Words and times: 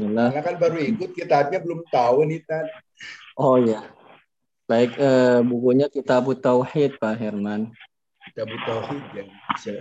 Bismillah. 0.00 0.32
Karena 0.32 0.48
kan 0.48 0.56
baru 0.56 0.76
ikut 0.80 1.10
kitabnya 1.12 1.58
belum 1.60 1.84
tahu 1.92 2.24
nih 2.24 2.40
Tan. 2.48 2.64
Oh 3.36 3.60
ya. 3.60 3.84
Baik, 4.64 4.96
eh, 4.96 5.44
bukunya 5.44 5.92
Kitab 5.92 6.24
Tauhid 6.24 6.96
Pak 6.96 7.20
Herman. 7.20 7.68
Kitab 8.32 8.48
Tauhid 8.64 9.04
yang 9.12 9.28
bisa 9.52 9.76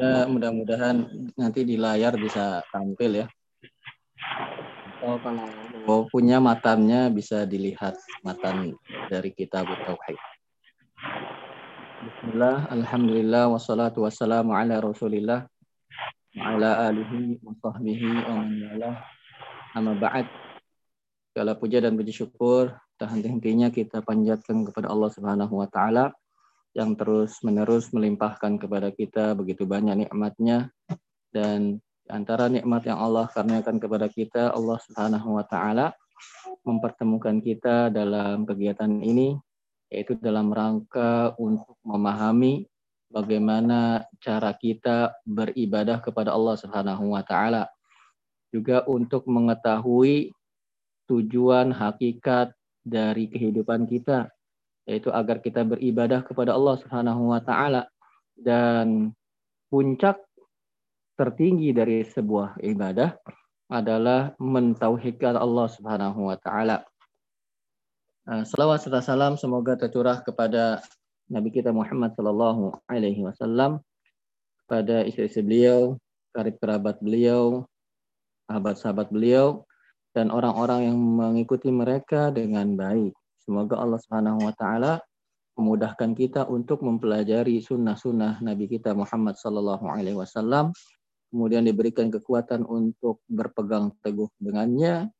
Ya, 0.00 0.24
mudah-mudahan 0.24 1.04
nanti 1.36 1.60
di 1.68 1.76
layar 1.76 2.16
bisa 2.16 2.64
tampil 2.72 3.20
ya. 3.20 3.26
Atau 5.04 5.20
kalau 5.20 6.08
punya 6.08 6.40
matannya 6.40 7.12
bisa 7.12 7.44
dilihat 7.44 8.00
matan 8.24 8.72
dari 9.12 9.36
Kitab 9.36 9.68
Tauhid. 9.68 10.16
Bismillah, 12.00 12.72
Alhamdulillah, 12.72 13.52
wassalatu 13.52 14.08
wassalamu 14.08 14.56
ala 14.56 14.80
rasulillah 14.80 15.44
ala 16.38 16.90
alihi 16.90 17.42
wa 17.42 17.54
sahbihi 17.58 18.06
wa 18.28 18.32
man 18.38 18.50
walah. 18.70 18.96
Amma 19.74 19.94
ba'd. 19.98 20.26
Segala 21.34 21.54
puja 21.58 21.82
dan 21.82 21.94
puji 21.94 22.14
syukur 22.14 22.74
tak 23.00 23.16
henti-hentinya 23.16 23.72
kita 23.72 24.04
panjatkan 24.04 24.66
kepada 24.68 24.92
Allah 24.92 25.08
Subhanahu 25.08 25.54
wa 25.56 25.68
taala 25.70 26.12
yang 26.76 26.94
terus 26.94 27.40
menerus 27.42 27.90
melimpahkan 27.90 28.60
kepada 28.60 28.94
kita 28.94 29.34
begitu 29.34 29.66
banyak 29.66 30.06
nikmatnya 30.06 30.70
dan 31.34 31.82
antara 32.06 32.46
nikmat 32.50 32.86
yang 32.86 32.98
Allah 32.98 33.26
karuniakan 33.30 33.78
kepada 33.78 34.06
kita 34.06 34.54
Allah 34.54 34.78
Subhanahu 34.84 35.38
wa 35.38 35.44
taala 35.46 35.96
mempertemukan 36.66 37.40
kita 37.40 37.88
dalam 37.88 38.44
kegiatan 38.44 38.90
ini 39.00 39.38
yaitu 39.90 40.14
dalam 40.20 40.54
rangka 40.54 41.34
untuk 41.40 41.74
memahami 41.82 42.68
bagaimana 43.10 44.06
cara 44.22 44.54
kita 44.54 45.18
beribadah 45.26 45.98
kepada 45.98 46.30
Allah 46.30 46.54
Subhanahu 46.56 47.12
wa 47.12 47.22
taala 47.26 47.66
juga 48.54 48.86
untuk 48.86 49.26
mengetahui 49.26 50.30
tujuan 51.10 51.74
hakikat 51.74 52.54
dari 52.86 53.26
kehidupan 53.26 53.90
kita 53.90 54.30
yaitu 54.86 55.10
agar 55.10 55.42
kita 55.42 55.66
beribadah 55.66 56.22
kepada 56.22 56.54
Allah 56.54 56.78
Subhanahu 56.78 57.34
wa 57.34 57.42
taala 57.42 57.90
dan 58.38 59.12
puncak 59.68 60.18
tertinggi 61.18 61.70
dari 61.76 62.00
sebuah 62.06 62.58
ibadah 62.64 63.12
adalah 63.70 64.34
mentauhidkan 64.40 65.38
Allah 65.38 65.66
Subhanahu 65.70 66.32
wa 66.32 66.36
taala. 66.40 66.82
Eh, 68.26 68.42
Salawat 68.42 68.82
serta 68.82 69.04
salam 69.04 69.38
semoga 69.38 69.78
tercurah 69.78 70.24
kepada 70.26 70.82
Nabi 71.30 71.54
kita 71.54 71.70
Muhammad 71.70 72.10
Sallallahu 72.18 72.74
Alaihi 72.90 73.22
Wasallam, 73.22 73.78
pada 74.66 75.06
istri-istri 75.06 75.46
beliau, 75.46 75.94
karib 76.34 76.58
kerabat 76.58 76.98
beliau, 76.98 77.66
sahabat-sahabat 78.50 79.14
beliau, 79.14 79.62
dan 80.10 80.34
orang-orang 80.34 80.90
yang 80.90 80.98
mengikuti 80.98 81.70
mereka 81.70 82.34
dengan 82.34 82.74
baik. 82.74 83.14
Semoga 83.46 83.78
Allah 83.78 83.98
Subhanahu 84.02 84.42
wa 84.42 84.54
taala 84.58 84.98
memudahkan 85.54 86.18
kita 86.18 86.50
untuk 86.50 86.82
mempelajari 86.82 87.62
sunnah-sunnah 87.62 88.42
Nabi 88.42 88.66
kita 88.66 88.90
Muhammad 88.90 89.38
sallallahu 89.38 89.86
alaihi 89.86 90.18
wasallam, 90.18 90.74
kemudian 91.30 91.62
diberikan 91.62 92.10
kekuatan 92.10 92.66
untuk 92.66 93.22
berpegang 93.30 93.94
teguh 94.02 94.30
dengannya 94.42 95.14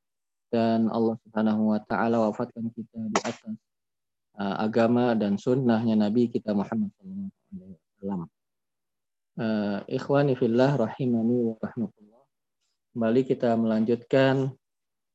dan 0.51 0.91
Allah 0.91 1.15
Subhanahu 1.23 1.71
wa 1.71 1.81
taala 1.87 2.27
wafatkan 2.27 2.67
kita 2.75 2.99
di 2.99 3.19
atas 3.23 3.55
uh, 4.41 4.57
agama 4.65 5.13
dan 5.13 5.37
sunnahnya 5.37 6.01
Nabi 6.01 6.33
kita 6.33 6.57
Muhammad 6.57 6.89
wasallam. 8.01 8.27
Uh, 9.37 9.85
ikhwani 9.87 10.33
fillah 10.35 10.81
rahimani 10.81 11.53
wa 11.53 11.55
rahmatullah. 11.61 12.25
Kembali 12.97 13.21
kita 13.29 13.55
melanjutkan 13.55 14.51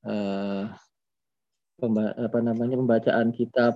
uh, 0.05 0.63
apa 1.75 2.39
namanya 2.39 2.79
pembacaan 2.79 3.35
kitab 3.35 3.75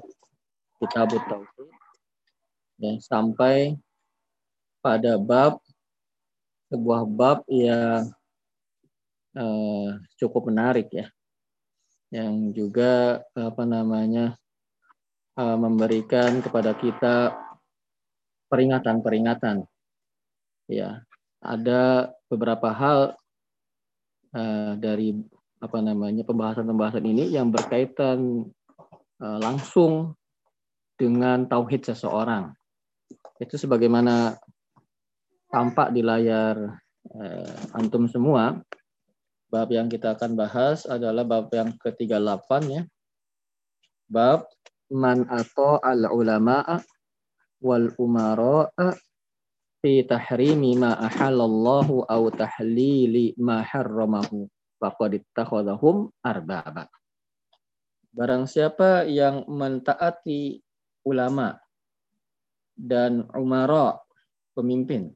kitab 0.79 1.12
tauhid 1.12 1.68
ya 2.79 2.95
sampai 3.03 3.75
pada 4.79 5.19
bab 5.19 5.59
sebuah 6.72 7.03
bab 7.03 7.44
yang 7.51 8.07
uh, 9.35 10.00
cukup 10.16 10.47
menarik 10.47 10.88
ya 10.95 11.12
yang 12.07 12.56
juga 12.56 13.19
apa 13.35 13.68
namanya 13.68 14.40
uh, 15.39 15.55
memberikan 15.55 16.44
kepada 16.44 16.75
kita 16.75 17.31
peringatan-peringatan 18.51 19.63
ya 20.67 21.00
ada 21.39 22.11
beberapa 22.27 22.75
hal 22.75 23.16
uh, 24.35 24.73
dari 24.75 25.16
apa 25.59 25.79
namanya 25.83 26.23
pembahasan-pembahasan 26.23 27.03
ini 27.03 27.31
yang 27.31 27.51
berkaitan 27.51 28.47
uh, 29.19 29.39
langsung 29.39 30.16
dengan 31.00 31.47
tauhid 31.47 31.88
seseorang. 31.88 32.51
Itu 33.39 33.56
sebagaimana 33.56 34.35
tampak 35.51 35.95
di 35.95 36.03
layar 36.03 36.79
uh, 37.16 37.75
antum 37.75 38.07
semua. 38.07 38.59
Bab 39.50 39.73
yang 39.73 39.89
kita 39.89 40.13
akan 40.13 40.38
bahas 40.38 40.85
adalah 40.85 41.25
bab 41.25 41.50
yang 41.50 41.73
ke-38 41.81 42.50
ya. 42.69 42.83
Bab 44.06 44.45
man 44.94 45.25
atau 45.29 45.77
al 45.81 46.09
ulama'a 46.09 46.81
wal 47.61 47.94
umara'a 47.97 48.95
fi 49.79 50.03
tahrimi 50.03 50.75
ma 50.75 50.97
ahallallahu 50.97 52.07
aw 52.09 52.22
tahlili 52.35 53.35
ma 53.39 53.63
harramahu 53.63 54.50
faqad 54.79 55.19
ittakhadhahum 55.19 56.11
arbaba. 56.23 56.88
Barang 58.09 58.50
siapa 58.50 59.05
yang 59.05 59.45
mentaati 59.45 60.59
ulama 61.06 61.56
dan 62.73 63.27
umara 63.35 64.01
pemimpin 64.57 65.13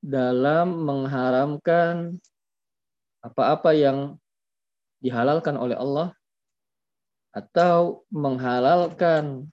dalam 0.00 0.84
mengharamkan 0.84 2.18
apa-apa 3.24 3.72
yang 3.72 3.98
dihalalkan 5.00 5.56
oleh 5.56 5.76
Allah 5.76 6.12
atau 7.34 8.06
menghalalkan 8.14 9.50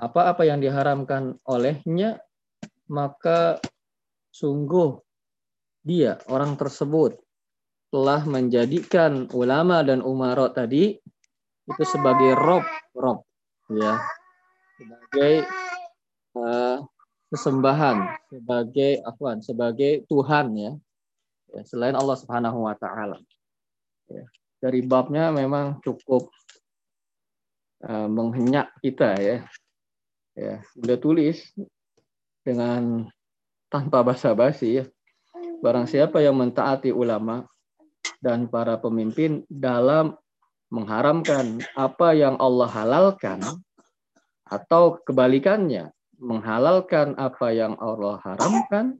apa-apa 0.00 0.48
yang 0.48 0.64
diharamkan 0.64 1.36
olehnya 1.44 2.24
maka 2.88 3.60
sungguh 4.32 4.96
dia 5.84 6.16
orang 6.32 6.56
tersebut 6.56 7.20
telah 7.92 8.24
menjadikan 8.24 9.28
ulama 9.36 9.84
dan 9.84 10.00
umara 10.00 10.48
tadi 10.48 10.96
itu 11.68 11.84
sebagai 11.84 12.32
rob 12.32 12.64
rob 12.96 13.20
ya 13.68 14.00
sebagai 14.80 15.44
uh, 16.40 16.80
sesembahan 17.28 17.96
sebagai 18.32 19.04
afwan 19.04 19.44
sebagai 19.44 20.08
Tuhan 20.08 20.56
ya, 20.56 20.72
ya 21.52 21.62
selain 21.68 21.96
Allah 21.96 22.16
Subhanahu 22.16 22.64
wa 22.64 22.76
taala 22.76 23.20
ya. 24.08 24.24
dari 24.60 24.80
babnya 24.80 25.28
memang 25.28 25.80
cukup 25.84 26.32
uh, 27.86 28.08
menghenyak 28.08 28.70
kita 28.82 29.10
ya. 29.18 29.38
Ya 30.32 30.54
udah 30.80 30.96
tulis 30.96 31.38
dengan 32.42 33.06
tanpa 33.68 34.00
basa-basi 34.02 34.82
ya. 34.82 34.84
Barang 35.62 35.86
siapa 35.86 36.18
yang 36.18 36.34
mentaati 36.40 36.90
ulama 36.90 37.46
dan 38.18 38.50
para 38.50 38.78
pemimpin 38.78 39.46
dalam 39.46 40.14
mengharamkan 40.72 41.60
apa 41.76 42.16
yang 42.16 42.34
Allah 42.40 42.70
halalkan 42.70 43.44
atau 44.48 44.96
kebalikannya 45.04 45.92
menghalalkan 46.16 47.12
apa 47.18 47.52
yang 47.52 47.76
Allah 47.76 48.16
haramkan 48.24 48.96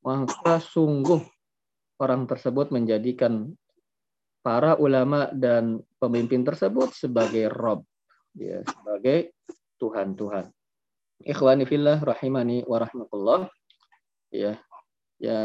maka 0.00 0.62
sungguh 0.62 1.20
orang 1.98 2.24
tersebut 2.24 2.70
menjadikan 2.70 3.52
para 4.46 4.78
ulama 4.78 5.26
dan 5.34 5.82
pemimpin 5.98 6.46
tersebut 6.46 6.94
sebagai 6.94 7.50
rob 7.50 7.82
ya 8.36 8.60
sebagai 8.68 9.32
tuhan-tuhan 9.80 10.52
ikhwani 11.24 11.64
fillah 11.64 12.02
rahimani 12.02 12.66
wa 12.66 12.82
rahmatullah. 12.82 13.40
Ya 14.28 14.60
ya 15.16 15.40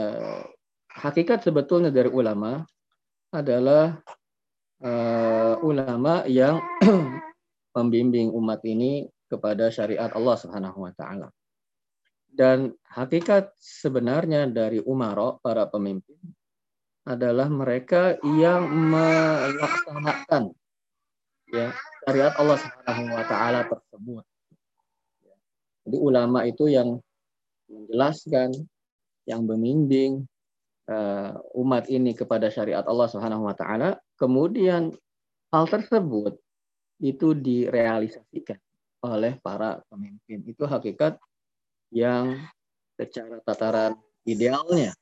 hakikat 0.91 1.47
sebetulnya 1.47 1.93
dari 1.93 2.11
ulama 2.11 2.67
adalah 3.31 3.95
uh, 4.83 5.55
ulama 5.63 6.27
yang 6.27 6.59
membimbing 7.77 8.35
umat 8.35 8.59
ini 8.67 9.07
kepada 9.31 9.71
syariat 9.71 10.11
Allah 10.11 10.35
Subhanahu 10.35 10.83
wa 10.83 10.91
taala. 10.91 11.31
Dan 12.31 12.71
hakikat 12.87 13.55
sebenarnya 13.59 14.47
dari 14.47 14.79
umaro 14.83 15.39
para 15.43 15.67
pemimpin 15.67 16.19
adalah 17.03 17.47
mereka 17.51 18.15
yang 18.23 18.71
melaksanakan 18.71 20.53
ya 21.51 21.75
syariat 22.05 22.33
Allah 22.37 22.57
Subhanahu 22.57 23.13
wa 23.13 23.25
taala 23.29 23.59
tersebut. 23.69 24.23
Jadi 25.85 25.97
ulama 25.97 26.45
itu 26.45 26.69
yang 26.69 27.01
menjelaskan, 27.69 28.53
yang 29.25 29.41
membimbing, 29.45 30.25
uh, 30.89 31.37
umat 31.57 31.89
ini 31.89 32.13
kepada 32.13 32.49
syariat 32.49 32.85
Allah 32.85 33.07
Subhanahu 33.09 33.45
wa 33.45 33.55
taala, 33.57 33.97
kemudian 34.17 34.93
hal 35.49 35.65
tersebut 35.69 36.37
itu 37.01 37.33
direalisasikan 37.33 38.57
oleh 39.01 39.37
para 39.41 39.81
pemimpin. 39.89 40.45
Itu 40.45 40.69
hakikat 40.69 41.17
yang 41.89 42.37
secara 42.95 43.41
tataran 43.41 43.97
idealnya 44.23 44.93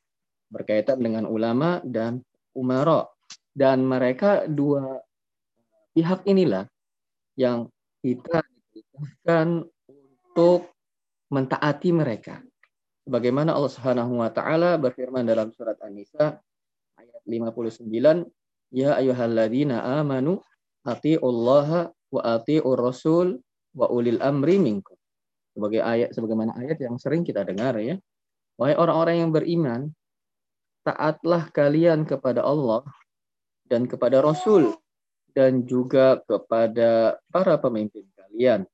berkaitan 0.47 1.03
dengan 1.03 1.27
ulama 1.27 1.83
dan 1.83 2.23
umara. 2.55 3.05
Dan 3.51 3.83
mereka 3.83 4.47
dua 4.47 5.03
pihak 5.91 6.23
inilah 6.23 6.63
yang 7.39 7.71
kita 8.03 8.43
diperintahkan 8.75 9.63
untuk 9.87 10.75
mentaati 11.31 11.89
mereka. 11.95 12.43
Bagaimana 13.07 13.55
Allah 13.55 13.71
Subhanahu 13.71 14.19
wa 14.19 14.27
taala 14.27 14.75
berfirman 14.75 15.23
dalam 15.23 15.55
surat 15.55 15.79
An-Nisa 15.79 16.35
ayat 16.99 17.21
59, 17.23 18.27
"Ya 18.75 18.99
ayyuhalladzina 18.99 20.03
amanu 20.03 20.43
atiullaha 20.83 21.89
wa 22.11 22.21
atiur 22.27 22.75
rasul 22.75 23.39
wa 23.71 23.87
ulil 23.87 24.19
amri 24.19 24.59
minkum." 24.59 24.99
Sebagai 25.55 25.79
ayat 25.79 26.11
sebagaimana 26.11 26.59
ayat 26.59 26.77
yang 26.83 26.99
sering 26.99 27.23
kita 27.23 27.47
dengar 27.47 27.79
ya. 27.79 27.95
Wahai 28.59 28.75
orang-orang 28.75 29.15
yang 29.23 29.31
beriman, 29.31 29.81
taatlah 30.83 31.47
kalian 31.55 32.03
kepada 32.03 32.43
Allah 32.43 32.83
dan 33.71 33.87
kepada 33.87 34.19
Rasul 34.19 34.75
dan 35.33 35.65
juga 35.65 36.21
kepada 36.25 37.19
para 37.29 37.55
pemimpin 37.61 38.05
kalian. 38.17 38.65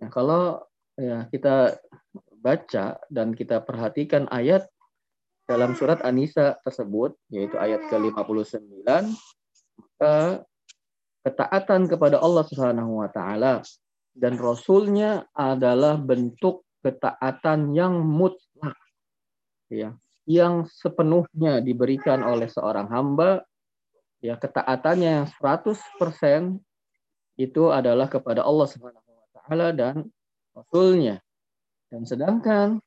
Nah, 0.00 0.08
kalau 0.08 0.64
ya 0.96 1.28
kita 1.28 1.78
baca 2.40 2.96
dan 3.12 3.36
kita 3.36 3.60
perhatikan 3.60 4.24
ayat 4.32 4.64
dalam 5.44 5.74
surat 5.74 5.98
An-Nisa 6.06 6.62
tersebut, 6.62 7.18
yaitu 7.28 7.58
ayat 7.58 7.82
ke-59, 7.90 8.86
maka 8.86 10.46
ketaatan 11.26 11.90
kepada 11.90 12.22
Allah 12.22 12.44
Subhanahu 12.46 13.02
wa 13.02 13.10
taala 13.10 13.60
dan 14.14 14.38
rasulnya 14.38 15.26
adalah 15.34 15.98
bentuk 15.98 16.64
ketaatan 16.80 17.74
yang 17.76 18.00
mutlak. 18.00 18.78
Ya, 19.70 19.94
yang 20.26 20.66
sepenuhnya 20.70 21.58
diberikan 21.58 22.22
oleh 22.22 22.46
seorang 22.46 22.86
hamba 22.90 23.42
ya 24.20 24.36
ketaatannya 24.36 25.24
yang 25.24 25.28
100% 25.40 26.60
itu 27.40 27.62
adalah 27.72 28.06
kepada 28.06 28.44
Allah 28.44 28.68
Subhanahu 28.68 29.08
wa 29.08 29.28
taala 29.32 29.68
dan 29.72 30.08
rasulnya. 30.52 31.24
Dan 31.90 32.06
sedangkan 32.06 32.78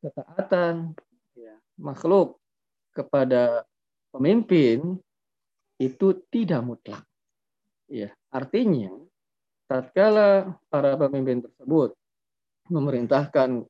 ketaatan 0.00 0.96
ya, 1.36 1.54
makhluk 1.78 2.40
kepada 2.96 3.68
pemimpin 4.10 4.98
itu 5.76 6.16
tidak 6.32 6.60
mutlak. 6.64 7.04
Ya, 7.86 8.10
artinya 8.32 8.90
tatkala 9.70 10.58
para 10.66 10.98
pemimpin 10.98 11.44
tersebut 11.44 11.94
memerintahkan 12.70 13.66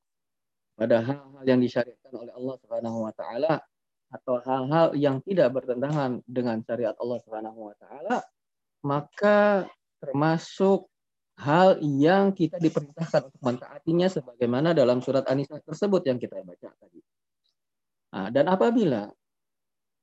pada 0.81 0.97
hal-hal 1.05 1.45
yang 1.45 1.61
disyariatkan 1.61 2.13
oleh 2.17 2.33
Allah 2.33 2.57
Subhanahu 2.65 2.99
wa 3.05 3.13
taala 3.13 3.61
atau 4.11 4.43
hal-hal 4.43 4.93
yang 4.99 5.23
tidak 5.23 5.55
bertentangan 5.55 6.21
dengan 6.27 6.59
syariat 6.67 6.95
Allah 6.99 7.19
Subhanahu 7.23 7.71
wa 7.71 7.75
taala, 7.79 8.19
maka 8.83 9.71
termasuk 10.03 10.91
hal 11.41 11.79
yang 11.81 12.37
kita 12.37 12.61
diperintahkan 12.61 13.33
untuk 13.33 13.43
mentaatinya 13.43 14.09
sebagaimana 14.11 14.77
dalam 14.77 15.01
surat 15.01 15.25
An-Nisa 15.31 15.63
tersebut 15.63 16.05
yang 16.05 16.19
kita 16.21 16.43
baca 16.43 16.69
tadi. 16.77 17.01
Nah, 18.11 18.29
dan 18.35 18.51
apabila 18.51 19.09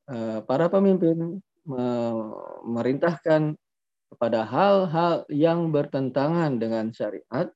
uh, 0.09 0.39
para 0.47 0.65
pemimpin 0.71 1.43
memerintahkan 1.67 3.59
kepada 4.07 4.47
hal-hal 4.47 5.27
yang 5.27 5.67
bertentangan 5.67 6.55
dengan 6.55 6.95
syariat, 6.95 7.51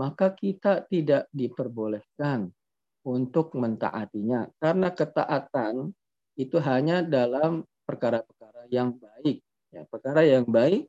maka 0.00 0.32
kita 0.32 0.88
tidak 0.88 1.28
diperbolehkan 1.36 2.48
untuk 3.02 3.54
mentaatinya. 3.58 4.46
Karena 4.58 4.88
ketaatan 4.94 5.90
itu 6.38 6.56
hanya 6.62 7.02
dalam 7.02 7.66
perkara-perkara 7.84 8.70
yang 8.70 8.94
baik. 8.96 9.42
Ya, 9.72 9.82
perkara 9.88 10.22
yang 10.24 10.46
baik 10.46 10.86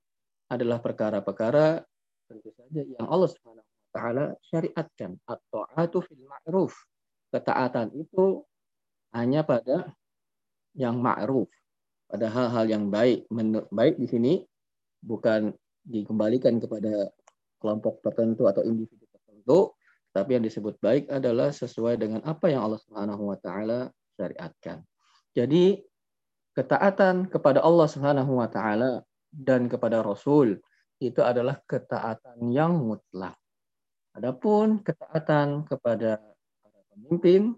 adalah 0.52 0.78
perkara-perkara 0.80 1.82
tentu 2.30 2.50
saja 2.56 2.82
yang 2.84 3.08
Allah 3.08 3.30
Subhanahu 3.32 3.64
wa 3.64 3.92
taala 3.92 4.26
syariatkan 4.46 5.18
atau 5.26 5.66
atu 5.74 6.00
fil 6.06 6.24
ma'ruf. 6.24 6.74
Ketaatan 7.34 7.90
itu 7.98 8.46
hanya 9.14 9.42
pada 9.42 9.94
yang 10.78 11.02
ma'ruf, 11.02 11.50
pada 12.10 12.30
hal-hal 12.30 12.66
yang 12.70 12.86
baik. 12.90 13.26
baik 13.74 13.96
di 13.98 14.08
sini 14.10 14.34
bukan 15.02 15.54
dikembalikan 15.84 16.62
kepada 16.62 17.12
kelompok 17.60 18.00
tertentu 18.04 18.48
atau 18.48 18.64
individu 18.64 19.06
tertentu, 19.12 19.74
tapi 20.14 20.38
yang 20.38 20.46
disebut 20.46 20.78
baik 20.78 21.10
adalah 21.10 21.50
sesuai 21.50 21.98
dengan 21.98 22.22
apa 22.22 22.46
yang 22.54 22.70
Allah 22.70 22.78
Subhanahu 22.86 23.34
wa 23.34 23.38
taala 23.42 23.90
syariatkan. 24.14 24.86
Jadi 25.34 25.82
ketaatan 26.54 27.34
kepada 27.34 27.66
Allah 27.66 27.90
Subhanahu 27.90 28.38
wa 28.38 28.46
taala 28.46 29.02
dan 29.34 29.66
kepada 29.66 30.06
Rasul 30.06 30.62
itu 31.02 31.18
adalah 31.26 31.58
ketaatan 31.66 32.54
yang 32.54 32.78
mutlak. 32.78 33.34
Adapun 34.14 34.86
ketaatan 34.86 35.66
kepada 35.66 36.22
para 36.62 36.80
pemimpin 36.94 37.58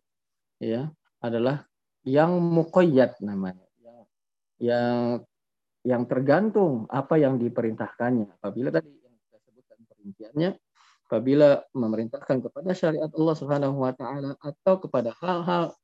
ya 0.64 0.88
adalah 1.20 1.68
yang 2.08 2.40
muqayyad 2.40 3.20
namanya. 3.20 3.68
Yang 4.56 5.28
yang 5.84 6.08
tergantung 6.08 6.88
apa 6.88 7.20
yang 7.20 7.36
diperintahkannya. 7.36 8.40
Apabila 8.40 8.72
tadi 8.72 8.96
yang 8.96 9.12
kita 9.28 9.38
sebutkan 9.44 9.80
perinciannya 9.84 10.50
apabila 11.06 11.62
memerintahkan 11.78 12.42
kepada 12.42 12.74
syariat 12.74 13.10
Allah 13.14 13.36
Subhanahu 13.38 13.78
wa 13.78 13.94
taala 13.94 14.34
atau 14.42 14.82
kepada 14.82 15.14
hal-hal 15.22 15.78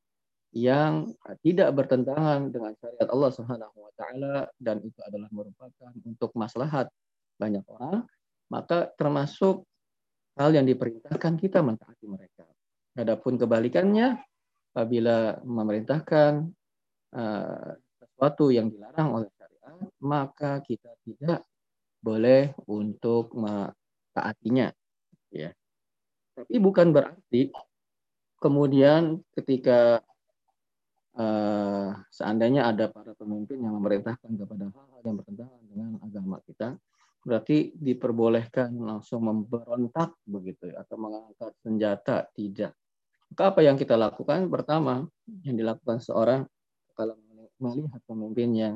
yang 0.52 1.14
tidak 1.46 1.72
bertentangan 1.78 2.50
dengan 2.50 2.74
syariat 2.82 3.08
Allah 3.14 3.32
Subhanahu 3.32 3.78
wa 3.78 3.92
taala 3.96 4.50
dan 4.58 4.82
itu 4.82 4.98
adalah 5.06 5.30
merupakan 5.30 5.94
untuk 6.04 6.34
maslahat 6.34 6.90
banyak 7.38 7.64
orang, 7.70 8.04
maka 8.50 8.90
termasuk 8.98 9.64
hal 10.36 10.52
yang 10.52 10.66
diperintahkan 10.66 11.34
kita 11.38 11.62
mentaati 11.62 12.06
mereka. 12.10 12.44
Adapun 12.98 13.40
kebalikannya, 13.40 14.20
apabila 14.74 15.40
memerintahkan 15.46 16.52
uh, 17.16 17.72
sesuatu 18.02 18.52
yang 18.52 18.68
dilarang 18.68 19.22
oleh 19.22 19.30
syariat, 19.38 19.80
maka 20.04 20.60
kita 20.66 20.92
tidak 21.08 21.48
boleh 22.02 22.52
untuk 22.68 23.32
mentaatinya 23.38 24.74
ya. 25.32 25.50
Tapi 26.36 26.56
bukan 26.60 26.92
berarti 26.96 27.52
kemudian 28.40 29.20
ketika 29.36 30.04
uh, 31.16 31.90
seandainya 32.12 32.68
ada 32.68 32.88
para 32.92 33.16
pemimpin 33.16 33.60
yang 33.64 33.76
memerintahkan 33.80 34.32
kepada 34.32 34.70
hal-hal 34.72 35.02
yang 35.04 35.18
bertentangan 35.20 35.62
dengan 35.68 35.90
agama 36.04 36.38
kita 36.46 36.76
berarti 37.22 37.78
diperbolehkan 37.78 38.74
langsung 38.82 39.30
memberontak 39.30 40.18
begitu 40.26 40.74
ya, 40.74 40.82
atau 40.82 40.98
mengangkat 40.98 41.54
senjata? 41.62 42.26
Tidak. 42.34 42.72
Maka 43.32 43.44
apa 43.54 43.60
yang 43.62 43.78
kita 43.78 43.94
lakukan? 43.94 44.50
Pertama 44.50 45.06
yang 45.46 45.56
dilakukan 45.56 46.02
seorang 46.02 46.50
kalau 46.98 47.16
melihat 47.62 48.02
pemimpin 48.10 48.50
yang 48.58 48.76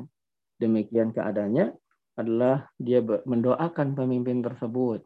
demikian 0.62 1.10
keadaannya 1.10 1.74
adalah 2.16 2.70
dia 2.80 3.02
mendoakan 3.02 3.92
pemimpin 3.92 4.40
tersebut 4.40 5.04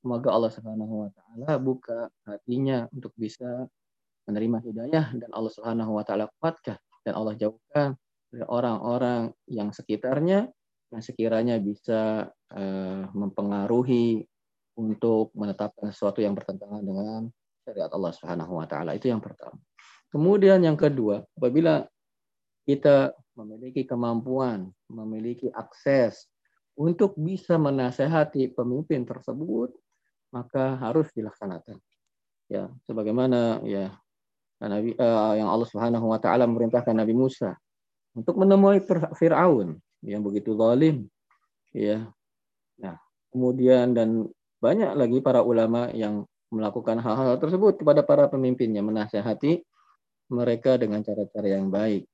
Semoga 0.00 0.28
Allah 0.32 0.52
Subhanahu 0.52 0.94
wa 1.04 1.10
taala 1.12 1.60
buka 1.60 2.08
hatinya 2.24 2.88
untuk 2.88 3.12
bisa 3.20 3.68
menerima 4.24 4.58
hidayah 4.64 5.06
dan 5.12 5.30
Allah 5.36 5.52
Subhanahu 5.52 6.00
wa 6.00 6.04
taala 6.08 6.32
kuatkan 6.40 6.80
dan 7.04 7.12
Allah 7.16 7.36
jauhkan 7.36 8.00
dari 8.32 8.44
orang-orang 8.48 9.34
yang 9.44 9.74
sekitarnya 9.76 10.48
yang 10.90 11.02
sekiranya 11.04 11.56
bisa 11.60 12.32
uh, 12.32 13.02
mempengaruhi 13.14 14.26
untuk 14.74 15.30
menetapkan 15.36 15.92
sesuatu 15.92 16.24
yang 16.24 16.34
bertentangan 16.34 16.82
dengan 16.82 17.20
syariat 17.62 17.90
Allah 17.92 18.12
Subhanahu 18.16 18.52
wa 18.58 18.66
taala. 18.66 18.96
Itu 18.96 19.12
yang 19.12 19.22
pertama. 19.22 19.60
Kemudian 20.10 20.58
yang 20.64 20.74
kedua, 20.74 21.22
apabila 21.38 21.86
kita 22.66 23.14
memiliki 23.38 23.86
kemampuan, 23.86 24.72
memiliki 24.90 25.52
akses 25.54 26.26
untuk 26.74 27.14
bisa 27.14 27.54
menasehati 27.60 28.50
pemimpin 28.56 29.06
tersebut, 29.06 29.70
maka 30.30 30.78
harus 30.78 31.10
dilaksanakan. 31.14 31.78
Ya, 32.50 32.66
sebagaimana 32.86 33.62
ya 33.62 33.94
Nabi 34.58 34.98
uh, 34.98 35.34
yang 35.38 35.46
Allah 35.46 35.68
Subhanahu 35.70 36.10
wa 36.10 36.18
taala 36.18 36.50
memerintahkan 36.50 36.92
Nabi 36.92 37.14
Musa 37.14 37.54
untuk 38.12 38.36
menemui 38.36 38.82
Firaun 39.14 39.78
yang 40.02 40.20
begitu 40.26 40.58
zalim. 40.58 41.06
Ya. 41.70 42.10
Nah, 42.80 42.98
kemudian 43.30 43.94
dan 43.94 44.26
banyak 44.58 44.92
lagi 44.98 45.18
para 45.22 45.40
ulama 45.40 45.88
yang 45.94 46.26
melakukan 46.50 46.98
hal-hal 46.98 47.38
tersebut 47.38 47.78
kepada 47.78 48.02
para 48.02 48.26
pemimpinnya 48.26 48.82
menasehati 48.82 49.62
mereka 50.34 50.74
dengan 50.76 51.00
cara-cara 51.06 51.46
yang 51.46 51.70
baik. 51.70 52.04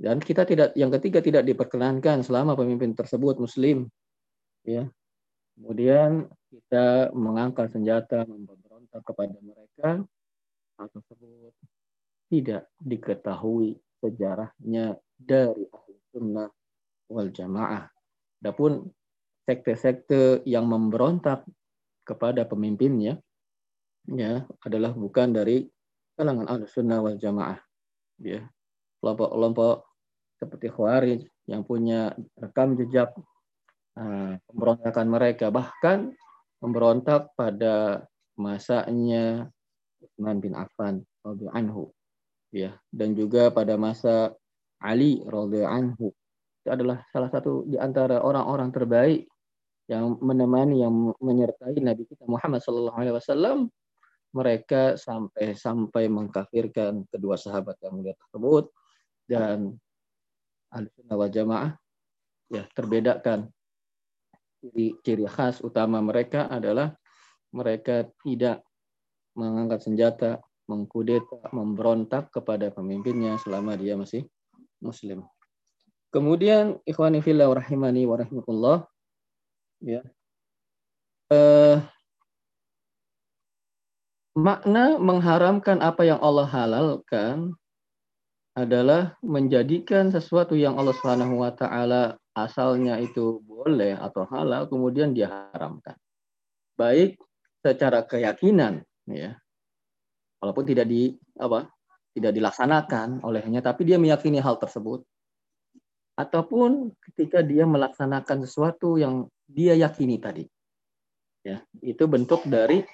Dan 0.00 0.16
kita 0.20 0.48
tidak 0.48 0.72
yang 0.76 0.88
ketiga 0.92 1.20
tidak 1.20 1.44
diperkenankan 1.44 2.24
selama 2.24 2.56
pemimpin 2.56 2.92
tersebut 2.96 3.36
muslim. 3.40 3.88
Ya. 4.64 4.88
Kemudian 5.60 6.24
kita 6.48 7.12
mengangkat 7.12 7.68
senjata 7.68 8.24
memberontak 8.24 9.04
kepada 9.04 9.36
mereka 9.44 10.00
hal 10.80 10.88
tersebut 10.88 11.52
tidak 12.32 12.64
diketahui 12.80 13.76
sejarahnya 14.00 14.96
dari 15.20 15.68
ahli 15.68 15.94
sunnah 16.08 16.48
wal 17.12 17.28
jamaah. 17.28 17.92
Adapun 18.40 18.88
sekte-sekte 19.44 20.40
yang 20.48 20.64
memberontak 20.64 21.44
kepada 22.08 22.48
pemimpinnya 22.48 23.20
ya 24.08 24.48
adalah 24.64 24.96
bukan 24.96 25.36
dari 25.36 25.68
kalangan 26.16 26.48
ahli 26.48 26.64
sunnah 26.64 27.04
wal 27.04 27.20
jamaah. 27.20 27.60
Ya, 28.16 28.48
kelompok-kelompok 29.04 29.84
seperti 30.40 30.72
Khawarij 30.72 31.20
yang 31.44 31.68
punya 31.68 32.16
rekam 32.40 32.80
jejak 32.80 33.12
pemberontakan 33.96 35.06
mereka. 35.06 35.48
Bahkan 35.50 36.12
memberontak 36.60 37.32
pada 37.34 38.06
masanya 38.36 39.48
Utsman 40.00 40.40
bin 40.40 40.56
Affan 40.56 41.04
anhu 41.52 41.92
ya. 42.54 42.76
Dan 42.88 43.16
juga 43.16 43.52
pada 43.52 43.76
masa 43.76 44.34
Ali 44.80 45.20
radhiyallahu 45.24 45.76
anhu. 45.76 46.06
Itu 46.60 46.68
adalah 46.72 47.04
salah 47.12 47.28
satu 47.32 47.64
di 47.68 47.76
antara 47.80 48.20
orang-orang 48.20 48.72
terbaik 48.72 49.28
yang 49.88 50.16
menemani 50.22 50.86
yang 50.86 51.12
menyertai 51.18 51.76
Nabi 51.82 52.06
kita 52.06 52.24
Muhammad 52.28 52.62
sallallahu 52.62 52.96
alaihi 52.96 53.16
wasallam. 53.16 53.58
Mereka 54.30 54.94
sampai 54.94 55.58
sampai 55.58 56.06
mengkafirkan 56.06 57.02
kedua 57.10 57.34
sahabat 57.34 57.74
yang 57.82 57.98
mulia 57.98 58.14
tersebut. 58.14 58.70
Dan 59.26 59.74
Ahlussunnah 60.70 61.16
wal 61.18 61.32
Jamaah 61.34 61.70
ya 62.50 62.62
terbedakan 62.70 63.50
ciri, 64.60 64.94
ciri 65.00 65.26
khas 65.26 65.64
utama 65.64 65.98
mereka 66.04 66.46
adalah 66.46 66.92
mereka 67.50 68.06
tidak 68.22 68.62
mengangkat 69.34 69.80
senjata, 69.82 70.30
mengkudeta, 70.68 71.50
memberontak 71.50 72.30
kepada 72.30 72.70
pemimpinnya 72.70 73.40
selama 73.40 73.74
dia 73.74 73.98
masih 73.98 74.28
muslim. 74.78 75.26
Kemudian 76.14 76.78
ikhwani 76.84 77.22
fillah 77.24 77.50
rahimani 77.50 78.06
wa 78.06 78.18
ya. 79.80 80.02
Eh, 81.30 81.78
makna 84.34 84.98
mengharamkan 84.98 85.78
apa 85.80 86.02
yang 86.06 86.20
Allah 86.22 86.46
halalkan 86.50 87.54
adalah 88.58 89.14
menjadikan 89.22 90.10
sesuatu 90.10 90.58
yang 90.58 90.76
Allah 90.76 90.92
Subhanahu 90.98 91.40
wa 91.40 91.54
taala 91.54 92.19
asalnya 92.34 92.98
itu 93.02 93.42
boleh 93.42 93.98
atau 93.98 94.26
halal 94.30 94.70
kemudian 94.70 95.10
dia 95.14 95.50
haramkan. 95.52 95.96
Baik 96.78 97.18
secara 97.60 98.06
keyakinan 98.06 98.82
ya. 99.10 99.36
Walaupun 100.40 100.64
tidak 100.64 100.88
di 100.88 101.12
apa? 101.36 101.68
tidak 102.10 102.34
dilaksanakan 102.34 103.22
olehnya 103.22 103.62
tapi 103.62 103.86
dia 103.86 103.94
meyakini 103.94 104.42
hal 104.42 104.58
tersebut. 104.58 105.06
Ataupun 106.18 106.90
ketika 107.00 107.40
dia 107.40 107.64
melaksanakan 107.64 108.44
sesuatu 108.44 108.98
yang 108.98 109.30
dia 109.46 109.78
yakini 109.78 110.18
tadi. 110.20 110.44
Ya, 111.40 111.64
itu 111.80 112.04
bentuk 112.04 112.44
dari 112.44 112.84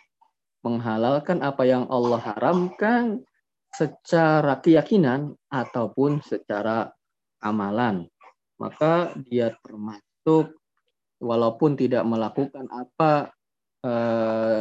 menghalalkan 0.63 1.43
apa 1.43 1.67
yang 1.67 1.91
Allah 1.91 2.23
haramkan 2.23 3.27
secara 3.75 4.63
keyakinan 4.63 5.35
ataupun 5.51 6.23
secara 6.23 6.95
amalan. 7.43 8.07
Maka 8.57 9.13
dia 9.29 9.53
termasuk 9.61 10.57
walaupun 11.21 11.77
tidak 11.77 12.05
melakukan 12.09 12.67
apa 12.73 13.33
e, 13.85 13.93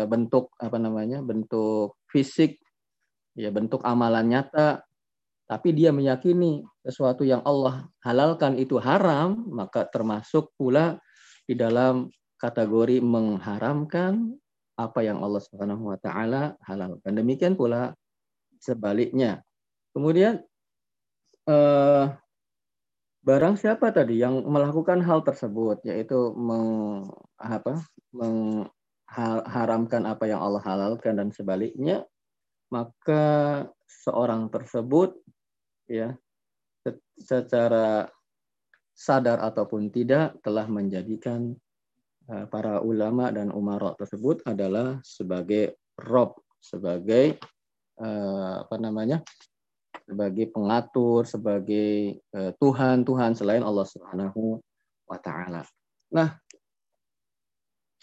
bentuk 0.08 0.52
apa 0.60 0.78
namanya? 0.80 1.24
bentuk 1.24 1.96
fisik 2.12 2.60
ya 3.36 3.52
bentuk 3.52 3.84
amalan 3.84 4.32
nyata 4.32 4.84
tapi 5.46 5.78
dia 5.78 5.94
meyakini 5.94 6.66
sesuatu 6.82 7.22
yang 7.22 7.46
Allah 7.46 7.86
halalkan 8.02 8.58
itu 8.58 8.82
haram, 8.82 9.46
maka 9.54 9.86
termasuk 9.86 10.50
pula 10.58 10.98
di 11.46 11.54
dalam 11.54 12.10
kategori 12.42 12.98
mengharamkan 13.06 14.34
apa 14.75 15.00
yang 15.06 15.22
Allah 15.22 15.42
Subhanahu 15.46 15.94
wa 15.94 15.98
taala 16.02 16.58
halalkan. 16.66 17.14
Demikian 17.14 17.54
pula 17.54 17.94
sebaliknya. 18.58 19.46
Kemudian 19.94 20.42
eh, 21.46 22.06
barang 23.25 23.58
siapa 23.58 23.89
tadi 23.89 24.22
yang 24.22 24.46
melakukan 24.46 25.01
hal 25.01 25.25
tersebut 25.25 25.82
yaitu 25.82 26.29
meng, 26.38 27.10
apa, 27.41 27.82
mengharamkan 28.13 30.05
apa 30.05 30.29
yang 30.29 30.46
Allah 30.46 30.62
halalkan 30.62 31.17
dan 31.17 31.34
sebaliknya 31.34 32.05
maka 32.70 33.65
seorang 33.89 34.53
tersebut 34.53 35.17
ya 35.89 36.13
secara 37.17 38.05
sadar 38.94 39.41
ataupun 39.41 39.89
tidak 39.89 40.38
telah 40.46 40.70
menjadikan 40.70 41.58
eh, 42.29 42.46
para 42.46 42.79
ulama 42.86 43.34
dan 43.34 43.50
umara 43.50 43.98
tersebut 43.98 44.46
adalah 44.46 45.01
sebagai 45.01 45.82
rob 45.98 46.38
sebagai 46.62 47.41
Eh, 47.96 48.53
apa 48.60 48.75
namanya 48.75 49.24
sebagai 50.04 50.52
pengatur, 50.52 51.24
sebagai 51.24 52.20
uh, 52.36 52.52
Tuhan 52.60 53.08
Tuhan 53.08 53.32
selain 53.38 53.64
Allah 53.64 53.88
Subhanahu 53.88 54.60
wa 55.08 55.18
taala. 55.22 55.64
Nah, 56.12 56.36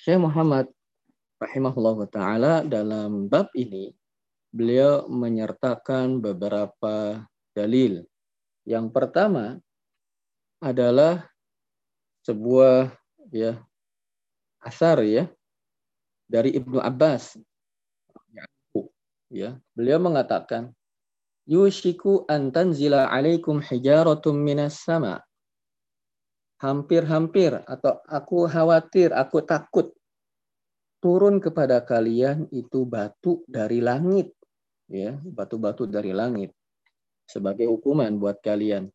Syekh 0.01 0.19
Muhammad 0.19 0.73
rahimahullah 1.43 1.99
taala 2.09 2.53
dalam 2.65 3.29
bab 3.29 3.53
ini 3.53 3.93
beliau 4.49 5.05
menyertakan 5.11 6.25
beberapa 6.25 7.25
dalil. 7.53 8.05
Yang 8.65 8.87
pertama 8.95 9.59
adalah 10.63 11.27
sebuah 12.23 12.95
ya 13.35 13.59
asar 14.63 15.03
ya 15.03 15.27
dari 16.31 16.55
Ibnu 16.55 16.79
Abbas 16.79 17.35
ya 19.33 19.57
beliau 19.73 19.99
mengatakan 19.99 20.71
yushiku 21.47 22.25
antanzila 22.31 23.11
alaikum 23.11 23.59
hijaratum 23.63 24.39
minas 24.39 24.83
sama. 24.83 25.23
Hampir-hampir 26.63 27.59
atau 27.67 27.99
aku 28.07 28.47
khawatir 28.47 29.11
aku 29.11 29.43
takut 29.43 29.91
turun 31.03 31.43
kepada 31.43 31.83
kalian 31.83 32.47
itu 32.55 32.87
batu 32.87 33.43
dari 33.51 33.83
langit 33.83 34.31
ya 34.87 35.19
batu-batu 35.19 35.91
dari 35.91 36.15
langit 36.15 36.55
sebagai 37.27 37.67
hukuman 37.67 38.15
buat 38.23 38.39
kalian. 38.39 38.87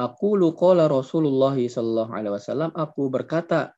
Aku 0.00 0.40
lukola 0.40 0.88
Rasulullah 0.88 1.52
sallallahu 1.52 2.12
alaihi 2.16 2.32
wasallam 2.32 2.70
aku 2.72 3.12
berkata 3.12 3.76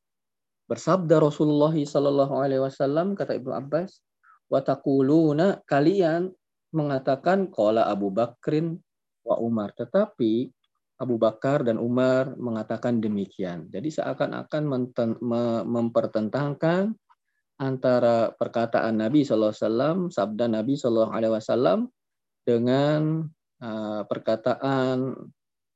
bersabda 0.70 1.18
Rasulullah 1.18 1.74
sallallahu 1.74 2.34
alaihi 2.38 2.62
wasallam 2.62 3.18
kata 3.18 3.34
Ibnu 3.34 3.50
Abbas 3.50 3.98
Watakuluna 4.50 5.62
kalian 5.62 6.34
mengatakan 6.72 7.50
kola 7.50 7.86
Abu 7.86 8.10
Bakrin 8.10 8.78
wa 9.26 9.36
Umar. 9.38 9.74
Tetapi 9.74 10.48
Abu 11.00 11.16
Bakar 11.16 11.64
dan 11.64 11.80
Umar 11.80 12.36
mengatakan 12.36 13.00
demikian. 13.00 13.72
Jadi 13.72 13.88
seakan-akan 13.88 14.62
mempertentangkan 15.64 16.92
antara 17.60 18.32
perkataan 18.36 19.00
Nabi 19.00 19.24
SAW, 19.24 20.12
sabda 20.12 20.48
Nabi 20.48 20.76
SAW 20.76 21.88
dengan 22.44 23.24
uh, 23.64 24.02
perkataan 24.04 25.16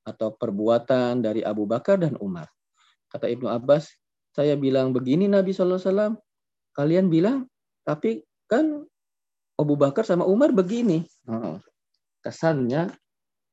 atau 0.05 0.29
perbuatan 0.37 1.25
dari 1.25 1.41
Abu 1.41 1.65
Bakar 1.65 2.05
dan 2.05 2.21
Umar. 2.21 2.49
Kata 3.09 3.25
Ibnu 3.25 3.49
Abbas, 3.49 3.89
saya 4.37 4.61
bilang 4.61 4.93
begini 4.93 5.25
Nabi 5.25 5.57
SAW, 5.57 6.21
kalian 6.77 7.09
bilang, 7.09 7.49
tapi 7.89 8.21
Kan 8.45 8.85
Abu 9.55 9.75
Bakar 9.79 10.03
sama 10.03 10.27
Umar 10.27 10.51
begini. 10.51 11.07
Kesannya 12.25 12.91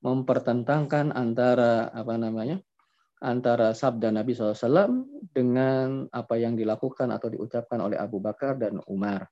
mempertentangkan 0.01 1.13
antara 1.13 1.93
apa 1.93 2.17
namanya 2.17 2.57
antara 3.21 3.77
sabda 3.77 4.09
Nabi 4.09 4.33
SAW 4.33 5.05
dengan 5.29 6.09
apa 6.09 6.41
yang 6.41 6.57
dilakukan 6.57 7.13
atau 7.13 7.29
diucapkan 7.29 7.77
oleh 7.77 8.01
Abu 8.01 8.17
Bakar 8.17 8.57
dan 8.57 8.81
Umar. 8.89 9.29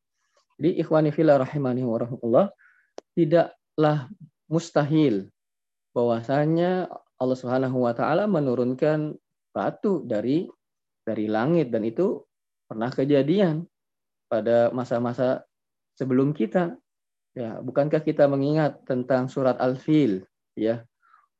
Di 0.59 0.77
ikhwani 0.77 1.09
fillah 1.09 1.41
rahimani 1.41 1.81
wa 1.81 2.45
tidaklah 3.17 4.11
mustahil 4.45 5.33
bahwasanya 5.95 6.85
Allah 7.17 7.37
Subhanahu 7.37 7.81
wa 7.81 7.93
taala 7.97 8.29
menurunkan 8.29 9.17
batu 9.49 10.05
dari 10.05 10.45
dari 11.01 11.25
langit 11.25 11.73
dan 11.73 11.81
itu 11.81 12.21
pernah 12.69 12.93
kejadian 12.93 13.65
pada 14.29 14.69
masa-masa 14.69 15.48
sebelum 15.99 16.31
kita. 16.31 16.79
Ya, 17.35 17.59
bukankah 17.59 17.99
kita 18.01 18.25
mengingat 18.31 18.79
tentang 18.87 19.27
surat 19.27 19.59
Al-Fil 19.59 20.25
ya 20.57 20.81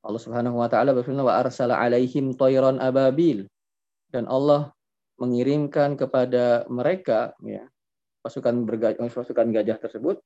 Allah 0.06 0.22
Subhanahu 0.22 0.62
wa 0.62 0.70
taala 0.72 0.96
berfirman 0.96 1.28
wa 1.28 1.36
arsala 1.36 1.76
alaihim 1.76 2.32
tayran 2.38 2.80
ababil 2.80 3.50
dan 4.14 4.30
Allah 4.32 4.72
mengirimkan 5.20 6.00
kepada 6.00 6.64
mereka 6.72 7.36
ya 7.44 7.68
pasukan 8.24 8.64
bergajah, 8.64 9.02
pasukan 9.12 9.52
gajah 9.52 9.78
tersebut 9.82 10.24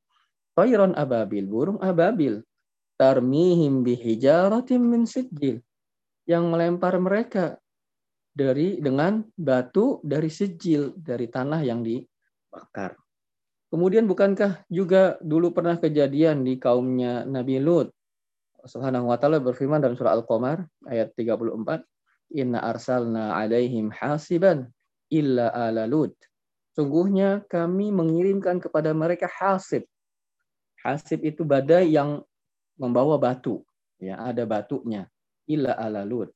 tayran 0.54 0.94
ababil 0.94 1.48
burung 1.50 1.82
ababil 1.82 2.46
tarmihim 3.00 3.82
bihijaratin 3.82 4.82
min 4.84 5.10
sijil 5.10 5.58
yang 6.30 6.54
melempar 6.54 6.94
mereka 7.02 7.58
dari 8.30 8.78
dengan 8.78 9.26
batu 9.34 9.98
dari 10.06 10.30
sijil 10.30 10.94
dari 10.98 11.30
tanah 11.30 11.62
yang 11.66 11.82
dibakar. 11.82 13.03
Kemudian 13.74 14.06
bukankah 14.06 14.70
juga 14.70 15.18
dulu 15.18 15.50
pernah 15.50 15.82
kejadian 15.82 16.46
di 16.46 16.62
kaumnya 16.62 17.26
Nabi 17.26 17.58
Lut 17.58 17.90
Subhanahu 18.64 19.12
wa 19.12 19.18
taala 19.20 19.42
berfirman 19.44 19.82
dalam 19.82 19.98
surah 19.98 20.16
Al-Qamar 20.16 20.64
ayat 20.88 21.12
34, 21.18 21.84
"Inna 22.38 22.64
arsalna 22.64 23.36
'alaihim 23.36 23.92
hasiban 23.92 24.72
illa 25.12 25.52
ala 25.52 25.84
Lut." 25.84 26.16
Sungguhnya 26.72 27.44
kami 27.52 27.92
mengirimkan 27.92 28.64
kepada 28.64 28.96
mereka 28.96 29.28
hasib. 29.28 29.84
Hasib 30.80 31.26
itu 31.28 31.44
badai 31.44 31.92
yang 31.92 32.24
membawa 32.80 33.20
batu, 33.20 33.66
ya, 34.00 34.22
ada 34.22 34.48
batunya. 34.48 35.12
Illa 35.44 35.76
ala 35.76 36.08
Lut, 36.08 36.32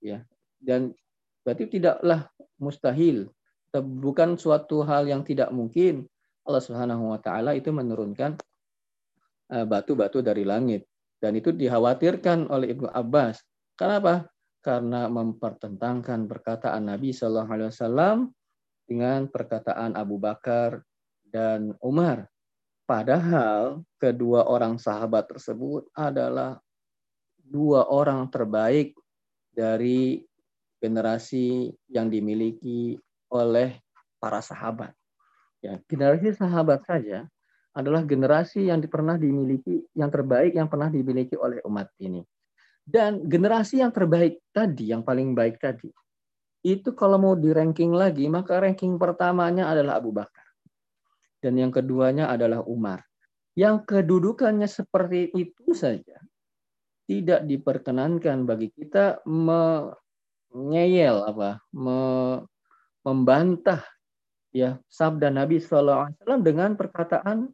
ya. 0.00 0.24
Dan 0.56 0.96
berarti 1.44 1.66
tidaklah 1.66 2.30
mustahil, 2.56 3.28
bukan 3.76 4.40
suatu 4.40 4.80
hal 4.80 5.04
yang 5.10 5.20
tidak 5.20 5.52
mungkin 5.52 6.08
Allah 6.46 6.62
Subhanahu 6.62 7.12
wa 7.12 7.18
taala 7.18 7.52
itu 7.58 7.74
menurunkan 7.74 8.38
eh, 9.52 9.66
batu-batu 9.66 10.22
dari 10.22 10.46
langit 10.46 10.86
dan 11.18 11.34
itu 11.34 11.50
dikhawatirkan 11.50 12.48
oleh 12.48 12.72
Ibnu 12.72 12.88
Abbas. 12.92 13.42
Kenapa? 13.74 14.30
Karena 14.62 15.06
mempertentangkan 15.10 16.26
perkataan 16.26 16.90
Nabi 16.90 17.14
Shallallahu 17.14 17.50
Alaihi 17.50 17.70
Wasallam 17.70 18.18
dengan 18.86 19.26
perkataan 19.26 19.98
Abu 19.98 20.18
Bakar 20.22 20.82
dan 21.26 21.74
Umar. 21.82 22.30
Padahal 22.86 23.82
kedua 23.98 24.46
orang 24.46 24.78
sahabat 24.78 25.26
tersebut 25.26 25.90
adalah 25.90 26.62
dua 27.42 27.90
orang 27.90 28.30
terbaik 28.30 28.94
dari 29.50 30.22
generasi 30.78 31.74
yang 31.90 32.06
dimiliki 32.06 32.94
oleh 33.34 33.82
para 34.22 34.38
sahabat. 34.38 34.94
Ya, 35.66 35.82
generasi 35.90 36.30
sahabat 36.30 36.86
saja 36.86 37.26
adalah 37.74 38.06
generasi 38.06 38.70
yang 38.70 38.78
pernah 38.86 39.18
dimiliki 39.18 39.82
yang 39.98 40.14
terbaik 40.14 40.54
yang 40.54 40.70
pernah 40.70 40.86
dimiliki 40.86 41.34
oleh 41.34 41.58
umat 41.66 41.90
ini. 41.98 42.22
Dan 42.86 43.26
generasi 43.26 43.82
yang 43.82 43.90
terbaik 43.90 44.38
tadi, 44.54 44.94
yang 44.94 45.02
paling 45.02 45.34
baik 45.34 45.58
tadi, 45.58 45.90
itu 46.62 46.94
kalau 46.94 47.18
mau 47.18 47.34
di 47.34 47.50
ranking 47.50 47.90
lagi, 47.90 48.30
maka 48.30 48.62
ranking 48.62 48.94
pertamanya 48.94 49.66
adalah 49.74 49.98
Abu 49.98 50.14
Bakar. 50.14 50.46
Dan 51.42 51.58
yang 51.58 51.74
keduanya 51.74 52.30
adalah 52.30 52.62
Umar. 52.62 53.02
Yang 53.58 53.90
kedudukannya 53.90 54.70
seperti 54.70 55.34
itu 55.34 55.74
saja, 55.74 56.22
tidak 57.10 57.42
diperkenankan 57.42 58.46
bagi 58.46 58.70
kita 58.70 59.18
mengeyel 60.54 61.26
apa, 61.26 61.58
membantah 63.02 63.82
ya 64.56 64.80
sabda 64.88 65.28
Nabi 65.28 65.60
SAW 65.60 66.16
dengan 66.40 66.72
perkataan 66.80 67.52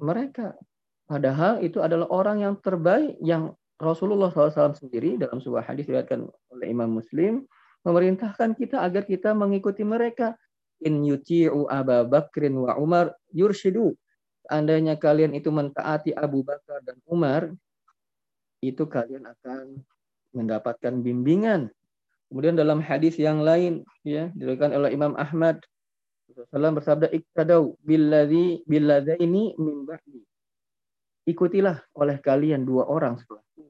mereka. 0.00 0.56
Padahal 1.04 1.60
itu 1.60 1.84
adalah 1.84 2.08
orang 2.08 2.40
yang 2.40 2.54
terbaik 2.56 3.20
yang 3.20 3.52
Rasulullah 3.76 4.32
SAW 4.32 4.72
sendiri 4.72 5.20
dalam 5.20 5.44
sebuah 5.44 5.68
hadis 5.68 5.84
diriwayatkan 5.84 6.24
oleh 6.56 6.66
Imam 6.72 6.88
Muslim 6.88 7.44
memerintahkan 7.84 8.56
kita 8.56 8.80
agar 8.80 9.04
kita 9.04 9.36
mengikuti 9.36 9.84
mereka. 9.84 10.32
In 10.78 11.02
yuti'u 11.02 11.66
Abu 11.66 12.06
Bakrin 12.06 12.54
wa 12.54 12.78
Umar 12.78 13.10
yurshidu. 13.34 13.98
Andainya 14.46 14.94
kalian 14.94 15.34
itu 15.34 15.50
mentaati 15.50 16.14
Abu 16.14 16.46
Bakar 16.46 16.80
dan 16.86 17.02
Umar, 17.04 17.50
itu 18.62 18.86
kalian 18.86 19.26
akan 19.26 19.82
mendapatkan 20.32 20.94
bimbingan. 21.02 21.68
Kemudian 22.30 22.54
dalam 22.54 22.78
hadis 22.78 23.18
yang 23.18 23.42
lain, 23.42 23.82
ya 24.06 24.30
diriwayatkan 24.38 24.70
oleh 24.70 24.94
Imam 24.94 25.18
Ahmad 25.18 25.58
Rasulullah 26.38 26.70
bersabda 26.70 27.06
iktadau 27.10 27.74
billadzi 27.82 28.62
ini 29.18 29.58
min 29.58 29.82
ba'di. 29.82 30.22
Ikutilah 31.26 31.82
oleh 31.98 32.22
kalian 32.22 32.62
dua 32.62 32.86
orang 32.86 33.18
setelahku. 33.18 33.66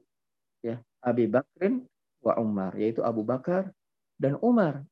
Ya, 0.61 0.77
Abi 1.01 1.25
Bakrin 1.25 1.89
wa 2.21 2.37
Umar, 2.37 2.77
yaitu 2.77 3.01
Abu 3.01 3.25
Bakar 3.25 3.73
dan 4.21 4.37
Umar. 4.45 4.85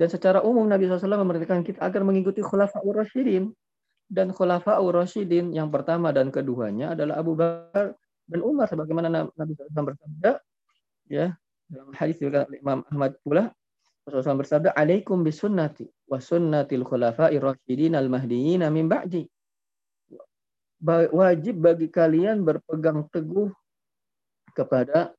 Dan 0.00 0.08
secara 0.08 0.40
umum 0.40 0.64
Nabi 0.64 0.88
SAW 0.88 1.20
memerintahkan 1.20 1.60
kita 1.60 1.84
agar 1.84 2.00
mengikuti 2.02 2.40
khulafaur 2.40 3.04
rasyidin. 3.04 3.52
Dan 4.08 4.32
khulafaur 4.32 4.96
rasyidin 4.96 5.52
yang 5.52 5.68
pertama 5.68 6.10
dan 6.10 6.32
keduanya 6.32 6.96
adalah 6.96 7.20
Abu 7.20 7.36
Bakar 7.36 7.94
dan 8.26 8.40
Umar 8.40 8.66
sebagaimana 8.66 9.28
Nabi 9.28 9.52
SAW 9.54 9.92
bersabda 9.92 10.40
ya 11.10 11.36
dalam 11.70 11.94
hadis 11.94 12.18
juga 12.18 12.48
Imam 12.50 12.82
Ahmad 12.90 13.14
pula 13.22 13.54
Rasulullah 14.02 14.42
bersabda, 14.42 14.70
"Alaikum 14.74 15.22
bisunnati 15.22 15.86
wa 16.10 16.18
sunnatil 16.18 16.82
khulafa'i 16.82 17.38
rasyidin 17.38 17.94
al-mahdiyyin 17.94 18.66
min 18.74 18.90
ba'di." 18.90 19.22
Wajib 21.14 21.60
bagi 21.62 21.86
kalian 21.92 22.42
berpegang 22.42 23.06
teguh 23.12 23.52
kepada 24.56 25.14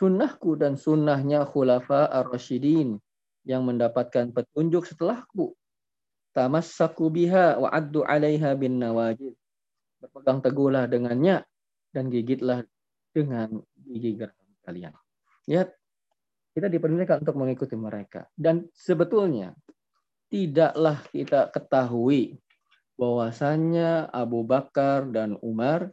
sunnahku 0.00 0.56
dan 0.56 0.78
sunnahnya 0.80 1.44
khulafa 1.44 2.08
ar-rasyidin 2.08 2.96
yang 3.44 3.66
mendapatkan 3.66 4.30
petunjuk 4.30 4.86
setelahku. 4.88 5.52
Tamassaku 6.32 7.12
biha 7.12 7.60
wa 7.60 7.68
addu 7.68 8.06
'alaiha 8.06 8.56
bin 8.56 8.80
nawajid. 8.80 9.36
Berpegang 10.00 10.40
teguhlah 10.40 10.88
dengannya 10.88 11.44
dan 11.92 12.08
gigitlah 12.08 12.64
dengan 13.12 13.60
gigi 13.84 14.16
geram 14.16 14.48
kalian. 14.64 14.94
Lihat 15.50 15.68
kita 16.56 16.70
diperintahkan 16.72 17.26
untuk 17.26 17.36
mengikuti 17.36 17.76
mereka. 17.76 18.24
Dan 18.32 18.70
sebetulnya 18.72 19.52
tidaklah 20.32 21.04
kita 21.12 21.52
ketahui 21.52 22.40
bahwasannya 22.96 24.08
Abu 24.08 24.48
Bakar 24.48 25.04
dan 25.12 25.36
Umar 25.44 25.92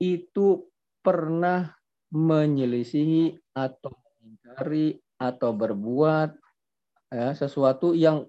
itu 0.00 0.64
pernah 1.04 1.76
menyelisihi 2.08 3.36
atau 3.52 3.92
mengingkari 3.92 4.96
atau 5.20 5.50
berbuat 5.52 6.32
ya, 7.12 7.36
sesuatu 7.36 7.92
yang 7.92 8.24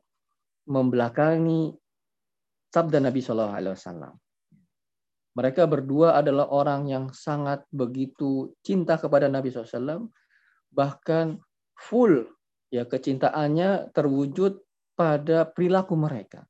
membelakangi 0.67 1.71
sabda 2.75 2.99
Nabi 2.99 3.23
Shallallahu 3.23 3.55
Alaihi 3.55 3.75
Wasallam. 3.79 4.13
Mereka 5.35 5.67
berdua 5.67 6.19
adalah 6.19 6.51
orang 6.51 6.87
yang 6.87 7.05
sangat 7.11 7.63
begitu 7.71 8.55
cinta 8.63 8.95
kepada 8.95 9.27
Nabi 9.27 9.51
SAW, 9.51 10.07
bahkan 10.71 11.43
full 11.75 12.23
ya 12.71 12.87
kecintaannya 12.87 13.91
terwujud 13.91 14.64
pada 14.95 15.45
perilaku 15.45 15.93
mereka. 15.99 16.47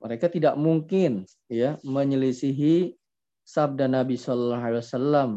Mereka 0.00 0.32
tidak 0.32 0.56
mungkin 0.56 1.28
ya 1.48 1.76
menyelisihi 1.84 2.96
sabda 3.44 3.88
Nabi 3.88 4.16
Shallallahu 4.16 4.62
Alaihi 4.64 4.80
Wasallam 4.84 5.30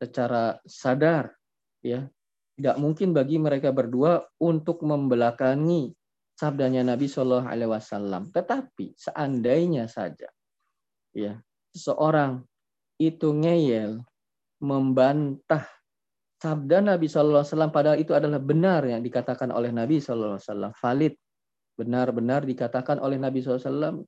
secara 0.00 0.60
sadar 0.64 1.32
ya 1.80 2.08
tidak 2.60 2.76
mungkin 2.76 3.16
bagi 3.16 3.40
mereka 3.40 3.72
berdua 3.72 4.20
untuk 4.36 4.84
membelakangi 4.84 5.96
sabdanya 6.36 6.84
Nabi 6.84 7.08
Shallallahu 7.08 7.48
Alaihi 7.48 7.72
Wasallam. 7.72 8.28
Tetapi 8.28 8.96
seandainya 8.96 9.88
saja 9.88 10.28
ya 11.16 11.40
seseorang 11.72 12.44
itu 13.00 13.32
ngeyel 13.32 14.04
membantah 14.60 15.64
sabda 16.40 16.84
Nabi 16.84 17.08
Shallallahu 17.08 17.40
Alaihi 17.40 17.52
Wasallam 17.56 17.72
padahal 17.72 17.98
itu 18.00 18.12
adalah 18.12 18.40
benar 18.40 18.84
yang 18.84 19.00
dikatakan 19.00 19.48
oleh 19.48 19.72
Nabi 19.72 20.00
Shallallahu 20.00 20.36
Alaihi 20.36 20.48
Wasallam 20.48 20.72
valid 20.76 21.14
benar-benar 21.80 22.44
dikatakan 22.44 23.00
oleh 23.00 23.16
Nabi 23.16 23.40
SAW 23.40 24.04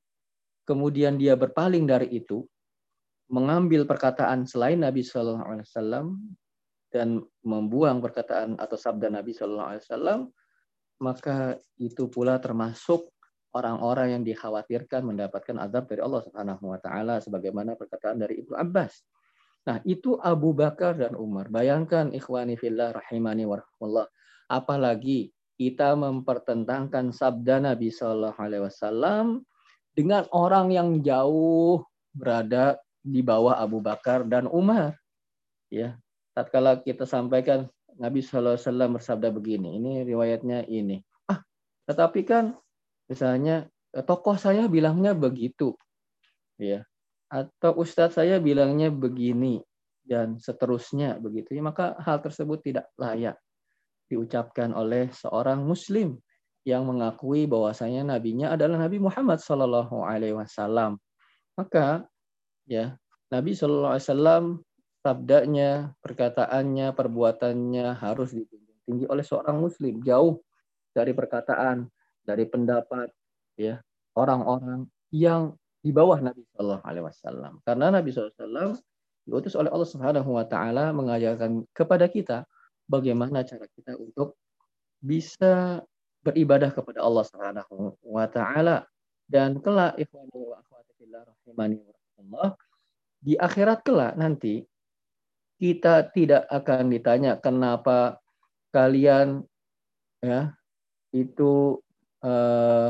kemudian 0.68 1.16
dia 1.16 1.32
berpaling 1.32 1.88
dari 1.88 2.12
itu 2.12 2.44
mengambil 3.32 3.88
perkataan 3.88 4.44
selain 4.44 4.76
Nabi 4.84 5.00
Wasallam 5.00 6.20
dan 6.92 7.24
membuang 7.40 8.04
perkataan 8.04 8.60
atau 8.60 8.76
sabda 8.76 9.08
Nabi 9.08 9.32
Wasallam 9.32 10.28
maka 11.00 11.56
itu 11.80 12.12
pula 12.12 12.36
termasuk 12.36 13.08
orang-orang 13.56 14.20
yang 14.20 14.22
dikhawatirkan 14.22 15.02
mendapatkan 15.02 15.56
azab 15.64 15.88
dari 15.88 16.04
Allah 16.04 16.22
Subhanahu 16.28 16.64
wa 16.68 16.78
taala 16.78 17.18
sebagaimana 17.24 17.74
perkataan 17.74 18.20
dari 18.20 18.44
Ibnu 18.44 18.54
Abbas 18.54 19.00
Nah, 19.62 19.78
itu 19.86 20.18
Abu 20.18 20.50
Bakar 20.50 20.98
dan 20.98 21.14
Umar. 21.14 21.46
Bayangkan 21.46 22.10
ikhwani 22.10 22.58
fillah 22.58 22.98
rahimani 22.98 23.46
warahmatullah. 23.46 24.10
Apalagi 24.50 25.30
kita 25.62 25.94
mempertentangkan 25.94 27.14
sabda 27.14 27.62
Nabi 27.62 27.94
Shallallahu 27.94 28.38
alaihi 28.38 28.66
wasallam 28.66 29.46
dengan 29.94 30.26
orang 30.34 30.74
yang 30.74 30.88
jauh 31.04 31.86
berada 32.10 32.80
di 33.02 33.22
bawah 33.22 33.58
Abu 33.62 33.78
Bakar 33.78 34.26
dan 34.26 34.50
Umar. 34.50 34.98
Ya, 35.70 35.96
tatkala 36.34 36.82
kita 36.82 37.06
sampaikan 37.06 37.70
Nabi 37.96 38.20
Shallallahu 38.20 38.56
Alaihi 38.56 38.66
Wasallam 38.68 38.90
bersabda 38.96 39.28
begini. 39.32 39.68
Ini 39.80 40.04
riwayatnya 40.04 40.68
ini. 40.68 41.00
Ah, 41.28 41.40
tetapi 41.88 42.20
kan 42.24 42.56
misalnya 43.08 43.68
tokoh 44.04 44.36
saya 44.36 44.68
bilangnya 44.68 45.16
begitu, 45.16 45.76
ya. 46.60 46.84
Atau 47.32 47.80
ustadz 47.80 48.20
saya 48.20 48.36
bilangnya 48.36 48.92
begini 48.92 49.64
dan 50.02 50.38
seterusnya 50.38 51.18
begitu 51.22 51.54
ya 51.54 51.62
maka 51.62 51.94
hal 52.02 52.18
tersebut 52.18 52.58
tidak 52.62 52.86
layak 52.98 53.38
diucapkan 54.12 54.76
oleh 54.76 55.08
seorang 55.16 55.64
muslim 55.64 56.20
yang 56.62 56.84
mengakui 56.84 57.48
bahwasanya 57.48 58.14
nabinya 58.14 58.52
adalah 58.52 58.84
Nabi 58.84 59.00
Muhammad 59.00 59.40
Shallallahu 59.40 60.04
Alaihi 60.04 60.36
Wasallam. 60.36 61.00
Maka 61.56 62.06
ya 62.68 62.94
Nabi 63.32 63.56
Shallallahu 63.56 63.96
Alaihi 63.96 64.06
Wasallam 64.06 64.44
sabdanya, 65.02 65.70
perkataannya, 65.98 66.94
perbuatannya 66.94 67.86
harus 67.98 68.30
ditunjukkan 68.36 68.80
tinggi 68.86 69.06
oleh 69.10 69.24
seorang 69.26 69.58
muslim. 69.58 69.98
Jauh 70.06 70.38
dari 70.94 71.10
perkataan, 71.16 71.88
dari 72.22 72.46
pendapat 72.46 73.10
ya 73.58 73.82
orang-orang 74.14 74.86
yang 75.10 75.58
di 75.82 75.90
bawah 75.90 76.22
Nabi 76.22 76.46
Shallallahu 76.54 76.84
Alaihi 76.86 77.04
Wasallam. 77.10 77.52
Karena 77.66 77.90
Nabi 77.90 78.14
SAW 78.14 78.78
diutus 79.26 79.58
oleh 79.58 79.70
Allah 79.74 79.88
Subhanahu 79.90 80.30
Wa 80.38 80.46
Taala 80.46 80.94
mengajarkan 80.94 81.66
kepada 81.74 82.06
kita 82.06 82.46
bagaimana 82.92 83.40
cara 83.48 83.64
kita 83.72 83.96
untuk 83.96 84.36
bisa 85.00 85.80
beribadah 86.20 86.68
kepada 86.70 87.00
Allah 87.00 87.24
Subhanahu 87.24 87.96
Wa 88.04 88.28
Taala. 88.28 88.84
Dan 89.24 89.64
kelak 89.64 89.96
ikhwani 89.96 90.36
wa 90.36 90.60
akhwati 90.60 90.92
fillah 91.00 91.24
rahimani 91.24 91.80
wa 92.28 92.52
di 93.22 93.38
akhirat 93.38 93.80
kelak 93.86 94.18
nanti 94.18 94.66
kita 95.56 96.10
tidak 96.10 96.44
akan 96.50 96.90
ditanya 96.90 97.38
kenapa 97.38 98.18
kalian 98.74 99.46
ya 100.18 100.52
itu 101.14 101.78
eh, 102.20 102.88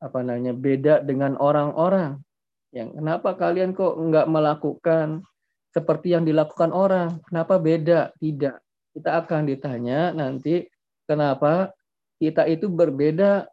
apa 0.00 0.18
namanya 0.22 0.54
beda 0.54 1.02
dengan 1.02 1.34
orang-orang? 1.36 2.22
Yang 2.70 2.94
kenapa 2.94 3.30
kalian 3.34 3.74
kok 3.74 3.94
nggak 3.98 4.30
melakukan 4.30 5.26
seperti 5.74 6.14
yang 6.14 6.22
dilakukan 6.22 6.70
orang? 6.70 7.18
Kenapa 7.26 7.58
beda? 7.58 8.14
Tidak 8.22 8.63
kita 8.94 9.20
akan 9.20 9.50
ditanya 9.50 10.14
nanti 10.14 10.64
kenapa 11.04 11.74
kita 12.22 12.46
itu 12.46 12.70
berbeda 12.70 13.44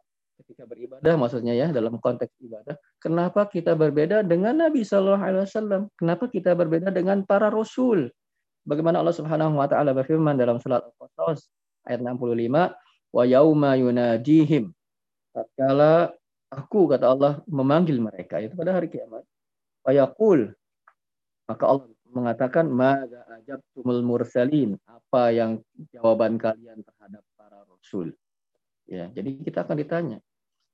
ketika 0.42 0.64
beribadah 0.66 1.14
maksudnya 1.18 1.54
ya 1.54 1.70
dalam 1.70 1.98
konteks 1.98 2.32
ibadah. 2.42 2.74
Kenapa 2.98 3.46
kita 3.46 3.74
berbeda 3.74 4.22
dengan 4.22 4.58
Nabi 4.66 4.82
Shallallahu 4.82 5.22
Alaihi 5.22 5.44
Wasallam? 5.46 5.82
Kenapa 5.98 6.30
kita 6.30 6.54
berbeda 6.54 6.90
dengan 6.94 7.22
para 7.26 7.50
rasul? 7.50 8.10
Bagaimana 8.62 9.02
Allah 9.02 9.14
Subhanahu 9.14 9.58
Wa 9.58 9.66
Taala 9.66 9.90
berfirman 9.90 10.38
dalam 10.38 10.62
surat 10.62 10.86
Al-Qasas 10.86 11.50
ayat 11.86 11.98
65 11.98 12.74
wa 13.12 13.22
yauma 13.28 13.76
yunadihim 13.76 14.72
tatkala 15.34 16.14
aku 16.48 16.88
kata 16.88 17.12
Allah 17.12 17.32
memanggil 17.44 18.00
mereka 18.00 18.40
itu 18.40 18.56
pada 18.56 18.72
hari 18.76 18.88
kiamat 18.88 19.26
yaqul 19.90 20.54
maka 21.50 21.64
Allah 21.66 21.90
mengatakan 22.12 22.68
mada 22.68 23.24
ajabtumul 23.40 24.04
mursalin. 24.04 24.76
Apa 24.84 25.32
yang 25.32 25.60
jawaban 25.92 26.36
kalian 26.36 26.84
terhadap 26.84 27.24
para 27.34 27.64
rasul? 27.66 28.12
Ya 28.86 29.08
jadi 29.10 29.40
kita 29.40 29.64
akan 29.64 29.76
ditanya 29.80 30.18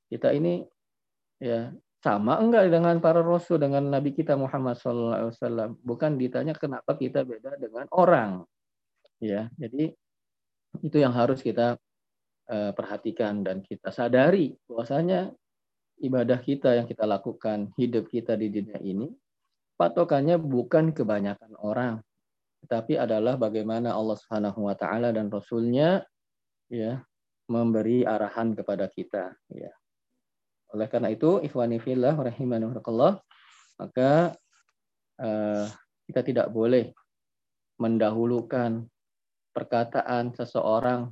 kita 0.08 0.32
ini 0.32 0.64
ya 1.38 1.70
sama 2.00 2.40
enggak 2.40 2.72
dengan 2.72 2.96
para 2.98 3.20
rasul 3.20 3.60
dengan 3.60 3.84
nabi 3.84 4.16
kita 4.16 4.34
Muhammad 4.38 4.80
SAW 4.80 5.76
bukan 5.84 6.16
ditanya 6.16 6.56
kenapa 6.56 6.96
kita 6.96 7.22
beda 7.22 7.60
dengan 7.60 7.86
orang? 7.92 8.42
Ya 9.20 9.52
jadi 9.60 9.92
itu 10.80 10.96
yang 10.96 11.12
harus 11.12 11.42
kita 11.42 11.76
uh, 12.48 12.72
perhatikan 12.72 13.42
dan 13.44 13.60
kita 13.66 13.90
sadari 13.90 14.56
bahwasanya 14.70 15.34
ibadah 15.98 16.38
kita 16.38 16.78
yang 16.78 16.86
kita 16.86 17.02
lakukan 17.02 17.74
hidup 17.74 18.06
kita 18.06 18.38
di 18.38 18.46
dunia 18.48 18.78
ini 18.78 19.10
patokannya 19.78 20.36
bukan 20.36 20.90
kebanyakan 20.90 21.54
orang 21.62 22.02
tetapi 22.66 22.98
adalah 22.98 23.38
bagaimana 23.38 23.94
Allah 23.94 24.18
Subhanahu 24.18 24.66
wa 24.66 24.74
taala 24.74 25.14
dan 25.14 25.30
rasulnya 25.30 26.02
ya 26.66 27.00
memberi 27.48 28.04
arahan 28.04 28.52
kepada 28.52 28.90
kita 28.90 29.32
ya. 29.54 29.72
Oleh 30.76 30.84
karena 30.92 31.08
itu, 31.08 31.40
ikhwani 31.40 31.80
fillah 31.80 32.12
rahimanahullah, 32.12 33.24
maka 33.80 34.36
uh, 35.16 35.64
kita 36.04 36.20
tidak 36.20 36.52
boleh 36.52 36.92
mendahulukan 37.80 38.84
perkataan 39.56 40.36
seseorang 40.36 41.08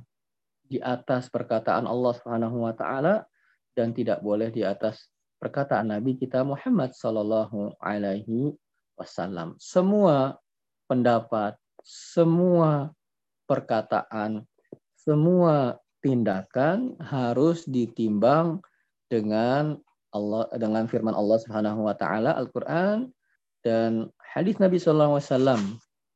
di 0.61 0.77
atas 0.77 1.33
perkataan 1.33 1.89
Allah 1.89 2.13
Subhanahu 2.21 2.69
wa 2.69 2.73
taala 2.77 3.25
dan 3.73 3.97
tidak 3.97 4.21
boleh 4.21 4.53
di 4.53 4.61
atas 4.61 5.09
perkataan 5.37 5.93
Nabi 5.93 6.17
kita 6.17 6.41
Muhammad 6.41 6.93
sallallahu 6.93 7.77
alaihi 7.81 8.53
wasallam. 8.97 9.53
Semua 9.61 10.37
pendapat, 10.89 11.55
semua 11.85 12.91
perkataan, 13.45 14.43
semua 14.97 15.77
tindakan 16.01 16.97
harus 17.01 17.65
ditimbang 17.69 18.61
dengan 19.07 19.79
Allah 20.11 20.49
dengan 20.55 20.89
firman 20.89 21.13
Allah 21.13 21.37
Subhanahu 21.39 21.87
wa 21.87 21.95
taala 21.95 22.35
Al-Qur'an 22.35 23.11
dan 23.61 24.09
hadis 24.23 24.57
Nabi 24.57 24.79
sallallahu 24.79 25.19
alaihi 25.19 25.29
wasallam 25.29 25.61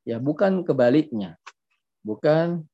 ya 0.08 0.18
bukan 0.18 0.66
kebaliknya. 0.66 1.38
Bukan 2.02 2.66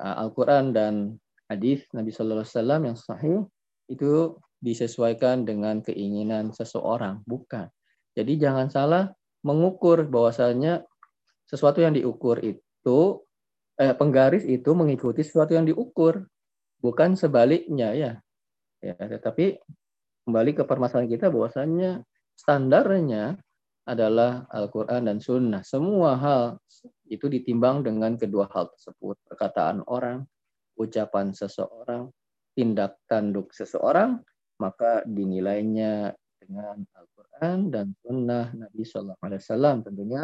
uh, 0.00 0.16
Al-Qur'an 0.26 0.74
dan 0.74 1.22
hadis 1.46 1.86
Nabi 1.94 2.10
sallallahu 2.10 2.42
alaihi 2.42 2.56
wasallam 2.58 2.80
yang 2.82 2.98
sahih 2.98 3.38
itu 3.86 4.34
disesuaikan 4.64 5.44
dengan 5.44 5.84
keinginan 5.84 6.56
seseorang, 6.56 7.20
bukan. 7.28 7.68
Jadi 8.16 8.40
jangan 8.40 8.72
salah 8.72 9.12
mengukur 9.44 10.08
bahwasanya 10.08 10.88
sesuatu 11.44 11.84
yang 11.84 11.92
diukur 11.92 12.40
itu 12.40 13.20
eh, 13.76 13.92
penggaris 13.92 14.48
itu 14.48 14.72
mengikuti 14.72 15.20
sesuatu 15.20 15.52
yang 15.52 15.68
diukur, 15.68 16.24
bukan 16.80 17.12
sebaliknya 17.12 17.92
ya. 17.92 18.12
Ya, 18.80 18.96
tetapi 18.96 19.60
kembali 20.24 20.50
ke 20.56 20.64
permasalahan 20.64 21.12
kita 21.12 21.28
bahwasannya 21.28 22.00
standarnya 22.32 23.36
adalah 23.84 24.48
Al-Quran 24.48 25.12
dan 25.12 25.20
Sunnah. 25.20 25.60
Semua 25.60 26.16
hal 26.16 26.56
itu 27.08 27.28
ditimbang 27.28 27.84
dengan 27.84 28.16
kedua 28.16 28.48
hal 28.48 28.72
tersebut. 28.72 29.20
Perkataan 29.28 29.84
orang, 29.84 30.24
ucapan 30.80 31.36
seseorang, 31.36 32.08
tindak 32.56 32.96
tanduk 33.04 33.52
seseorang, 33.52 34.24
maka 34.60 35.02
dinilainya 35.06 36.14
dengan 36.38 36.84
Al-Quran 36.94 37.72
dan 37.72 37.86
Sunnah 38.04 38.52
Nabi 38.52 38.82
Shallallahu 38.84 39.24
Alaihi 39.24 39.42
Wasallam 39.42 39.76
tentunya 39.82 40.22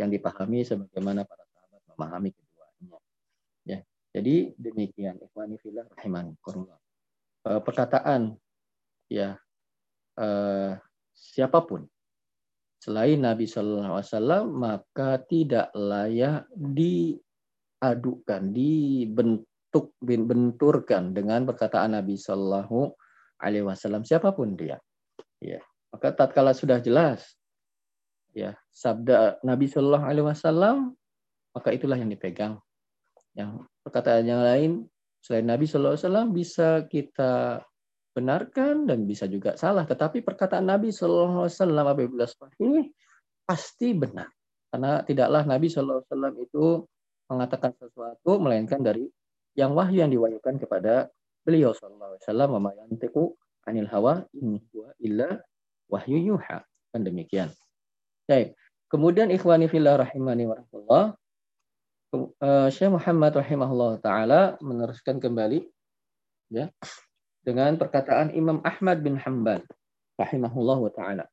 yang 0.00 0.08
dipahami 0.08 0.64
sebagaimana 0.64 1.28
para 1.28 1.44
sahabat 1.52 1.82
memahami 1.92 2.30
keduanya. 2.32 2.98
Ya, 3.68 3.78
jadi 4.16 4.56
demikian. 4.56 5.20
Ikhwani 5.20 5.60
fillah 5.60 5.84
rahimankumullah. 5.92 6.80
Eh, 7.40 7.60
perkataan 7.64 8.36
ya 9.08 9.32
uh, 10.20 10.76
siapa 11.16 11.64
pun 11.64 11.88
selain 12.80 13.16
Nabi 13.16 13.48
Shallallahu 13.48 13.96
Alaihi 13.96 14.08
Wasallam 14.12 14.44
maka 14.60 15.24
tidak 15.24 15.72
layak 15.72 16.44
diadukan, 16.52 16.92
dibentuk, 18.52 19.96
benturkan 20.04 21.16
dengan 21.16 21.48
perkataan 21.48 21.96
Nabi 21.96 22.20
Shallallahu 22.20 22.92
Alaihi 23.40 23.64
Wasallam 23.66 24.04
siapa 24.04 24.30
pun 24.36 24.54
dia. 24.54 24.78
Ya, 25.40 25.64
maka 25.88 26.12
tatkala 26.12 26.52
sudah 26.52 26.78
jelas 26.84 27.24
ya 28.30 28.54
sabda 28.70 29.42
Nabi 29.42 29.66
Shallallahu 29.66 30.06
Alaihi 30.06 30.26
Wasallam 30.26 30.94
maka 31.50 31.74
itulah 31.74 31.98
yang 31.98 32.12
dipegang. 32.12 32.62
Yang 33.34 33.66
perkataan 33.82 34.24
yang 34.26 34.42
lain 34.42 34.70
selain 35.18 35.46
Nabi 35.48 35.66
Shallallahu 35.66 35.96
Alaihi 35.96 36.06
Wasallam 36.06 36.28
bisa 36.30 36.68
kita 36.86 37.64
benarkan 38.14 38.86
dan 38.86 39.06
bisa 39.06 39.26
juga 39.26 39.58
salah. 39.58 39.86
Tetapi 39.86 40.22
perkataan 40.22 40.66
Nabi 40.66 40.94
Shallallahu 40.94 41.46
Alaihi 41.46 41.56
Wasallam 41.56 41.84
apabila 41.88 42.26
ini 42.62 42.90
pasti 43.42 43.90
benar 43.96 44.30
karena 44.70 45.02
tidaklah 45.02 45.42
Nabi 45.42 45.66
Shallallahu 45.66 45.98
Alaihi 45.98 46.10
Wasallam 46.14 46.34
itu 46.38 46.64
mengatakan 47.30 47.72
sesuatu 47.78 48.30
melainkan 48.38 48.82
dari 48.82 49.06
yang 49.58 49.74
wahyu 49.74 50.06
yang 50.06 50.10
diwahyukan 50.10 50.62
kepada 50.62 51.10
beliau 51.44 51.72
Shallallahu 51.72 52.16
Alaihi 52.16 52.22
Wasallam 52.26 52.50
memayantiku 52.60 53.22
anil 53.68 53.88
hawa 53.88 54.24
ini 54.36 54.60
huwa 54.72 54.88
illa 55.00 55.28
wahyu 55.90 56.18
yuha 56.34 56.64
kan 56.64 57.00
demikian. 57.02 57.50
Baik. 58.26 58.54
Kemudian 58.90 59.30
ikhwani 59.30 59.70
fillah 59.70 60.02
rahimani 60.02 60.50
wa 60.50 60.54
rahmatullah 60.58 61.04
uh, 62.16 62.68
Syekh 62.70 62.90
Muhammad 62.90 63.32
rahimahullah 63.38 64.02
taala 64.02 64.40
meneruskan 64.58 65.22
kembali 65.22 65.62
ya 66.50 66.66
dengan 67.46 67.78
perkataan 67.78 68.34
Imam 68.34 68.58
Ahmad 68.66 69.00
bin 69.00 69.14
Hanbal 69.14 69.62
rahimahullah 70.18 70.80
taala. 70.90 71.24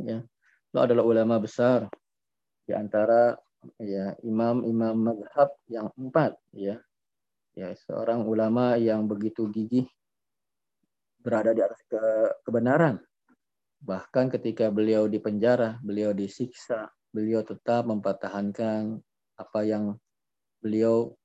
Ya. 0.00 0.20
Itu 0.68 0.78
adalah 0.84 1.08
ulama 1.08 1.40
besar 1.40 1.88
di 2.68 2.76
antara 2.76 3.40
ya 3.80 4.14
imam-imam 4.22 4.94
mazhab 4.94 5.50
yang 5.66 5.88
empat 5.96 6.36
ya 6.52 6.78
ya 7.56 7.72
seorang 7.72 8.28
ulama 8.28 8.76
yang 8.76 9.08
begitu 9.08 9.48
gigih 9.48 9.88
berada 11.24 11.56
di 11.56 11.64
atas 11.64 11.80
ke 11.88 12.02
kebenaran. 12.44 13.00
Bahkan 13.80 14.30
ketika 14.38 14.68
beliau 14.68 15.08
di 15.08 15.18
penjara 15.18 15.80
beliau 15.80 16.12
disiksa 16.12 16.86
beliau 17.10 17.40
tetap 17.40 17.88
mempertahankan 17.88 19.00
apa 19.40 19.60
yang 19.64 19.96
beliau 20.60 21.16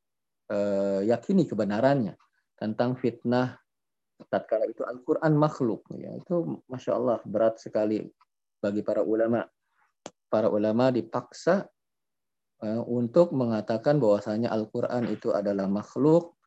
uh, 0.47 1.03
yakini 1.03 1.43
kebenarannya 1.43 2.15
tentang 2.55 2.95
fitnah 2.95 3.59
tatkala 4.31 4.69
itu 4.71 4.87
Al-Quran 4.87 5.35
makhluk. 5.35 5.83
Ya 5.99 6.15
itu 6.15 6.63
masya 6.71 6.95
Allah 6.95 7.19
berat 7.27 7.59
sekali 7.59 8.07
bagi 8.63 8.85
para 8.85 9.03
ulama. 9.03 9.43
Para 10.31 10.47
ulama 10.47 10.95
dipaksa 10.95 11.67
untuk 12.69 13.33
mengatakan 13.33 13.97
bahwasanya 13.97 14.53
Al-Quran 14.53 15.09
itu 15.09 15.33
adalah 15.33 15.65
makhluk 15.65 16.37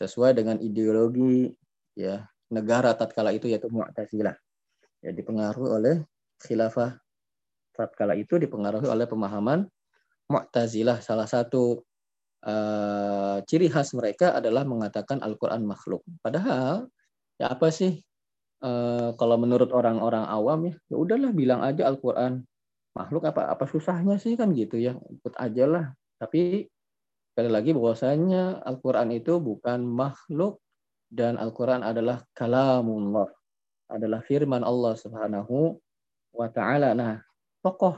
sesuai 0.00 0.32
dengan 0.32 0.56
ideologi 0.64 1.52
ya 1.92 2.24
negara 2.48 2.96
tatkala 2.96 3.36
itu 3.36 3.52
yaitu 3.52 3.68
Mu'tazilah. 3.68 4.32
Ya 5.04 5.10
dipengaruhi 5.12 5.68
oleh 5.68 5.96
khilafah 6.40 6.96
tatkala 7.76 8.16
itu 8.16 8.40
dipengaruhi 8.40 8.88
oleh 8.88 9.04
pemahaman 9.04 9.68
Mu'tazilah. 10.32 11.04
Salah 11.04 11.28
satu 11.28 11.84
uh, 12.48 13.44
ciri 13.44 13.68
khas 13.68 13.92
mereka 13.92 14.32
adalah 14.32 14.64
mengatakan 14.64 15.20
Al-Quran 15.20 15.68
makhluk. 15.68 16.00
Padahal 16.24 16.88
ya 17.36 17.52
apa 17.52 17.68
sih 17.68 18.00
uh, 18.64 19.14
kalau 19.20 19.36
menurut 19.36 19.70
orang-orang 19.70 20.24
awam 20.26 20.72
ya 20.72 20.74
ya 20.90 20.96
udahlah 20.96 21.30
bilang 21.30 21.60
aja 21.62 21.86
Al-Quran 21.86 22.42
makhluk 22.96 23.28
apa 23.28 23.52
apa 23.52 23.64
susahnya 23.68 24.16
sih 24.16 24.34
kan 24.34 24.52
gitu 24.56 24.78
ya 24.80 24.96
ikut 24.96 25.34
aja 25.36 25.64
lah. 25.68 25.86
Tapi 26.18 26.66
sekali 27.32 27.50
lagi 27.50 27.70
bahwasanya 27.70 28.66
Al-Quran 28.66 29.14
itu 29.14 29.38
bukan 29.38 29.86
makhluk 29.86 30.58
dan 31.08 31.38
Al-Quran 31.40 31.86
adalah 31.86 32.20
kalamullah 32.34 33.30
adalah 33.88 34.20
firman 34.20 34.60
Allah 34.60 34.92
Subhanahu 34.98 35.80
wa 36.36 36.48
taala. 36.52 36.92
Nah, 36.92 37.16
tokoh 37.64 37.96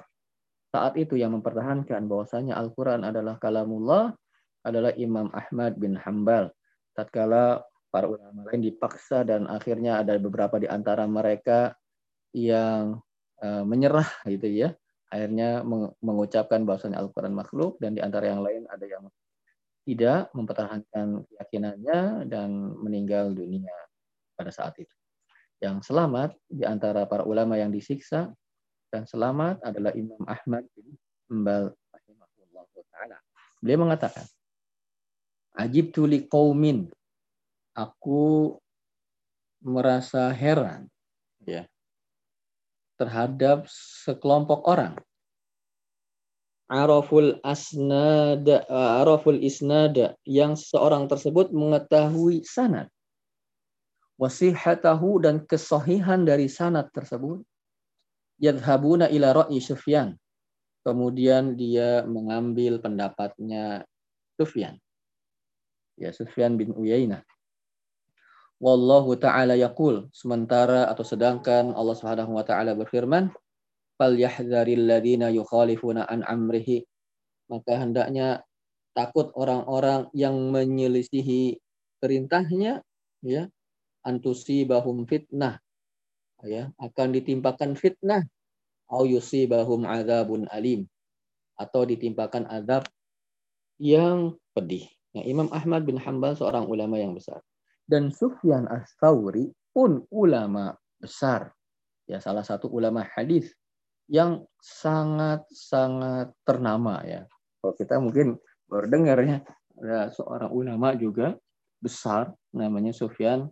saat 0.70 0.94
itu 0.94 1.18
yang 1.18 1.34
mempertahankan 1.34 2.06
bahwasanya 2.06 2.54
Al-Quran 2.54 3.02
adalah 3.02 3.36
kalamullah 3.42 4.14
adalah 4.62 4.94
Imam 4.94 5.26
Ahmad 5.34 5.74
bin 5.80 5.98
Hambal. 5.98 6.54
Tatkala 6.94 7.64
para 7.90 8.06
ulama 8.06 8.46
lain 8.46 8.62
dipaksa 8.70 9.26
dan 9.26 9.50
akhirnya 9.50 9.98
ada 9.98 10.14
beberapa 10.22 10.62
di 10.62 10.70
antara 10.70 11.10
mereka 11.10 11.74
yang 12.30 13.02
uh, 13.42 13.64
menyerah 13.66 14.06
gitu 14.30 14.46
ya. 14.46 14.70
Akhirnya 15.10 15.66
meng 15.66 15.90
mengucapkan 15.98 16.62
bahwasanya 16.62 17.02
Al-Quran 17.02 17.34
makhluk 17.34 17.82
dan 17.82 17.98
di 17.98 18.00
antara 18.00 18.30
yang 18.30 18.46
lain 18.46 18.62
ada 18.70 18.86
yang 18.86 19.10
tidak 19.82 20.30
mempertahankan 20.30 21.26
keyakinannya 21.26 22.30
dan 22.30 22.50
meninggal 22.78 23.34
dunia 23.34 23.74
pada 24.38 24.54
saat 24.54 24.78
itu. 24.78 24.94
Yang 25.58 25.90
selamat 25.90 26.38
di 26.46 26.62
antara 26.62 27.04
para 27.10 27.26
ulama 27.26 27.58
yang 27.58 27.74
disiksa 27.74 28.30
dan 28.90 29.02
selamat 29.06 29.58
adalah 29.66 29.90
Imam 29.98 30.22
Ahmad 30.30 30.66
bin 30.74 30.94
rahimahullah 31.90 32.64
taala. 32.94 33.18
Beliau 33.58 33.82
mengatakan, 33.82 34.26
Ajib 35.54 35.90
tuli 35.94 36.26
kaumin. 36.26 36.90
Aku 37.74 38.58
merasa 39.62 40.26
heran 40.34 40.89
terhadap 43.00 43.64
sekelompok 44.04 44.68
orang. 44.68 45.00
Araful 46.70 47.40
asnada 47.42 48.62
araful 48.70 49.40
isnada 49.40 50.14
yang 50.22 50.54
seorang 50.54 51.10
tersebut 51.10 51.50
mengetahui 51.50 52.46
sanad 52.46 52.86
wasihatahu 54.20 55.18
dan 55.18 55.42
kesohihan 55.50 56.22
dari 56.22 56.46
sanad 56.46 56.86
tersebut 56.94 57.42
yadhabuna 58.38 59.10
ila 59.10 59.42
ra'i 59.42 59.58
Sufyan 59.58 60.14
kemudian 60.86 61.58
dia 61.58 62.06
mengambil 62.06 62.78
pendapatnya 62.78 63.82
Sufyan 64.38 64.78
ya 66.00 66.10
Sufyan 66.16 66.56
bin 66.56 66.72
Uyainah. 66.72 67.20
Wallahu 68.60 69.16
taala 69.16 69.56
yaqul. 69.56 70.12
Sementara 70.12 70.86
atau 70.92 71.00
sedangkan 71.00 71.72
Allah 71.72 71.96
Subhanahu 71.96 72.36
wa 72.36 72.44
taala 72.44 72.76
berfirman 72.76 73.32
fal 73.96 74.14
yahdzaril 74.14 74.84
ladina 74.84 75.32
yukhalifuna 75.32 76.04
an 76.04 76.20
amrihi. 76.28 76.84
Maka 77.48 77.80
hendaknya 77.80 78.44
takut 78.92 79.32
orang-orang 79.32 80.12
yang 80.12 80.36
menyelisihi 80.52 81.56
perintahnya 81.98 82.84
ya 83.24 83.48
antusi 84.04 84.64
bahum 84.64 85.04
fitnah 85.04 85.60
ya 86.44 86.72
akan 86.80 87.08
ditimpakan 87.12 87.76
fitnah 87.76 88.24
au 88.88 89.04
yusibahum 89.04 89.84
adzabun 89.84 90.48
alim 90.48 90.88
atau 91.60 91.84
ditimpakan 91.84 92.48
azab 92.48 92.88
yang 93.76 94.36
pedih. 94.56 94.88
Ya, 95.12 95.26
Imam 95.26 95.52
Ahmad 95.52 95.84
bin 95.84 96.00
Hambal 96.00 96.36
seorang 96.36 96.64
ulama 96.68 96.96
yang 96.96 97.12
besar. 97.12 97.44
Dan 97.90 98.14
Sufyan 98.14 98.70
as-Thawri 98.70 99.50
pun 99.74 100.06
ulama 100.14 100.78
besar. 101.02 101.50
Ya, 102.06 102.22
salah 102.22 102.46
satu 102.46 102.70
ulama 102.70 103.02
hadis 103.02 103.50
yang 104.06 104.46
sangat-sangat 104.62 106.30
ternama 106.46 107.02
ya. 107.02 107.26
Kalau 107.58 107.74
kita 107.74 107.98
mungkin 107.98 108.38
baru 108.70 108.86
dengar 108.86 109.18
ya, 109.26 109.42
ada 109.74 110.14
seorang 110.14 110.54
ulama 110.54 110.94
juga 110.94 111.34
besar 111.82 112.30
namanya 112.54 112.94
Sufyan 112.94 113.50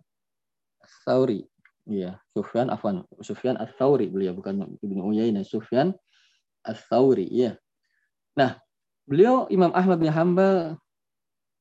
as-Thawri. 0.79 1.43
Iya, 1.83 2.15
Sufyan 2.31 2.71
afan, 2.71 3.03
Sufyan 3.19 3.59
as-Thawri 3.59 4.07
beliau 4.07 4.31
bukan 4.31 4.79
Ibnu 4.79 5.03
Uyainah, 5.03 5.43
Sufyan 5.43 5.91
as-Thawri, 6.63 7.27
iya. 7.27 7.59
Nah, 8.39 8.55
beliau 9.03 9.51
Imam 9.51 9.75
Ahmad 9.75 9.99
bin 9.99 10.15
Hambal 10.15 10.79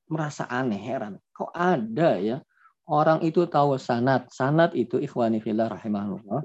merasa 0.06 0.46
aneh, 0.46 0.78
heran. 0.78 1.18
Kok 1.34 1.50
ada 1.54 2.22
ya 2.22 2.38
orang 2.88 3.20
itu 3.22 3.44
tahu 3.46 3.76
sanat. 3.76 4.32
Sanat 4.32 4.72
itu 4.72 4.96
ikhwani 4.98 5.38
fillah 5.44 5.68
rahimahullah. 5.68 6.42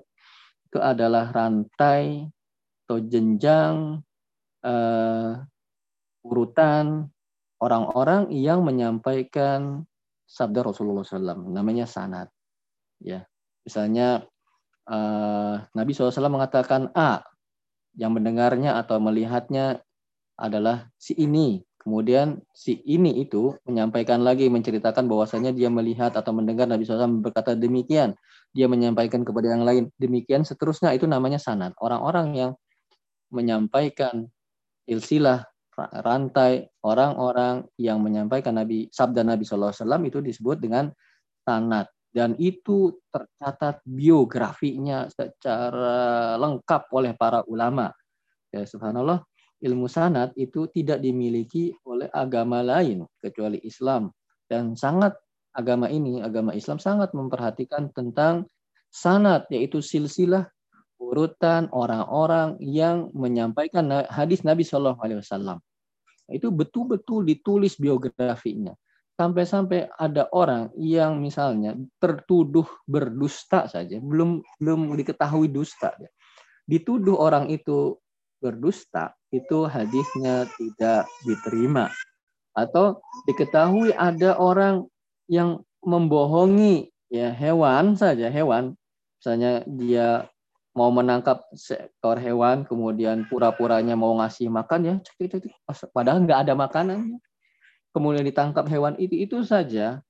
Itu 0.69 0.77
adalah 0.83 1.31
rantai 1.31 2.27
atau 2.83 2.99
jenjang 2.99 4.03
uh, 4.67 5.31
urutan 6.27 7.07
orang-orang 7.63 8.27
yang 8.35 8.61
menyampaikan 8.67 9.87
sabda 10.27 10.67
Rasulullah 10.67 11.07
SAW. 11.07 11.47
Namanya 11.47 11.87
sanat. 11.87 12.27
Ya, 12.99 13.27
misalnya 13.63 14.27
uh, 14.87 15.63
Nabi 15.75 15.91
SAW 15.91 16.31
mengatakan 16.31 16.91
A, 16.95 17.23
yang 17.95 18.15
mendengarnya 18.15 18.79
atau 18.79 18.97
melihatnya 18.99 19.79
adalah 20.33 20.89
si 20.97 21.13
ini 21.13 21.61
Kemudian 21.83 22.39
si 22.55 22.79
ini 22.87 23.27
itu 23.27 23.59
menyampaikan 23.67 24.23
lagi 24.23 24.47
menceritakan 24.47 25.03
bahwasanya 25.11 25.51
dia 25.51 25.67
melihat 25.67 26.15
atau 26.15 26.31
mendengar 26.31 26.63
Nabi 26.63 26.87
SAW 26.87 27.19
berkata 27.19 27.59
demikian. 27.59 28.15
Dia 28.55 28.71
menyampaikan 28.71 29.27
kepada 29.27 29.51
yang 29.51 29.67
lain 29.67 29.91
demikian 29.99 30.47
seterusnya 30.47 30.95
itu 30.95 31.03
namanya 31.03 31.43
sanad. 31.43 31.75
Orang-orang 31.83 32.27
yang 32.39 32.51
menyampaikan 33.35 34.31
ilsilah 34.87 35.43
rantai 35.75 36.71
orang-orang 36.87 37.67
yang 37.75 37.99
menyampaikan 37.99 38.55
Nabi 38.55 38.87
sabda 38.87 39.25
Nabi 39.27 39.43
SAW 39.43 39.73
itu 40.07 40.23
disebut 40.23 40.63
dengan 40.63 40.87
sanad 41.43 41.89
dan 42.13 42.37
itu 42.37 42.93
tercatat 43.09 43.81
biografinya 43.83 45.09
secara 45.09 46.37
lengkap 46.37 46.93
oleh 46.93 47.11
para 47.17 47.41
ulama. 47.49 47.89
Ya 48.53 48.63
subhanallah 48.69 49.25
ilmu 49.63 49.87
sanat 49.87 50.35
itu 50.35 50.67
tidak 50.75 50.99
dimiliki 50.99 51.71
oleh 51.87 52.11
agama 52.11 52.59
lain 52.59 53.07
kecuali 53.23 53.63
Islam. 53.63 54.11
Dan 54.43 54.75
sangat 54.75 55.15
agama 55.55 55.87
ini 55.87 56.19
agama 56.19 56.51
Islam 56.51 56.77
sangat 56.77 57.15
memperhatikan 57.15 57.89
tentang 57.95 58.45
sanat 58.91 59.47
yaitu 59.47 59.79
silsilah 59.79 60.45
urutan 60.99 61.71
orang-orang 61.71 62.59
yang 62.59 63.09
menyampaikan 63.15 63.87
hadis 64.11 64.43
Nabi 64.43 64.67
Shallallahu 64.67 64.99
Alaihi 64.99 65.23
Wasallam. 65.23 65.57
Itu 66.27 66.51
betul-betul 66.51 67.23
ditulis 67.23 67.79
biografinya. 67.79 68.75
Sampai-sampai 69.13 69.93
ada 69.93 70.25
orang 70.33 70.73
yang 70.73 71.21
misalnya 71.21 71.77
tertuduh 72.01 72.65
berdusta 72.89 73.69
saja 73.69 74.01
belum 74.01 74.41
belum 74.57 74.89
diketahui 74.97 75.53
dusta 75.53 75.93
dituduh 76.67 77.19
orang 77.19 77.51
itu 77.51 77.99
berdusta 78.43 79.15
itu 79.31 79.63
hadisnya 79.63 80.43
tidak 80.59 81.07
diterima. 81.23 81.87
Atau 82.51 82.99
diketahui 83.23 83.95
ada 83.95 84.35
orang 84.35 84.83
yang 85.31 85.63
membohongi 85.79 86.91
ya 87.07 87.31
hewan 87.31 87.95
saja 87.95 88.27
hewan. 88.27 88.75
Misalnya 89.17 89.63
dia 89.63 90.27
mau 90.75 90.91
menangkap 90.91 91.47
seekor 91.55 92.19
hewan 92.19 92.67
kemudian 92.67 93.23
pura-puranya 93.31 93.95
mau 93.95 94.11
ngasih 94.19 94.51
makan 94.51 94.81
ya 94.83 94.95
itu, 95.21 95.37
padahal 95.93 96.25
nggak 96.25 96.49
ada 96.49 96.53
makanan 96.57 97.21
kemudian 97.93 98.25
ditangkap 98.25 98.65
hewan 98.65 98.97
itu 98.97 99.13
itu 99.21 99.45
saja 99.45 100.01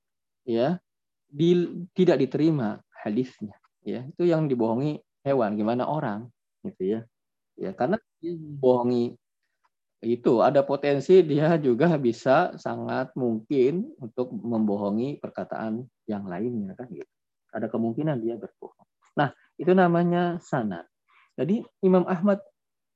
ya 0.48 0.80
di, 1.28 1.68
tidak 1.92 2.16
diterima 2.16 2.80
hadisnya 3.04 3.52
ya. 3.84 4.08
Itu 4.08 4.24
yang 4.24 4.48
dibohongi 4.48 5.04
hewan 5.20 5.60
gimana 5.60 5.84
orang 5.84 6.32
gitu 6.64 6.96
ya 6.96 7.00
ya 7.58 7.70
karena 7.74 7.96
bohongi 8.58 9.14
itu 10.04 10.44
ada 10.44 10.60
potensi 10.60 11.24
dia 11.24 11.56
juga 11.56 11.96
bisa 11.96 12.52
sangat 12.60 13.14
mungkin 13.16 13.88
untuk 13.96 14.30
membohongi 14.34 15.16
perkataan 15.22 15.86
yang 16.04 16.28
lainnya 16.28 16.76
kan 16.76 16.90
gitu 16.92 17.08
ada 17.54 17.70
kemungkinan 17.70 18.20
dia 18.20 18.36
berbohong 18.36 18.88
nah 19.16 19.32
itu 19.58 19.72
namanya 19.72 20.38
sanad. 20.42 20.86
Jadi 21.34 21.62
Imam 21.82 22.06
Ahmad 22.06 22.42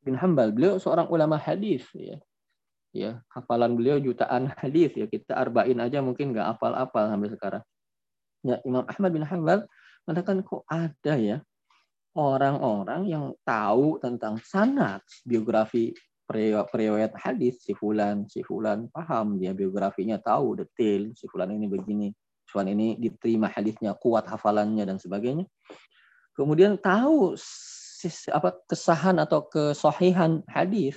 bin 0.02 0.14
Hambal 0.18 0.54
beliau 0.54 0.78
seorang 0.78 1.06
ulama 1.10 1.38
hadis 1.38 1.86
ya. 1.94 2.18
Ya, 2.96 3.20
hafalan 3.30 3.76
beliau 3.76 4.00
jutaan 4.00 4.50
hadis 4.62 4.94
ya. 4.94 5.06
Kita 5.06 5.38
arba'in 5.38 5.78
aja 5.78 6.02
mungkin 6.02 6.34
nggak 6.34 6.56
hafal-hafal 6.56 7.10
sampai 7.10 7.30
sekarang. 7.30 7.62
Ya, 8.46 8.56
Imam 8.62 8.86
Ahmad 8.86 9.10
bin 9.14 9.26
Hambal 9.26 9.66
mengatakan 10.06 10.40
kok 10.42 10.62
ada 10.70 11.14
ya 11.18 11.36
orang-orang 12.16 13.04
yang 13.04 13.26
tahu 13.44 14.00
tentang 14.00 14.40
sanad 14.40 15.04
biografi 15.26 15.92
periwayat 16.28 17.16
hadis 17.16 17.64
si 17.64 17.72
fulan 17.72 18.28
si 18.28 18.44
fulan 18.44 18.84
paham 18.92 19.40
dia 19.40 19.56
biografinya 19.56 20.20
tahu 20.20 20.60
detail 20.60 21.08
si 21.16 21.24
fulan 21.24 21.56
ini 21.56 21.64
begini 21.64 22.12
si 22.44 22.48
fulan 22.52 22.68
ini 22.68 23.00
diterima 23.00 23.48
hadisnya 23.48 23.92
kuat 23.96 24.28
hafalannya 24.28 24.84
dan 24.88 24.96
sebagainya. 24.96 25.44
Kemudian 26.32 26.80
tahu 26.80 27.36
apa 28.32 28.50
kesahan 28.70 29.18
atau 29.18 29.44
kesohihan 29.50 30.40
hadis, 30.46 30.96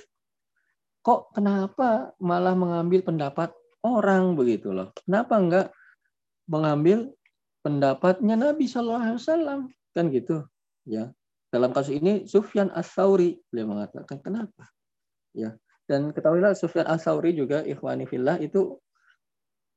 kok 1.02 1.34
kenapa 1.34 2.14
malah 2.22 2.54
mengambil 2.54 3.02
pendapat 3.02 3.50
orang 3.82 4.38
begitu 4.38 4.70
loh? 4.70 4.94
Kenapa 5.02 5.34
enggak 5.36 5.66
mengambil 6.46 7.10
pendapatnya 7.60 8.38
Nabi 8.38 8.64
Shallallahu 8.70 9.02
Alaihi 9.02 9.18
Wasallam? 9.18 9.60
Kan 9.92 10.08
gitu 10.08 10.46
ya? 10.86 11.10
Dalam 11.52 11.70
kasus 11.76 12.00
ini 12.00 12.24
Sufyan 12.24 12.72
As-Sauri 12.72 13.36
beliau 13.52 13.76
mengatakan 13.76 14.18
kenapa? 14.24 14.72
Ya. 15.36 15.56
Dan 15.84 16.14
ketahuilah 16.16 16.56
Sufyan 16.56 16.88
As-Sauri 16.88 17.36
juga 17.36 17.60
ikhwani 17.66 18.08
fillah 18.08 18.40
itu 18.40 18.80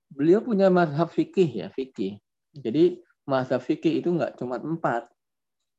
beliau 0.07 0.39
punya 0.39 0.71
mazhab 0.71 1.11
fikih 1.11 1.65
ya, 1.65 1.67
fikih. 1.73 2.15
Jadi 2.55 3.03
mazhab 3.27 3.59
fikih 3.59 3.99
itu 3.99 4.15
enggak 4.15 4.39
cuma 4.39 4.55
empat, 4.55 5.11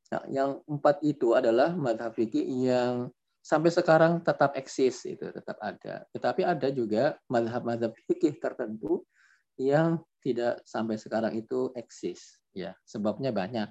Nah, 0.07 0.23
yang 0.31 0.63
empat 0.71 1.03
itu 1.03 1.35
adalah 1.35 1.75
madhab 1.75 2.15
fikih 2.15 2.47
yang 2.47 3.11
sampai 3.43 3.71
sekarang 3.75 4.23
tetap 4.23 4.55
eksis 4.55 5.03
itu 5.07 5.35
tetap 5.35 5.59
ada. 5.59 6.07
Tetapi 6.15 6.47
ada 6.47 6.69
juga 6.71 7.19
madhab-madhab 7.27 7.91
fikih 8.07 8.39
tertentu 8.39 9.03
yang 9.59 9.99
tidak 10.23 10.63
sampai 10.63 10.99
sekarang 10.99 11.35
itu 11.35 11.75
eksis. 11.75 12.39
Ya, 12.55 12.79
sebabnya 12.87 13.35
banyak. 13.35 13.67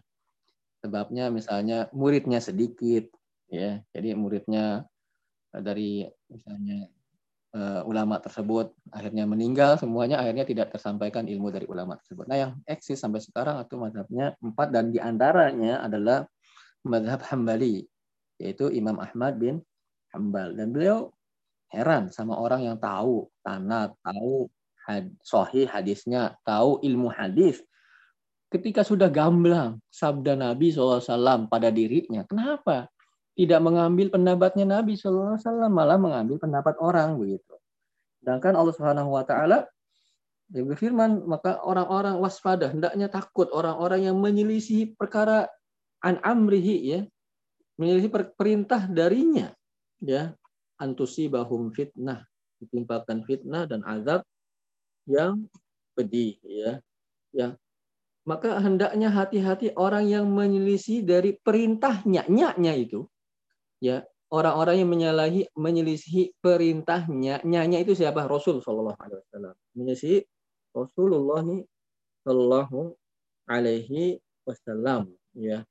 Sebabnya 0.86 1.34
misalnya 1.34 1.90
muridnya 1.90 2.38
sedikit, 2.38 3.10
ya. 3.50 3.82
Jadi 3.90 4.14
muridnya 4.14 4.86
dari 5.50 6.06
misalnya 6.30 6.86
uh, 7.56 7.82
ulama 7.88 8.20
tersebut 8.20 8.76
akhirnya 8.92 9.24
meninggal 9.24 9.80
semuanya 9.80 10.20
akhirnya 10.20 10.44
tidak 10.44 10.76
tersampaikan 10.76 11.26
ilmu 11.26 11.50
dari 11.50 11.66
ulama 11.66 11.96
tersebut. 11.98 12.28
Nah 12.28 12.38
yang 12.38 12.52
eksis 12.68 13.00
sampai 13.00 13.24
sekarang 13.24 13.58
atau 13.64 13.80
madhabnya 13.80 14.36
empat 14.44 14.68
dan 14.76 14.92
di 14.92 15.00
antaranya 15.00 15.82
adalah 15.82 16.28
madhab 16.84 17.24
Hambali 17.32 17.88
yaitu 18.38 18.68
Imam 18.70 19.00
Ahmad 19.00 19.40
bin 19.40 19.64
Hambal 20.12 20.54
dan 20.54 20.76
beliau 20.76 21.16
heran 21.72 22.12
sama 22.12 22.36
orang 22.36 22.68
yang 22.68 22.78
tahu 22.78 23.28
tanat 23.42 23.96
tahu 24.04 24.52
had, 24.86 25.10
sahih 25.24 25.66
hadisnya 25.66 26.36
tahu 26.44 26.84
ilmu 26.84 27.10
hadis 27.10 27.64
ketika 28.56 28.88
sudah 28.88 29.12
gamblang 29.12 29.84
sabda 29.92 30.40
Nabi 30.40 30.72
SAW 30.72 31.52
pada 31.52 31.68
dirinya 31.68 32.24
kenapa 32.24 32.88
tidak 33.36 33.60
mengambil 33.60 34.08
pendapatnya 34.08 34.80
Nabi 34.80 34.96
SAW 34.96 35.36
malah 35.68 36.00
mengambil 36.00 36.40
pendapat 36.40 36.80
orang 36.80 37.20
begitu. 37.20 37.52
Sedangkan 38.24 38.56
Allah 38.56 38.74
Subhanahu 38.74 39.12
Wa 39.12 39.28
Taala 39.28 39.68
dia 40.48 40.64
berfirman 40.64 41.28
maka 41.28 41.60
orang-orang 41.60 42.16
waspada 42.22 42.72
hendaknya 42.72 43.12
takut 43.12 43.52
orang-orang 43.52 44.08
yang 44.08 44.18
menyelisih 44.24 44.96
perkara 44.96 45.52
an 46.00 46.24
amrihi 46.24 46.76
ya. 46.96 47.00
Menyelisih 47.76 48.08
perintah 48.40 48.88
darinya 48.88 49.52
ya. 50.00 50.32
Antusi 50.80 51.28
bahum 51.28 51.76
fitnah 51.76 52.24
ditimpakan 52.64 53.28
fitnah 53.28 53.68
dan 53.68 53.84
azab 53.84 54.24
yang 55.12 55.44
pedih 55.92 56.40
ya. 56.40 56.80
Ya 57.36 57.60
maka 58.26 58.58
hendaknya 58.58 59.14
hati-hati 59.14 59.78
orang 59.78 60.10
yang 60.10 60.26
menyelisih 60.26 61.06
dari 61.06 61.38
perintahnya 61.38 62.26
nyaknya 62.26 62.74
itu. 62.74 63.06
Ya 63.78 64.02
orang-orang 64.34 64.82
yang 64.82 64.90
menyalahi 64.90 65.42
menyelisihi 65.54 66.42
perintahnya 66.42 67.46
nyanya 67.46 67.86
itu 67.86 67.94
siapa? 67.94 68.26
Rasul 68.26 68.66
Shallallahu 68.66 68.98
Alaihi 68.98 69.22
Wasallam. 69.30 69.56
Menyelisihi 69.78 70.20
Rasulullah 70.74 71.46
Shallallahu 72.26 72.80
Alaihi 73.46 74.18
Wasallam 74.42 75.14
ya. 75.38 75.62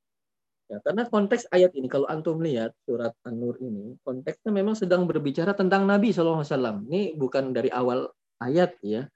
Ya 0.71 0.81
karena 0.81 1.05
konteks 1.11 1.51
ayat 1.53 1.75
ini 1.77 1.91
kalau 1.93 2.09
antum 2.09 2.41
lihat 2.41 2.73
surat 2.89 3.13
An-Nur 3.29 3.61
ini 3.61 4.01
konteksnya 4.01 4.49
memang 4.49 4.73
sedang 4.73 5.05
berbicara 5.05 5.53
tentang 5.53 5.91
Nabi 5.91 6.15
Shallallahu 6.15 6.41
Alaihi 6.41 6.55
Wasallam. 6.55 6.77
Ini 6.87 7.03
bukan 7.19 7.51
dari 7.51 7.69
awal 7.75 8.07
ayat 8.39 8.79
ya. 8.79 9.11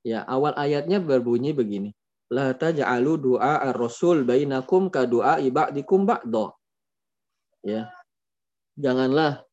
Ya 0.00 0.24
awal 0.24 0.56
ayatnya 0.56 0.96
berbunyi 0.96 1.52
begini 1.52 1.92
la 2.30 2.54
taj'alu 2.54 3.18
du'a 3.18 3.74
ar-rasul 3.74 4.22
bainakum 4.22 4.86
ka 4.88 5.04
du'a 5.04 5.42
ibadikum 5.42 6.06
ba'da 6.06 6.54
ya. 7.66 7.90
Janganlah 8.80 9.44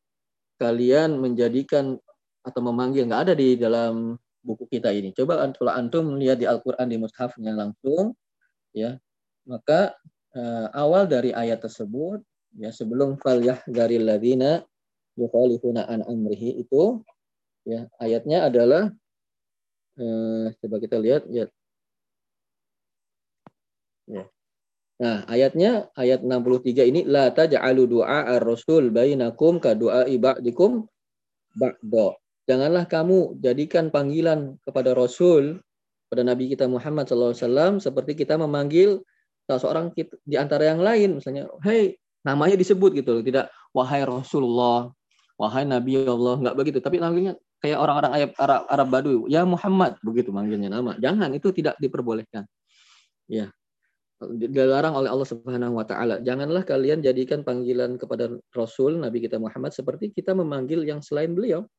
kalian 0.61 1.19
menjadikan 1.19 1.99
atau 2.45 2.61
memanggil 2.63 3.09
nggak 3.09 3.21
ada 3.27 3.33
di 3.35 3.59
dalam 3.59 4.15
buku 4.45 4.69
kita 4.71 4.95
ini. 4.95 5.11
Coba 5.11 5.43
kalau 5.51 5.73
antum 5.75 6.15
lihat 6.15 6.39
di 6.39 6.47
Al-Qur'an 6.47 6.87
di 6.87 6.95
mushafnya 6.95 7.51
langsung 7.51 8.15
ya, 8.71 8.95
maka 9.43 9.91
uh, 10.37 10.67
awal 10.71 11.09
dari 11.09 11.35
ayat 11.35 11.59
tersebut 11.59 12.23
ya 12.55 12.71
sebelum 12.71 13.19
fal 13.19 13.43
dari 13.67 13.99
ladina 13.99 14.63
yukhalifuna 15.19 15.83
an 15.91 16.07
amrihi 16.07 16.63
itu 16.63 17.03
ya 17.67 17.89
ayatnya 17.99 18.47
adalah 18.47 18.87
uh, 19.99 20.45
coba 20.63 20.75
kita 20.79 20.95
lihat 21.01 21.27
ya 21.27 21.51
Nah, 24.97 25.21
ayatnya 25.29 25.93
ayat 25.93 26.25
63 26.25 26.89
ini 26.89 27.05
la 27.05 27.29
taj'alu 27.29 27.85
du'a 27.85 28.33
ar-rasul 28.33 28.89
bainakum 28.89 29.61
ka 29.61 29.77
du'a 29.77 30.09
ibadikum 30.09 30.89
ba'da. 31.53 32.17
Janganlah 32.49 32.89
kamu 32.89 33.37
jadikan 33.37 33.93
panggilan 33.93 34.57
kepada 34.65 34.97
Rasul 34.97 35.61
pada 36.07 36.23
Nabi 36.23 36.47
kita 36.47 36.65
Muhammad 36.65 37.05
SAW 37.11 37.83
seperti 37.83 38.15
kita 38.15 38.39
memanggil 38.39 39.03
salah 39.43 39.61
seorang 39.61 39.85
di 40.23 40.35
antara 40.39 40.71
yang 40.71 40.79
lain 40.79 41.19
misalnya, 41.19 41.51
"Hei, 41.61 41.99
namanya 42.23 42.55
disebut 42.55 42.95
gitu 42.97 43.19
tidak 43.21 43.51
wahai 43.75 44.01
Rasulullah, 44.07 44.89
wahai 45.35 45.67
Nabi 45.67 46.07
Allah, 46.07 46.39
enggak 46.39 46.55
begitu, 46.57 46.79
tapi 46.81 46.97
namanya 46.97 47.35
kayak 47.59 47.77
orang-orang 47.77 48.11
Arab, 48.15 48.31
Arab 48.39 48.61
Arab 48.71 48.87
Badui, 48.89 49.17
ya 49.29 49.43
Muhammad 49.43 49.99
begitu 50.01 50.31
manggilnya 50.33 50.71
nama. 50.71 50.95
Jangan 50.97 51.29
itu 51.35 51.51
tidak 51.51 51.75
diperbolehkan. 51.83 52.47
Ya, 53.27 53.51
dilarang 54.17 54.97
oleh 54.97 55.09
Allah 55.13 55.29
Subhanahu 55.29 55.77
wa 55.77 55.85
taala. 55.85 56.17
Janganlah 56.25 56.65
kalian 56.65 57.05
jadikan 57.05 57.45
panggilan 57.45 58.01
kepada 58.01 58.33
Rasul 58.53 58.97
Nabi 58.97 59.21
kita 59.21 59.37
Muhammad 59.37 59.69
seperti 59.73 60.09
kita 60.09 60.33
memanggil 60.33 60.81
yang 60.81 61.05
selain 61.05 61.37
beliau. 61.37 61.69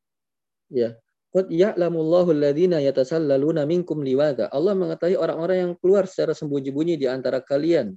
Ya. 0.71 0.95
Qad 1.29 1.51
ya'lamullahu 1.51 2.33
alladziina 2.33 2.81
yatasallaluna 2.81 3.67
minkum 3.67 4.01
liwada. 4.01 4.49
Allah 4.49 4.73
mengetahui 4.73 5.19
orang-orang 5.19 5.57
yang 5.61 5.73
keluar 5.77 6.07
secara 6.07 6.33
sembunyi-bunyi 6.33 6.95
di 6.95 7.05
antara 7.05 7.43
kalian. 7.43 7.93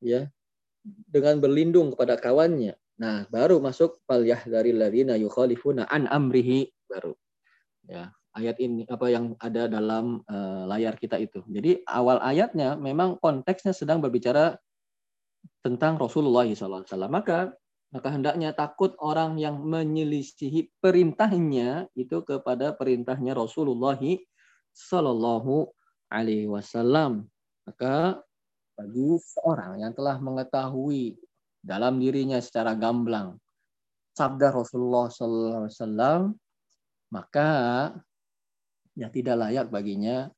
Ya. 0.00 0.32
Dengan 0.84 1.38
berlindung 1.38 1.92
kepada 1.92 2.16
kawannya. 2.16 2.74
Nah, 2.96 3.28
baru 3.28 3.60
masuk 3.60 4.00
fal 4.08 4.24
yahdharil 4.24 4.80
ladzina 4.80 5.20
yukhalifuna 5.20 5.84
an 5.86 6.08
amrihi 6.08 6.72
baru. 6.88 7.12
Ya 7.84 8.12
ayat 8.36 8.56
ini 8.62 8.86
apa 8.86 9.06
yang 9.10 9.34
ada 9.42 9.66
dalam 9.66 10.22
uh, 10.26 10.64
layar 10.70 10.94
kita 10.98 11.18
itu. 11.18 11.42
Jadi 11.50 11.82
awal 11.86 12.22
ayatnya 12.22 12.78
memang 12.78 13.18
konteksnya 13.18 13.74
sedang 13.74 13.98
berbicara 13.98 14.58
tentang 15.64 15.98
Rasulullah 15.98 16.46
SAW. 16.46 16.86
Maka 17.10 17.52
maka 17.90 18.08
hendaknya 18.14 18.54
takut 18.54 18.94
orang 19.02 19.34
yang 19.34 19.58
menyelisihi 19.66 20.70
perintahnya 20.78 21.90
itu 21.98 22.22
kepada 22.22 22.70
perintahnya 22.70 23.34
Rasulullah 23.34 23.98
Sallallahu 24.70 25.66
Alaihi 26.06 26.46
Wasallam. 26.46 27.26
Maka 27.66 28.22
bagi 28.78 29.18
seorang 29.18 29.82
yang 29.82 29.92
telah 29.92 30.22
mengetahui 30.22 31.18
dalam 31.60 32.00
dirinya 32.00 32.40
secara 32.40 32.72
gamblang 32.72 33.36
sabda 34.16 34.52
Rasulullah 34.52 35.12
sallallahu 35.12 35.58
alaihi 35.64 35.74
wasallam 35.76 36.20
maka 37.12 37.48
ya 39.00 39.08
tidak 39.08 39.40
layak 39.40 39.72
baginya 39.72 40.28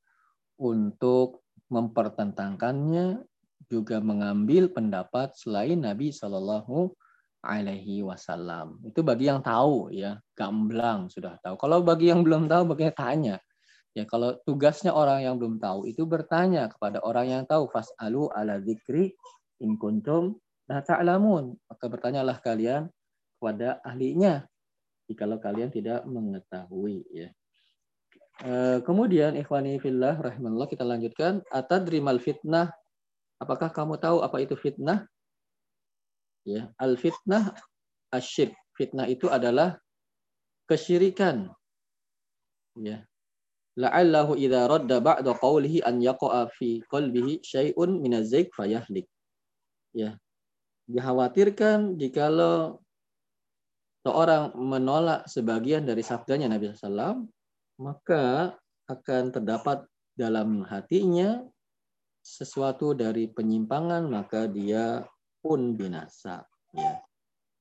untuk 0.55 1.43
mempertentangkannya 1.67 3.19
juga 3.67 3.99
mengambil 3.99 4.71
pendapat 4.71 5.35
selain 5.35 5.83
Nabi 5.83 6.15
Shallallahu 6.15 6.95
Alaihi 7.43 7.99
Wasallam. 8.07 8.79
Itu 8.87 9.03
bagi 9.03 9.27
yang 9.27 9.43
tahu 9.43 9.91
ya, 9.91 10.15
gamblang 10.31 11.11
sudah 11.11 11.35
tahu. 11.43 11.59
Kalau 11.59 11.83
bagi 11.83 12.07
yang 12.07 12.23
belum 12.23 12.47
tahu, 12.47 12.71
bagaimana 12.71 12.95
tanya. 12.95 13.35
Ya 13.93 14.09
kalau 14.09 14.33
tugasnya 14.41 14.89
orang 14.89 15.21
yang 15.21 15.35
belum 15.37 15.61
tahu 15.61 15.85
itu 15.85 16.07
bertanya 16.07 16.71
kepada 16.71 17.03
orang 17.03 17.29
yang 17.29 17.43
tahu. 17.43 17.69
Fas'alu 17.69 18.31
ala 18.31 18.57
dzikri 18.57 19.13
in 19.61 19.77
kuntum 19.77 20.39
la 20.65 20.81
ta'lamun. 20.81 21.53
Maka 21.69 21.85
bertanyalah 21.91 22.41
kalian 22.41 22.89
kepada 23.37 23.83
ahlinya 23.83 24.47
jikalau 25.05 25.37
kalian 25.37 25.69
tidak 25.69 26.07
mengetahui 26.07 27.05
ya. 27.11 27.29
E, 28.43 28.83
kemudian 28.83 29.39
ikhwani 29.39 29.79
fillah 29.79 30.19
rahimahullah 30.19 30.67
kita 30.67 30.83
lanjutkan. 30.83 31.39
Atadrimal 31.47 32.19
fitnah. 32.19 32.75
Apakah 33.39 33.71
kamu 33.71 33.95
tahu 33.95 34.19
apa 34.19 34.43
itu 34.43 34.59
fitnah? 34.59 35.07
Ya 36.43 36.75
al 36.75 36.99
fitnah 36.99 37.55
asyik 38.11 38.51
fitnah 38.75 39.07
itu 39.07 39.31
adalah 39.31 39.79
kesyirikan. 40.67 41.55
Ya. 42.75 43.07
La'allahu 43.73 44.37
idza 44.37 44.69
radda 44.69 45.01
ba'da 45.01 45.33
qawlihi 45.33 45.81
an 45.81 45.97
yaqa'a 45.97 46.45
fi 46.53 46.83
qalbihi 46.85 47.41
syai'un 47.41 47.97
min 48.03 48.21
az-zayg 48.21 48.53
fayahlik. 48.53 49.09
Ya. 49.97 50.19
Dikhawatirkan 50.85 51.97
jikalau 51.97 52.83
seorang 54.03 54.53
menolak 54.59 55.25
sebagian 55.31 55.87
dari 55.87 56.03
sabdanya 56.03 56.51
Nabi 56.51 56.75
SAW, 56.75 57.23
maka 57.77 58.55
akan 58.89 59.33
terdapat 59.33 59.85
dalam 60.13 60.61
hatinya 60.67 61.41
sesuatu 62.23 62.95
dari 62.95 63.27
penyimpangan, 63.27 64.07
maka 64.07 64.47
dia 64.47 65.03
pun 65.43 65.75
binasa. 65.75 66.45
Ya. 66.71 67.03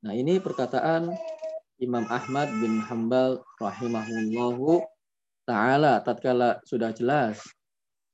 Nah 0.06 0.14
ini 0.14 0.38
perkataan 0.38 1.10
Imam 1.82 2.06
Ahmad 2.06 2.46
bin 2.62 2.78
Hambal 2.78 3.42
rahimahullahu 3.58 4.86
taala 5.42 5.98
tatkala 6.06 6.62
sudah 6.62 6.94
jelas 6.94 7.42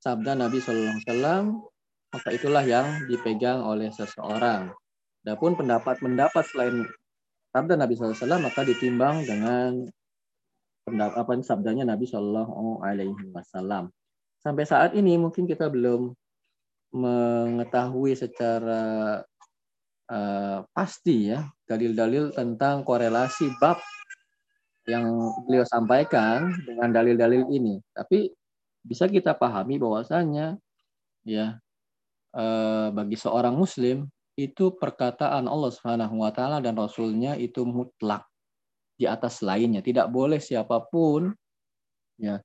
sabda 0.01 0.33
Nabi 0.33 0.57
Shallallahu 0.57 0.89
Alaihi 0.89 1.05
Wasallam 1.05 1.43
maka 2.09 2.29
itulah 2.33 2.65
yang 2.65 3.05
dipegang 3.05 3.61
oleh 3.61 3.93
seseorang. 3.93 4.73
Adapun 5.21 5.53
pendapat-pendapat 5.53 6.43
selain 6.49 6.81
sabda 7.53 7.77
Nabi 7.77 7.93
Wasallam 7.93 8.49
maka 8.49 8.65
ditimbang 8.65 9.29
dengan 9.29 9.85
apa 10.97 11.31
sabdanya 11.45 11.85
Nabi 11.85 12.09
Shallallahu 12.09 12.81
Alaihi 12.81 13.29
Wasallam. 13.33 13.93
Sampai 14.39 14.63
saat 14.63 14.95
ini 14.95 15.19
mungkin 15.19 15.45
kita 15.45 15.67
belum 15.67 16.15
mengetahui 16.89 18.17
secara 18.17 19.21
uh, 20.09 20.59
pasti 20.73 21.29
ya 21.29 21.45
dalil-dalil 21.69 22.33
tentang 22.33 22.81
korelasi 22.81 23.53
bab 23.61 23.77
yang 24.89 25.05
beliau 25.45 25.65
sampaikan 25.69 26.49
dengan 26.65 26.89
dalil-dalil 26.89 27.45
ini. 27.53 27.77
Tapi 27.93 28.33
bisa 28.81 29.05
kita 29.05 29.37
pahami 29.37 29.77
bahwasanya 29.77 30.57
ya 31.27 31.61
eh, 32.33 32.87
bagi 32.89 33.13
seorang 33.19 33.53
muslim 33.53 34.09
itu 34.39 34.73
perkataan 34.73 35.45
Allah 35.45 35.69
Subhanahu 35.69 36.23
wa 36.23 36.31
taala 36.31 36.63
dan 36.63 36.73
rasulnya 36.73 37.35
itu 37.35 37.67
mutlak 37.67 38.23
di 38.99 39.07
atas 39.07 39.39
lainnya. 39.39 39.79
Tidak 39.79 40.11
boleh 40.11 40.43
siapa 40.43 40.83
pun 40.91 41.31
ya 42.19 42.35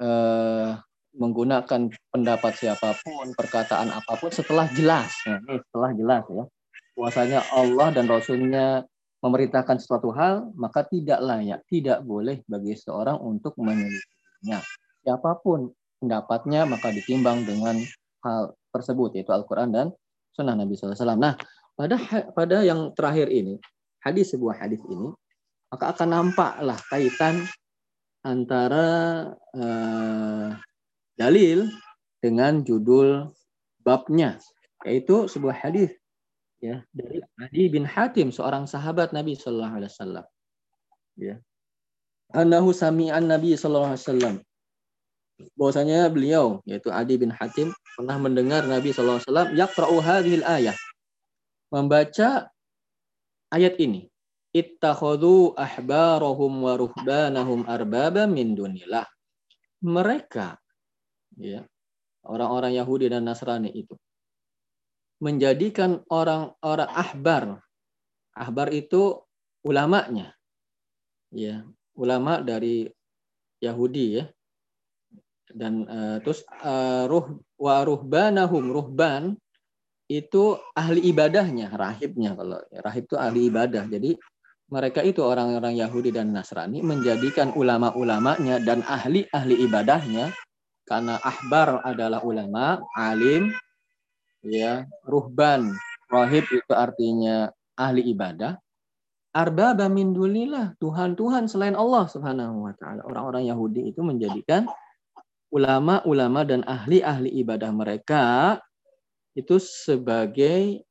eh, 0.00 0.70
menggunakan 1.14 1.92
pendapat 2.10 2.52
siapa 2.58 2.96
pun, 3.04 3.36
perkataan 3.36 3.92
apa 3.92 4.18
pun 4.18 4.32
setelah 4.32 4.66
jelas. 4.74 5.12
Ya, 5.22 5.38
setelah 5.38 5.90
jelas 5.94 6.24
ya. 6.26 6.44
Puasanya 6.94 7.40
Allah 7.54 7.90
dan 7.94 8.06
Rasulnya 8.08 8.86
memerintahkan 9.22 9.80
suatu 9.80 10.12
hal, 10.12 10.52
maka 10.58 10.84
tidak 10.84 11.18
layak, 11.22 11.64
tidak 11.70 12.04
boleh 12.04 12.44
bagi 12.44 12.76
seorang 12.76 13.18
untuk 13.18 13.56
menyelidiknya. 13.56 14.60
Siapa 15.00 15.40
pun 15.40 15.72
pendapatnya, 15.98 16.68
maka 16.68 16.92
ditimbang 16.92 17.48
dengan 17.48 17.80
hal 18.20 18.52
tersebut, 18.74 19.16
yaitu 19.16 19.32
Al-Quran 19.32 19.72
dan 19.72 19.86
Sunnah 20.36 20.58
Nabi 20.58 20.76
SAW. 20.76 21.16
Nah, 21.16 21.34
pada 21.72 21.96
pada 22.36 22.60
yang 22.60 22.92
terakhir 22.92 23.32
ini, 23.32 23.56
hadis 24.04 24.34
sebuah 24.36 24.60
hadis 24.60 24.82
ini, 24.86 25.08
maka 25.72 25.94
akan 25.94 26.08
nampaklah 26.10 26.78
kaitan 26.90 27.44
antara 28.24 28.86
uh, 29.52 30.56
dalil 31.14 31.68
dengan 32.24 32.64
judul 32.64 33.30
babnya, 33.84 34.40
yaitu 34.88 35.28
sebuah 35.28 35.54
hadis 35.60 35.92
ya 36.64 36.80
dari 36.96 37.20
Adi 37.36 37.64
bin 37.68 37.84
Hatim 37.84 38.32
seorang 38.32 38.64
sahabat 38.64 39.12
Nabi 39.12 39.36
Shallallahu 39.36 39.76
Alaihi 39.76 39.92
Wasallam. 39.92 40.24
Ya. 41.20 41.36
Anahu 42.32 42.72
sami'an 42.72 43.28
Nabi 43.28 43.52
Shallallahu 43.52 43.92
Alaihi 43.92 44.04
Wasallam. 44.08 44.36
Bahwasanya 45.60 46.08
beliau 46.08 46.64
yaitu 46.64 46.88
Adi 46.88 47.20
bin 47.20 47.28
Hatim 47.28 47.76
pernah 47.92 48.16
mendengar 48.16 48.64
Nabi 48.64 48.96
Shallallahu 48.96 49.20
Alaihi 49.20 49.28
Wasallam 49.28 49.50
yaqra'u 49.52 49.96
hadhil 50.00 50.44
ayah 50.48 50.76
membaca 51.68 52.48
ayat 53.52 53.74
ini 53.82 54.08
ittakhadhu 54.54 55.58
ahbarahum 55.58 56.62
wa 56.62 56.78
ruhbanahum 56.78 57.66
arbaba 57.66 58.30
min 58.30 58.54
dunillah 58.54 59.04
mereka 59.82 60.56
ya 61.34 61.66
orang-orang 62.24 62.72
Yahudi 62.78 63.10
dan 63.10 63.26
Nasrani 63.26 63.68
itu 63.74 63.98
menjadikan 65.24 66.02
orang-orang 66.12 66.90
ahbar. 66.90 67.44
Ahbar 68.36 68.68
itu 68.74 69.22
ulamanya. 69.62 70.34
Ya, 71.32 71.64
ulama 71.96 72.44
dari 72.44 72.90
Yahudi 73.64 74.20
ya. 74.20 74.24
Dan 75.54 75.86
uh, 75.86 76.18
terus 76.20 76.42
uh, 76.66 77.06
ruh 77.06 77.38
wa 77.56 77.80
ruhban 77.86 79.38
itu 80.10 80.58
ahli 80.76 81.00
ibadahnya, 81.08 81.72
rahibnya 81.72 82.36
kalau 82.36 82.58
rahib 82.84 83.06
itu 83.06 83.16
ahli 83.16 83.48
ibadah. 83.48 83.86
Jadi 83.88 84.18
mereka 84.74 85.06
itu 85.06 85.22
orang-orang 85.22 85.78
Yahudi 85.78 86.10
dan 86.10 86.34
Nasrani 86.34 86.82
menjadikan 86.82 87.54
ulama-ulamanya 87.54 88.58
dan 88.58 88.82
ahli-ahli 88.82 89.62
ibadahnya 89.70 90.34
karena 90.82 91.22
ahbar 91.22 91.80
adalah 91.86 92.26
ulama, 92.26 92.82
alim, 92.98 93.54
ya 94.42 94.82
ruhban 95.06 95.72
rohib 96.10 96.44
itu 96.50 96.72
artinya 96.74 97.54
ahli 97.78 98.02
ibadah. 98.10 98.58
Arbaba 99.34 99.90
min 99.90 100.14
dunillah 100.14 100.78
Tuhan-Tuhan 100.78 101.50
selain 101.50 101.74
Allah 101.74 102.06
Subhanahu 102.06 102.70
wa 102.70 102.74
taala. 102.78 103.02
Orang-orang 103.06 103.46
Yahudi 103.50 103.90
itu 103.90 104.02
menjadikan 104.02 104.66
ulama-ulama 105.50 106.42
dan 106.46 106.62
ahli-ahli 106.66 107.30
ibadah 107.42 107.70
mereka 107.70 108.58
itu 109.34 109.58
sebagai 109.58 110.86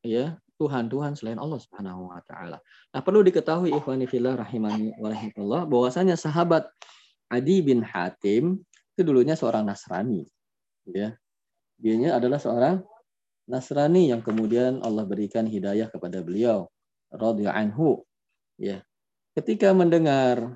ya 0.00 0.40
Tuhan-Tuhan 0.62 1.18
selain 1.18 1.42
Allah 1.42 1.58
Subhanahu 1.58 2.14
wa 2.14 2.22
taala. 2.22 2.62
Nah, 2.94 3.00
perlu 3.02 3.26
diketahui 3.26 3.74
ikhwani 3.74 4.06
fillah 4.06 4.38
rahimani 4.38 4.94
wa 5.02 5.66
bahwasanya 5.66 6.14
sahabat 6.14 6.70
Adi 7.26 7.58
bin 7.66 7.82
Hatim 7.82 8.62
itu 8.94 9.02
dulunya 9.02 9.34
seorang 9.34 9.66
Nasrani 9.66 10.22
ya. 10.86 11.18
Dianya 11.82 12.22
adalah 12.22 12.38
seorang 12.38 12.78
Nasrani 13.50 14.14
yang 14.14 14.22
kemudian 14.22 14.78
Allah 14.86 15.02
berikan 15.02 15.50
hidayah 15.50 15.90
kepada 15.90 16.22
beliau 16.22 16.70
radhiyallahu 17.10 17.58
anhu 17.58 17.88
ya 18.54 18.80
ketika 19.34 19.74
mendengar 19.74 20.54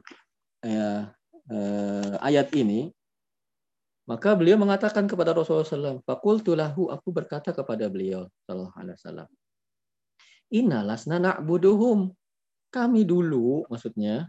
ya, 0.63 1.11
eh, 1.51 2.15
ayat 2.23 2.55
ini 2.55 2.95
maka 4.07 4.39
beliau 4.39 4.55
mengatakan 4.55 5.11
kepada 5.11 5.35
Rasulullah 5.35 5.67
SAW, 5.67 5.99
Fakultu 6.07 6.55
lahu, 6.55 6.95
aku 6.95 7.11
berkata 7.11 7.51
kepada 7.51 7.91
beliau, 7.91 8.31
Sallallahu 8.47 8.79
Alaihi 8.79 8.95
Wasallam, 9.03 9.29
Inalasna 10.53 11.19
na'buduhum. 11.19 12.15
Kami 12.71 13.03
dulu, 13.03 13.67
maksudnya, 13.67 14.29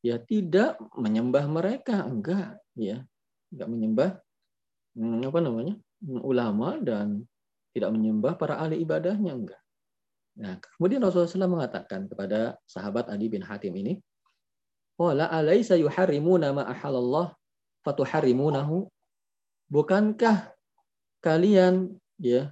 ya 0.00 0.16
tidak 0.18 0.78
menyembah 0.94 1.44
mereka, 1.46 2.02
enggak, 2.06 2.58
ya, 2.74 3.02
enggak 3.52 3.68
menyembah, 3.68 4.10
hmm, 4.98 5.22
apa 5.28 5.38
namanya, 5.42 5.74
ulama 6.02 6.78
dan 6.80 7.22
tidak 7.74 7.90
menyembah 7.90 8.38
para 8.38 8.58
ahli 8.62 8.82
ibadahnya 8.82 9.32
enggak. 9.34 9.62
Nah, 10.34 10.58
kemudian 10.58 10.98
Rasulullah 10.98 11.30
SAW 11.30 11.54
mengatakan 11.58 12.10
kepada 12.10 12.58
sahabat 12.66 13.06
Adi 13.06 13.26
bin 13.30 13.42
Hatim 13.46 13.74
ini, 13.78 14.02
"Qala 14.98 15.30
alaysa 15.30 15.78
yuharrimuna 15.78 16.50
ma 16.50 16.66
ahallallah 16.66 17.34
fatuharrimunahu?" 17.86 18.90
Bukankah 19.70 20.54
kalian 21.22 21.94
ya 22.18 22.50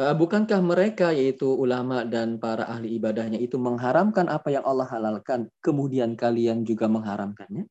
bukankah 0.00 0.60
mereka 0.64 1.10
yaitu 1.10 1.50
ulama 1.50 2.06
dan 2.06 2.40
para 2.40 2.64
ahli 2.64 2.96
ibadahnya 2.96 3.36
itu 3.36 3.58
mengharamkan 3.58 4.30
apa 4.30 4.48
yang 4.54 4.64
Allah 4.64 4.86
halalkan, 4.86 5.50
kemudian 5.60 6.14
kalian 6.14 6.62
juga 6.64 6.86
mengharamkannya? 6.86 7.66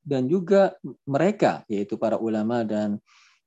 Dan 0.00 0.28
juga 0.32 0.76
mereka 1.04 1.64
yaitu 1.68 2.00
para 2.00 2.16
ulama 2.16 2.64
dan 2.64 3.00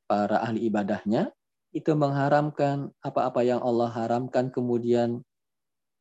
para 0.05 0.41
ahli 0.45 0.69
ibadahnya 0.69 1.33
itu 1.73 1.89
mengharamkan 1.97 2.93
apa-apa 3.01 3.41
yang 3.41 3.59
Allah 3.65 3.89
haramkan 3.89 4.53
kemudian 4.53 5.25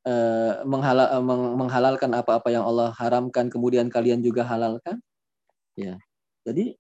uh, 0.05 0.61
menghalal, 0.69 1.23
menghalalkan 1.57 2.13
apa-apa 2.13 2.53
yang 2.53 2.65
Allah 2.69 2.93
haramkan 3.01 3.49
kemudian 3.49 3.89
kalian 3.89 4.21
juga 4.21 4.45
halalkan 4.45 5.01
ya 5.73 5.97
jadi 6.45 6.77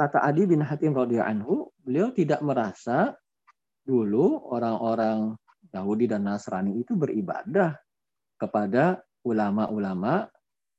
kata 0.00 0.24
Adi 0.24 0.48
bin 0.48 0.64
Hatim 0.64 0.96
radhiyallahu 0.96 1.28
anhu, 1.28 1.54
beliau 1.84 2.08
tidak 2.16 2.40
merasa 2.40 3.12
dulu 3.84 4.48
orang-orang 4.48 5.36
Yahudi 5.76 6.08
dan 6.08 6.24
Nasrani 6.24 6.80
itu 6.80 6.96
beribadah 6.96 7.76
kepada 8.40 9.04
ulama-ulama 9.20 10.32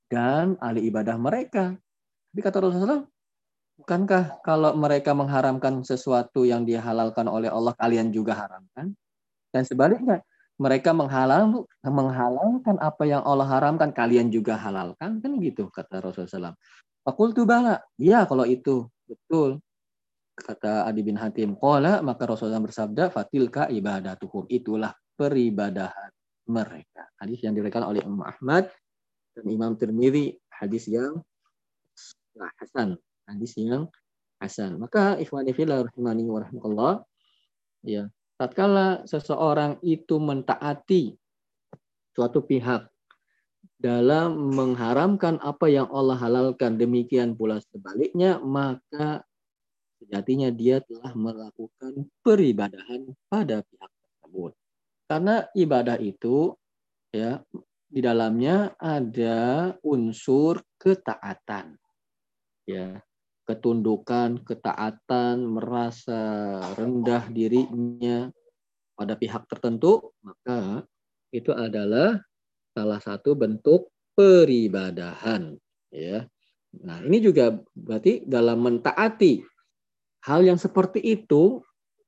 dan 0.09 0.57
ahli 0.57 0.89
ibadah 0.89 1.21
mereka. 1.21 1.77
Tapi 2.33 2.39
kata 2.41 2.57
Rasulullah, 2.65 3.05
bukankah 3.77 4.41
kalau 4.41 4.73
mereka 4.73 5.13
mengharamkan 5.13 5.85
sesuatu 5.85 6.41
yang 6.41 6.65
dihalalkan 6.65 7.29
oleh 7.29 7.53
Allah, 7.53 7.77
kalian 7.77 8.09
juga 8.09 8.33
haramkan? 8.33 8.97
Dan 9.53 9.63
sebaliknya, 9.67 10.25
mereka 10.57 10.93
menghalal, 10.93 11.65
menghalalkan 11.85 12.75
apa 12.81 13.03
yang 13.05 13.21
Allah 13.21 13.45
haramkan, 13.45 13.93
kalian 13.93 14.33
juga 14.33 14.57
halalkan. 14.57 15.21
Kan 15.21 15.37
gitu 15.37 15.69
kata 15.69 16.01
Rasulullah. 16.01 16.57
Fakultu 17.01 17.49
bala. 17.49 17.81
Iya 17.97 18.29
kalau 18.29 18.45
itu. 18.45 18.85
Betul. 19.11 19.59
Kata 20.31 20.87
Adi 20.87 21.03
bin 21.03 21.19
Hatim. 21.19 21.59
Qala 21.59 21.99
maka 21.99 22.23
Rasulullah 22.23 22.63
bersabda 22.63 23.11
fatilka 23.11 23.67
ibadatuhum. 23.67 24.47
Itulah 24.47 24.95
peribadahan 25.19 26.09
mereka. 26.47 27.11
Hadis 27.19 27.43
yang 27.43 27.51
diriwayatkan 27.53 27.83
oleh 27.83 28.01
Imam 28.01 28.23
Ahmad 28.23 28.71
dan 29.35 29.45
Imam 29.51 29.75
Tirmidzi 29.75 30.39
hadis 30.47 30.87
yang 30.87 31.19
hasan. 32.57 32.95
Hadis 33.27 33.53
yang 33.59 33.91
hasan. 34.39 34.79
Maka 34.79 35.19
ikhwani 35.19 35.51
fillah 35.51 35.83
rahimani 35.85 36.23
wa 36.25 36.39
rahmatullah 36.41 36.93
ya, 37.85 38.09
tatkala 38.39 39.05
seseorang 39.05 39.77
itu 39.85 40.17
mentaati 40.17 41.13
suatu 42.11 42.43
pihak 42.43 42.90
dalam 43.81 44.53
mengharamkan 44.53 45.41
apa 45.41 45.65
yang 45.65 45.89
Allah 45.89 46.17
halalkan 46.17 46.77
demikian 46.77 47.33
pula 47.33 47.57
sebaliknya 47.73 48.37
maka 48.37 49.25
sejatinya 50.01 50.53
dia 50.53 50.81
telah 50.85 51.13
melakukan 51.17 52.09
peribadahan 52.21 53.09
pada 53.25 53.65
pihak 53.65 53.91
tersebut. 54.01 54.51
Karena 55.09 55.45
ibadah 55.57 55.97
itu 55.97 56.53
ya 57.09 57.41
di 57.91 57.99
dalamnya 57.99 58.73
ada 58.77 59.73
unsur 59.81 60.61
ketaatan 60.77 61.77
ya. 62.69 63.01
Ketundukan 63.41 64.45
ketaatan 64.45 65.43
merasa 65.57 66.21
rendah 66.77 67.25
dirinya 67.33 68.29
pada 68.93 69.17
pihak 69.17 69.49
tertentu 69.49 70.13
maka 70.21 70.85
itu 71.33 71.49
adalah 71.51 72.21
salah 72.71 72.99
satu 73.03 73.35
bentuk 73.35 73.91
peribadahan 74.15 75.55
ya. 75.91 76.27
Nah, 76.71 77.03
ini 77.03 77.19
juga 77.19 77.51
berarti 77.75 78.23
dalam 78.23 78.63
mentaati 78.63 79.43
hal 80.23 80.47
yang 80.47 80.55
seperti 80.55 81.03
itu 81.03 81.59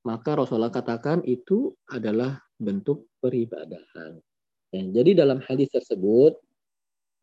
maka 0.03 0.36
Rasulullah 0.36 0.72
katakan 0.72 1.24
itu 1.24 1.72
adalah 1.88 2.39
bentuk 2.59 3.07
peribadahan. 3.24 4.20
Ya, 4.76 4.84
jadi 5.01 5.24
dalam 5.24 5.39
hadis 5.43 5.72
tersebut 5.72 6.36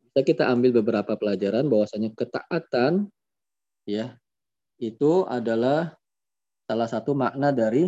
bisa 0.01 0.21
kita 0.25 0.49
ambil 0.49 0.81
beberapa 0.81 1.13
pelajaran 1.15 1.69
bahwasanya 1.69 2.11
ketaatan 2.17 3.07
ya 3.85 4.17
itu 4.81 5.23
adalah 5.29 5.93
salah 6.65 6.89
satu 6.89 7.13
makna 7.13 7.53
dari 7.53 7.85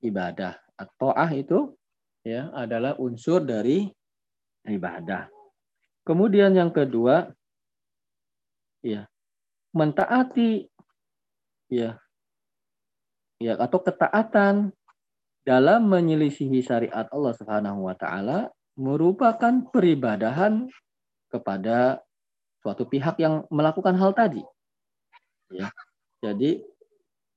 ibadah. 0.00 0.56
Atau 0.78 1.10
ah 1.12 1.28
itu 1.34 1.74
ya 2.22 2.48
adalah 2.54 2.96
unsur 3.02 3.42
dari 3.42 3.90
ibadah. 4.66 5.30
Kemudian 6.04 6.56
yang 6.56 6.72
kedua, 6.72 7.30
ya 8.80 9.06
mentaati, 9.76 10.66
ya, 11.70 12.00
ya 13.38 13.52
atau 13.56 13.78
ketaatan 13.80 14.74
dalam 15.46 15.80
menyelisihi 15.88 16.60
syariat 16.60 17.06
Allah 17.12 17.32
Subhanahu 17.36 17.86
Wa 17.88 17.96
Taala 17.96 18.50
merupakan 18.80 19.68
peribadahan 19.68 20.66
kepada 21.30 22.00
suatu 22.60 22.84
pihak 22.88 23.16
yang 23.20 23.44
melakukan 23.48 23.96
hal 23.96 24.12
tadi. 24.12 24.42
Ya. 25.50 25.72
Jadi 26.20 26.60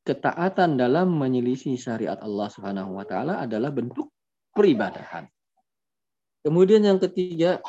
ketaatan 0.03 0.75
dalam 0.75 1.15
menyelisih 1.15 1.79
syariat 1.79 2.19
Allah 2.19 2.51
Subhanahu 2.51 2.99
wa 2.99 3.07
taala 3.07 3.39
adalah 3.39 3.71
bentuk 3.71 4.11
peribadahan. 4.51 5.25
Kemudian 6.43 6.83
yang 6.83 6.99
ketiga, 6.99 7.63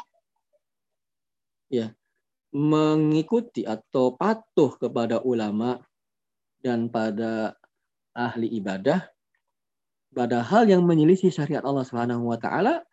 ya 1.70 1.95
mengikuti 2.55 3.66
atau 3.66 4.14
patuh 4.14 4.79
kepada 4.79 5.18
ulama 5.27 5.83
dan 6.62 6.87
pada 6.87 7.59
ahli 8.14 8.47
ibadah 8.62 9.03
pada 10.14 10.47
hal 10.47 10.70
yang 10.70 10.87
menyelisih 10.87 11.35
syariat 11.35 11.66
Allah 11.66 11.83
Subhanahu 11.83 12.31
wa 12.31 12.39
taala 12.39 12.87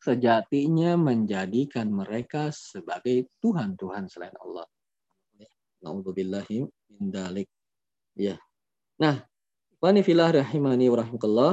sejatinya 0.00 0.96
menjadikan 0.96 1.92
mereka 1.92 2.48
sebagai 2.50 3.28
tuhan-tuhan 3.44 4.08
selain 4.08 4.34
Allah. 4.40 4.66
Nauzubillahi 5.84 6.64
min 6.96 7.12
dalik. 7.12 7.46
Ya. 8.16 8.40
Nah, 8.98 9.22
wani 9.78 10.00
filah 10.02 10.32
rahimani 10.32 10.90
wa 10.90 11.04
rahmatullah. 11.04 11.52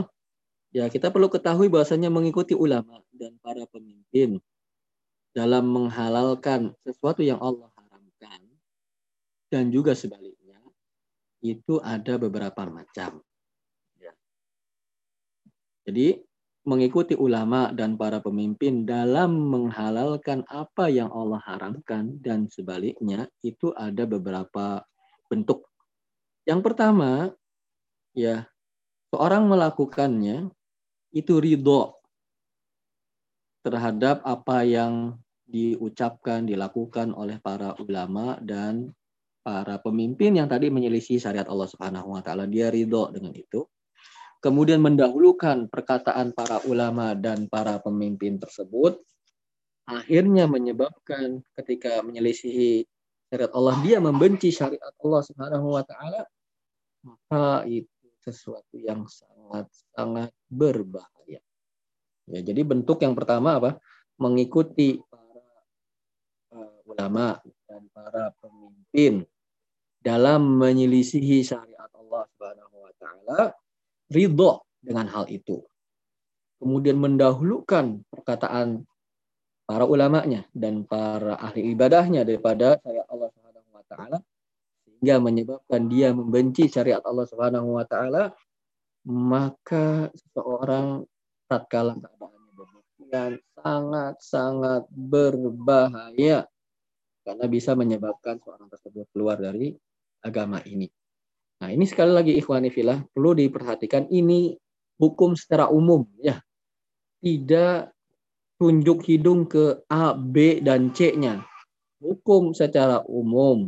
Ya, 0.70 0.86
kita 0.86 1.10
perlu 1.10 1.34
ketahui 1.34 1.66
bahwasanya 1.66 2.14
mengikuti 2.14 2.54
ulama 2.54 3.02
dan 3.10 3.34
para 3.42 3.66
pemimpin 3.66 4.38
dalam 5.34 5.66
menghalalkan 5.66 6.78
sesuatu 6.86 7.26
yang 7.26 7.42
Allah 7.42 7.74
haramkan 7.74 8.42
dan 9.50 9.74
juga 9.74 9.98
sebaliknya 9.98 10.62
itu 11.42 11.82
ada 11.82 12.22
beberapa 12.22 12.70
macam. 12.70 13.18
Ya. 13.98 14.14
Jadi 15.90 16.22
mengikuti 16.70 17.18
ulama 17.18 17.74
dan 17.74 17.98
para 17.98 18.22
pemimpin 18.22 18.86
dalam 18.86 19.50
menghalalkan 19.50 20.46
apa 20.54 20.86
yang 20.86 21.10
Allah 21.10 21.42
haramkan 21.50 22.22
dan 22.22 22.46
sebaliknya 22.46 23.26
itu 23.42 23.74
ada 23.74 24.06
beberapa 24.06 24.86
bentuk. 25.34 25.66
Yang 26.46 26.62
pertama, 26.62 27.34
ya, 28.14 28.46
seorang 29.10 29.50
melakukannya 29.50 30.54
itu 31.14 31.42
ridho 31.42 31.98
terhadap 33.66 34.24
apa 34.24 34.64
yang 34.64 35.18
diucapkan, 35.50 36.46
dilakukan 36.46 37.12
oleh 37.18 37.42
para 37.42 37.74
ulama 37.82 38.38
dan 38.40 38.94
para 39.42 39.82
pemimpin 39.82 40.38
yang 40.38 40.46
tadi 40.46 40.70
menyelisih 40.70 41.18
syariat 41.18 41.50
Allah 41.50 41.66
Subhanahu 41.66 42.14
wa 42.14 42.22
taala. 42.22 42.46
Dia 42.46 42.70
ridho 42.70 43.10
dengan 43.10 43.34
itu. 43.34 43.66
Kemudian 44.40 44.80
mendahulukan 44.80 45.68
perkataan 45.68 46.32
para 46.32 46.64
ulama 46.64 47.12
dan 47.12 47.52
para 47.52 47.82
pemimpin 47.84 48.40
tersebut 48.40 49.04
akhirnya 49.90 50.46
menyebabkan 50.46 51.42
ketika 51.58 52.00
menyelisihi 52.06 52.86
syariat 53.28 53.52
Allah 53.58 53.76
dia 53.82 53.98
membenci 53.98 54.54
syariat 54.54 54.94
Allah 55.02 55.22
Subhanahu 55.26 55.76
wa 55.76 55.84
taala 55.84 56.30
maka 57.02 57.66
itu 57.66 57.90
sesuatu 58.22 58.78
yang 58.78 59.10
sangat-sangat 59.50 60.30
berbahaya. 60.46 61.42
Ya, 62.30 62.40
jadi 62.46 62.62
bentuk 62.62 63.02
yang 63.02 63.18
pertama 63.18 63.58
apa? 63.58 63.82
Mengikuti 64.22 65.02
para 65.10 65.50
uh, 66.54 66.78
ulama 66.86 67.42
dan 67.66 67.90
para 67.90 68.30
pemimpin 68.38 69.26
dalam 70.06 70.62
menyelisihi 70.62 71.42
syariat 71.42 71.90
Allah 71.98 72.30
Subhanahu 72.30 72.76
wa 72.78 72.94
taala, 73.02 73.40
ridho 74.14 74.62
dengan 74.86 75.10
hal 75.10 75.26
itu. 75.34 75.66
Kemudian 76.62 77.02
mendahulukan 77.02 78.06
perkataan 78.14 78.86
para 79.66 79.90
ulamanya 79.90 80.46
dan 80.54 80.86
para 80.86 81.42
ahli 81.42 81.74
ibadahnya 81.74 82.22
daripada 82.22 82.78
syariat 82.86 83.08
Allah 83.10 83.30
Subhanahu 83.34 83.70
wa 83.74 83.84
taala 83.90 84.18
sehingga 84.86 85.16
menyebabkan 85.18 85.88
dia 85.88 86.14
membenci 86.14 86.68
syariat 86.70 87.02
Allah 87.02 87.26
Subhanahu 87.26 87.80
wa 87.80 87.86
taala 87.88 88.36
maka 89.08 90.12
seseorang 90.12 91.08
tatkala 91.48 91.96
keadaannya 91.96 92.52
demikian 92.58 93.32
sangat-sangat 93.56 94.84
berbahaya 94.92 96.46
karena 97.24 97.46
bisa 97.46 97.78
menyebabkan 97.78 98.42
seorang 98.42 98.68
tersebut 98.68 99.06
keluar 99.14 99.38
dari 99.38 99.76
agama 100.26 100.60
ini. 100.68 100.90
Nah, 101.60 101.70
ini 101.70 101.84
sekali 101.84 102.16
lagi 102.16 102.34
ikhwani 102.40 102.72
filah 102.72 103.04
perlu 103.12 103.36
diperhatikan 103.36 104.08
ini 104.08 104.56
hukum 105.00 105.36
secara 105.36 105.68
umum 105.68 106.08
ya. 106.20 106.40
Tidak 107.20 107.92
tunjuk 108.60 109.04
hidung 109.08 109.48
ke 109.48 109.84
A, 109.92 110.16
B 110.16 110.64
dan 110.64 110.96
C-nya. 110.96 111.44
Hukum 112.00 112.56
secara 112.56 113.04
umum. 113.08 113.68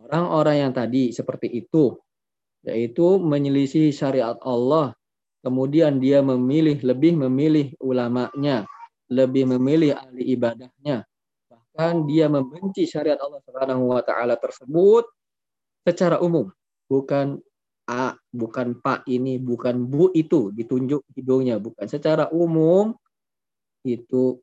Orang-orang 0.00 0.64
yang 0.68 0.72
tadi 0.72 1.12
seperti 1.12 1.52
itu 1.52 1.92
yaitu 2.66 3.18
menyelisih 3.20 3.92
syariat 3.94 4.36
Allah, 4.44 4.92
kemudian 5.40 5.98
dia 5.98 6.20
memilih 6.20 6.80
lebih 6.84 7.16
memilih 7.16 7.72
ulamanya, 7.80 8.68
lebih 9.08 9.48
memilih 9.56 9.96
ahli 9.96 10.36
ibadahnya, 10.36 11.04
bahkan 11.48 12.04
dia 12.04 12.28
membenci 12.28 12.84
syariat 12.84 13.18
Allah 13.20 13.40
Subhanahu 13.44 13.96
wa 13.96 14.02
taala 14.04 14.36
tersebut 14.36 15.08
secara 15.86 16.20
umum. 16.20 16.52
Bukan 16.90 17.38
A, 17.90 18.14
bukan 18.30 18.78
Pak 18.78 19.08
ini, 19.10 19.40
bukan 19.40 19.88
Bu 19.88 20.14
itu 20.14 20.54
ditunjuk 20.54 21.02
hidungnya, 21.16 21.58
bukan 21.58 21.86
secara 21.90 22.30
umum 22.30 22.94
itu 23.82 24.38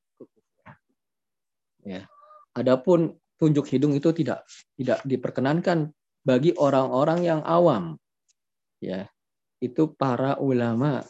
Ya. 1.87 2.03
Adapun 2.51 3.15
tunjuk 3.39 3.63
hidung 3.71 3.95
itu 3.95 4.11
tidak 4.11 4.43
tidak 4.75 4.99
diperkenankan 5.07 5.95
bagi 6.27 6.51
orang-orang 6.59 7.23
yang 7.23 7.41
awam. 7.47 7.95
Ya. 8.83 9.09
Itu 9.57 9.97
para 9.97 10.37
ulama 10.37 11.01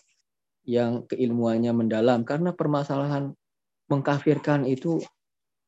yang 0.68 1.08
keilmuannya 1.08 1.72
mendalam 1.72 2.28
karena 2.28 2.52
permasalahan 2.52 3.36
mengkafirkan 3.88 4.68
itu 4.68 5.00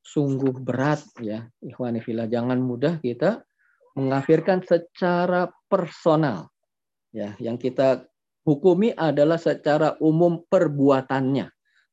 sungguh 0.04 0.56
berat 0.60 1.04
ya. 1.20 1.48
Ikhwanifillah 1.64 2.28
jangan 2.32 2.60
mudah 2.60 3.00
kita 3.00 3.44
mengafirkan 4.00 4.64
secara 4.64 5.52
personal. 5.68 6.52
Ya, 7.10 7.34
yang 7.42 7.58
kita 7.58 8.06
hukumi 8.46 8.94
adalah 8.94 9.42
secara 9.42 9.98
umum 10.00 10.46
perbuatannya. 10.46 11.50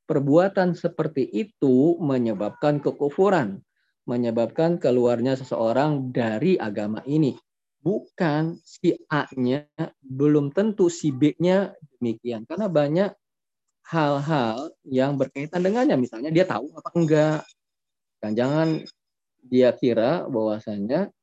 Perbuatan 0.06 0.78
seperti 0.78 1.26
itu 1.26 1.98
menyebabkan 1.98 2.78
kekufuran, 2.78 3.58
menyebabkan 4.06 4.78
keluarnya 4.78 5.34
seseorang 5.34 6.14
dari 6.14 6.54
agama 6.54 7.02
ini. 7.10 7.34
Bukan 7.86 8.58
si 8.66 8.98
A-nya, 9.06 9.70
belum 10.02 10.50
tentu 10.50 10.90
si 10.90 11.14
B-nya 11.14 11.70
demikian. 12.02 12.42
Karena 12.42 12.66
banyak 12.66 13.14
hal-hal 13.86 14.74
yang 14.82 15.14
berkaitan 15.14 15.62
dengannya. 15.62 15.94
Misalnya 15.94 16.34
dia 16.34 16.42
tahu 16.42 16.74
apa 16.74 16.90
enggak. 16.98 17.40
Dan 18.18 18.34
jangan 18.34 18.68
dia 19.38 19.70
kira 19.70 20.26
bahwasanya 20.26 21.14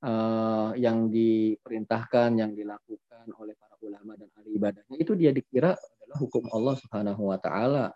uh, 0.00 0.72
yang 0.80 1.12
diperintahkan, 1.12 2.40
yang 2.40 2.56
dilakukan 2.56 3.26
oleh 3.36 3.52
para 3.60 3.76
ulama 3.84 4.16
dan 4.16 4.32
ahli 4.40 4.56
ibadahnya 4.56 4.96
itu 4.96 5.12
dia 5.12 5.36
dikira 5.36 5.76
adalah 5.76 6.16
hukum 6.16 6.48
Allah 6.48 6.74
Subhanahu 6.80 7.22
wa 7.28 7.36
taala. 7.36 7.92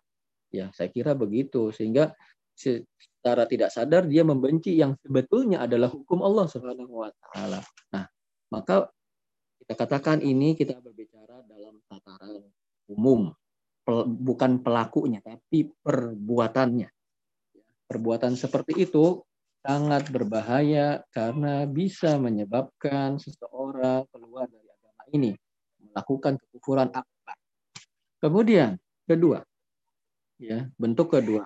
Ya, 0.52 0.68
saya 0.76 0.92
kira 0.92 1.16
begitu 1.16 1.72
sehingga 1.72 2.12
secara 2.60 3.48
tidak 3.48 3.72
sadar 3.72 4.04
dia 4.04 4.20
membenci 4.20 4.76
yang 4.76 4.92
sebetulnya 5.00 5.64
adalah 5.64 5.88
hukum 5.88 6.20
Allah 6.20 6.44
Subhanahu 6.44 6.92
wa 7.04 7.08
taala. 7.08 7.64
Nah, 7.96 8.04
maka 8.52 8.92
kita 9.64 9.72
katakan 9.76 10.20
ini 10.20 10.52
kita 10.52 10.76
berbicara 10.76 11.40
dalam 11.48 11.80
tataran 11.88 12.44
umum, 12.92 13.32
bukan 14.04 14.60
pelakunya 14.60 15.24
tapi 15.24 15.72
perbuatannya. 15.72 16.88
Perbuatan 17.90 18.38
seperti 18.38 18.86
itu 18.86 19.18
sangat 19.60 20.08
berbahaya 20.08 21.04
karena 21.12 21.68
bisa 21.68 22.16
menyebabkan 22.16 23.20
seseorang 23.20 24.08
keluar 24.08 24.48
dari 24.48 24.68
agama 24.68 25.04
ini, 25.12 25.32
melakukan 25.90 26.40
kekufuran 26.40 26.88
akbar. 26.94 27.36
Kemudian, 28.20 28.80
kedua, 29.04 29.44
ya, 30.40 30.68
bentuk 30.80 31.12
kedua. 31.12 31.44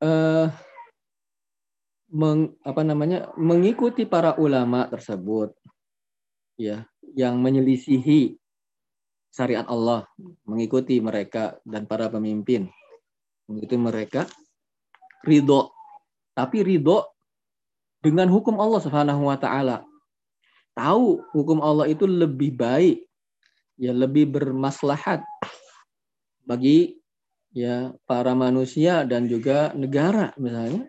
Eh, 0.00 0.46
meng, 2.16 2.56
apa 2.64 2.80
namanya? 2.80 3.28
mengikuti 3.36 4.08
para 4.08 4.32
ulama 4.40 4.88
tersebut 4.88 5.52
ya, 6.56 6.88
yang 7.12 7.36
menyelisihi 7.44 8.40
syariat 9.28 9.68
Allah, 9.68 10.08
mengikuti 10.48 10.98
mereka 11.04 11.60
dan 11.68 11.84
para 11.84 12.08
pemimpin. 12.08 12.72
Mengikuti 13.46 13.76
mereka 13.76 14.22
ridho. 15.22 15.70
Tapi 16.32 16.64
ridho 16.64 17.04
dengan 18.00 18.32
hukum 18.32 18.56
Allah 18.56 18.80
Subhanahu 18.80 19.28
wa 19.28 19.36
taala. 19.36 19.84
Tahu 20.72 21.34
hukum 21.36 21.60
Allah 21.60 21.92
itu 21.92 22.08
lebih 22.08 22.56
baik, 22.56 23.04
ya 23.76 23.92
lebih 23.92 24.32
bermaslahat 24.32 25.20
bagi 26.46 26.99
ya 27.50 27.94
para 28.06 28.32
manusia 28.34 29.02
dan 29.06 29.26
juga 29.26 29.74
negara 29.74 30.34
misalnya. 30.38 30.86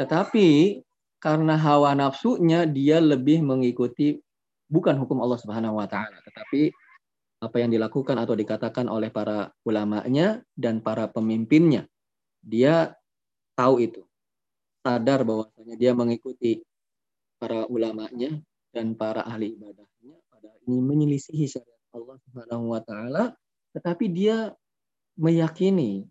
Tetapi 0.00 0.80
karena 1.20 1.54
hawa 1.60 1.92
nafsunya 1.92 2.64
dia 2.64 2.98
lebih 2.98 3.44
mengikuti 3.44 4.16
bukan 4.70 4.96
hukum 4.96 5.20
Allah 5.20 5.36
Subhanahu 5.36 5.76
wa 5.76 5.84
taala, 5.84 6.16
tetapi 6.24 6.72
apa 7.40 7.56
yang 7.60 7.72
dilakukan 7.72 8.16
atau 8.16 8.32
dikatakan 8.36 8.88
oleh 8.88 9.12
para 9.12 9.52
ulamanya 9.64 10.40
dan 10.56 10.80
para 10.80 11.08
pemimpinnya. 11.08 11.84
Dia 12.40 12.96
tahu 13.56 13.84
itu, 13.84 14.00
sadar 14.80 15.24
bahwasanya 15.28 15.76
dia 15.76 15.92
mengikuti 15.92 16.64
para 17.36 17.68
ulamanya 17.68 18.40
dan 18.72 18.96
para 18.96 19.24
ahli 19.26 19.56
ibadahnya 19.56 20.16
pada 20.32 20.48
ini 20.64 20.78
menyelisihi 20.80 21.44
syariat 21.44 21.80
Allah 21.92 22.16
Subhanahu 22.24 22.64
wa 22.72 22.80
taala, 22.80 23.24
tetapi 23.76 24.08
dia 24.08 24.52
meyakini 25.20 26.08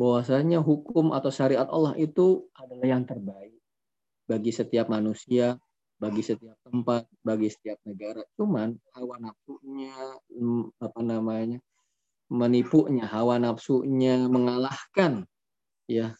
bahwasanya 0.00 0.64
hukum 0.64 1.12
atau 1.12 1.28
syariat 1.28 1.68
Allah 1.68 1.92
itu 2.00 2.48
adalah 2.56 2.88
yang 2.88 3.04
terbaik 3.04 3.52
bagi 4.24 4.48
setiap 4.48 4.88
manusia, 4.88 5.60
bagi 6.00 6.24
setiap 6.24 6.56
tempat, 6.64 7.04
bagi 7.20 7.52
setiap 7.52 7.76
negara. 7.84 8.24
Cuman 8.40 8.72
hawa 8.96 9.20
nafsunya 9.20 9.92
apa 10.80 11.00
namanya? 11.04 11.60
menipunya, 12.30 13.10
hawa 13.10 13.42
nafsunya 13.42 14.30
mengalahkan 14.30 15.26
ya 15.90 16.14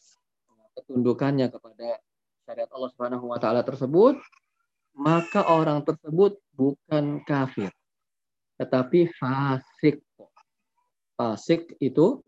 ketundukannya 0.74 1.46
kepada 1.46 2.02
syariat 2.42 2.70
Allah 2.74 2.90
Subhanahu 2.90 3.30
wa 3.30 3.38
taala 3.38 3.62
tersebut, 3.62 4.18
maka 4.98 5.46
orang 5.46 5.86
tersebut 5.86 6.42
bukan 6.50 7.22
kafir, 7.22 7.70
tetapi 8.58 9.06
fasik. 9.14 10.02
Fasik 11.20 11.76
itu 11.84 12.24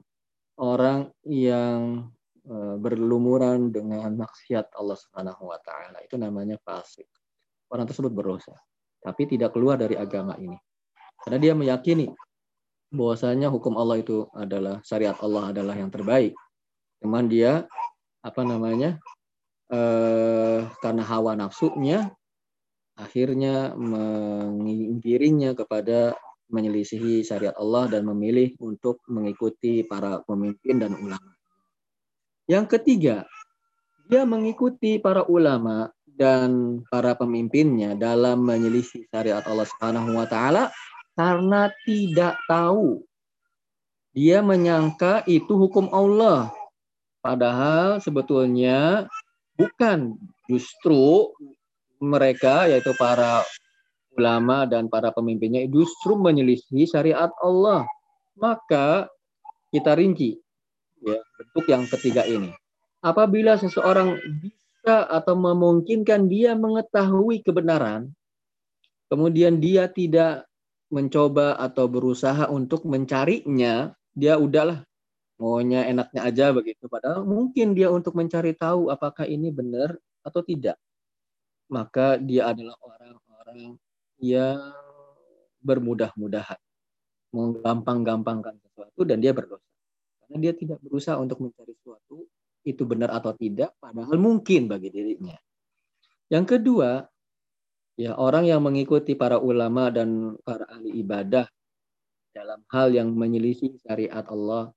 orang 0.60 1.08
yang 1.24 2.12
e, 2.44 2.76
berlumuran 2.76 3.72
dengan 3.72 4.12
maksiat 4.20 4.76
Allah 4.76 5.00
Subhanahu 5.00 5.48
wa 5.48 5.56
taala. 5.64 6.04
Itu 6.04 6.20
namanya 6.20 6.60
fasik. 6.60 7.08
Orang 7.72 7.88
tersebut 7.88 8.12
berdosa, 8.12 8.52
tapi 9.00 9.24
tidak 9.24 9.56
keluar 9.56 9.80
dari 9.80 9.96
agama 9.96 10.36
ini. 10.36 10.60
Karena 11.24 11.40
dia 11.40 11.56
meyakini 11.56 12.12
bahwasanya 12.92 13.48
hukum 13.48 13.80
Allah 13.80 14.04
itu 14.04 14.28
adalah 14.36 14.84
syariat 14.84 15.16
Allah 15.24 15.56
adalah 15.56 15.72
yang 15.72 15.88
terbaik. 15.88 16.36
Cuman 17.00 17.32
dia 17.32 17.64
apa 18.20 18.44
namanya 18.44 19.00
eh, 19.72 20.68
karena 20.84 21.02
hawa 21.08 21.32
nafsunya 21.32 22.12
akhirnya 23.00 23.72
mengiringnya 23.72 25.56
kepada 25.56 26.12
menyelisihi 26.52 27.24
syariat 27.24 27.56
Allah 27.56 27.88
dan 27.88 28.04
memilih 28.06 28.54
untuk 28.60 29.00
mengikuti 29.08 29.82
para 29.82 30.20
pemimpin 30.22 30.78
dan 30.78 30.92
ulama. 30.94 31.32
Yang 32.46 32.78
ketiga, 32.78 33.24
dia 34.06 34.22
mengikuti 34.28 35.00
para 35.00 35.24
ulama 35.26 35.88
dan 36.04 36.80
para 36.92 37.16
pemimpinnya 37.16 37.96
dalam 37.96 38.44
menyelisih 38.44 39.08
syariat 39.08 39.42
Allah 39.48 39.64
Subhanahu 39.64 40.12
wa 40.14 40.28
taala 40.28 40.68
karena 41.16 41.72
tidak 41.88 42.36
tahu. 42.44 43.00
Dia 44.12 44.44
menyangka 44.44 45.24
itu 45.24 45.56
hukum 45.56 45.88
Allah 45.88 46.52
Padahal 47.22 48.02
sebetulnya 48.02 49.06
bukan 49.54 50.18
justru 50.50 51.30
mereka 52.02 52.66
yaitu 52.66 52.90
para 52.98 53.46
ulama 54.16 54.68
dan 54.68 54.92
para 54.92 55.10
pemimpinnya 55.12 55.64
justru 55.68 56.16
menyelisih 56.16 56.84
syariat 56.88 57.32
Allah. 57.40 57.88
Maka 58.36 59.08
kita 59.72 59.96
rinci 59.96 60.40
ya 61.02 61.18
bentuk 61.36 61.64
yang 61.68 61.84
ketiga 61.88 62.24
ini. 62.24 62.52
Apabila 63.02 63.58
seseorang 63.58 64.14
bisa 64.40 65.10
atau 65.10 65.34
memungkinkan 65.34 66.30
dia 66.30 66.54
mengetahui 66.54 67.42
kebenaran, 67.42 68.14
kemudian 69.10 69.58
dia 69.58 69.90
tidak 69.90 70.46
mencoba 70.92 71.58
atau 71.58 71.88
berusaha 71.88 72.46
untuk 72.52 72.86
mencarinya, 72.86 73.96
dia 74.14 74.38
udahlah 74.38 74.84
maunya 75.42 75.88
enaknya 75.90 76.22
aja 76.22 76.46
begitu. 76.54 76.86
Padahal 76.86 77.26
mungkin 77.26 77.74
dia 77.74 77.90
untuk 77.90 78.14
mencari 78.14 78.54
tahu 78.54 78.92
apakah 78.92 79.26
ini 79.26 79.50
benar 79.50 79.98
atau 80.22 80.44
tidak. 80.46 80.78
Maka 81.66 82.20
dia 82.20 82.52
adalah 82.52 82.78
orang-orang 82.78 83.32
orang 83.42 83.58
yang 84.22 84.62
bermudah-mudahan, 85.58 86.58
menggampang-gampangkan 87.34 88.56
sesuatu 88.62 89.02
dan 89.02 89.18
dia 89.18 89.34
berdosa. 89.34 89.66
Karena 90.22 90.36
dia 90.38 90.52
tidak 90.54 90.78
berusaha 90.80 91.18
untuk 91.18 91.42
mencari 91.42 91.74
sesuatu 91.74 92.24
itu 92.62 92.82
benar 92.86 93.10
atau 93.10 93.34
tidak, 93.34 93.74
padahal 93.82 94.16
mungkin 94.22 94.70
bagi 94.70 94.94
dirinya. 94.94 95.34
Yang 96.30 96.56
kedua, 96.56 97.02
ya 97.98 98.14
orang 98.14 98.46
yang 98.46 98.62
mengikuti 98.62 99.18
para 99.18 99.42
ulama 99.42 99.90
dan 99.90 100.38
para 100.46 100.64
ahli 100.70 101.02
ibadah 101.02 101.44
dalam 102.32 102.64
hal 102.72 102.88
yang 102.94 103.12
menyelisih 103.12 103.76
syariat 103.84 104.24
Allah 104.24 104.72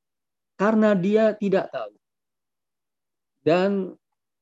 karena 0.59 0.91
dia 0.95 1.31
tidak 1.35 1.71
tahu 1.71 1.95
dan 3.47 3.95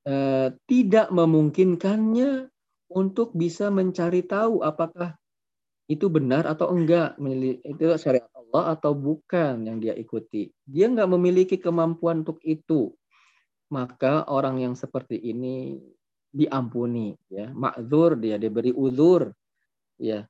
eh, 0.05 0.49
tidak 0.65 1.13
memungkinkannya 1.13 2.52
untuk 2.93 3.33
bisa 3.33 3.73
mencari 3.73 4.21
tahu 4.23 4.61
apakah 4.61 5.17
itu 5.91 6.07
benar 6.07 6.47
atau 6.47 6.71
enggak 6.71 7.19
itu 7.65 7.83
syariat 7.99 8.29
Allah 8.37 8.77
atau 8.77 8.95
bukan 8.95 9.65
yang 9.65 9.81
dia 9.81 9.97
ikuti. 9.97 10.53
Dia 10.63 10.87
nggak 10.87 11.09
memiliki 11.09 11.57
kemampuan 11.59 12.23
untuk 12.23 12.39
itu. 12.45 12.93
Maka 13.73 14.29
orang 14.29 14.61
yang 14.61 14.73
seperti 14.77 15.17
ini 15.17 15.81
diampuni 16.29 17.17
ya. 17.27 17.49
Makzur 17.51 18.15
dia 18.15 18.37
diberi 18.37 18.69
uzur 18.69 19.33
ya. 19.97 20.23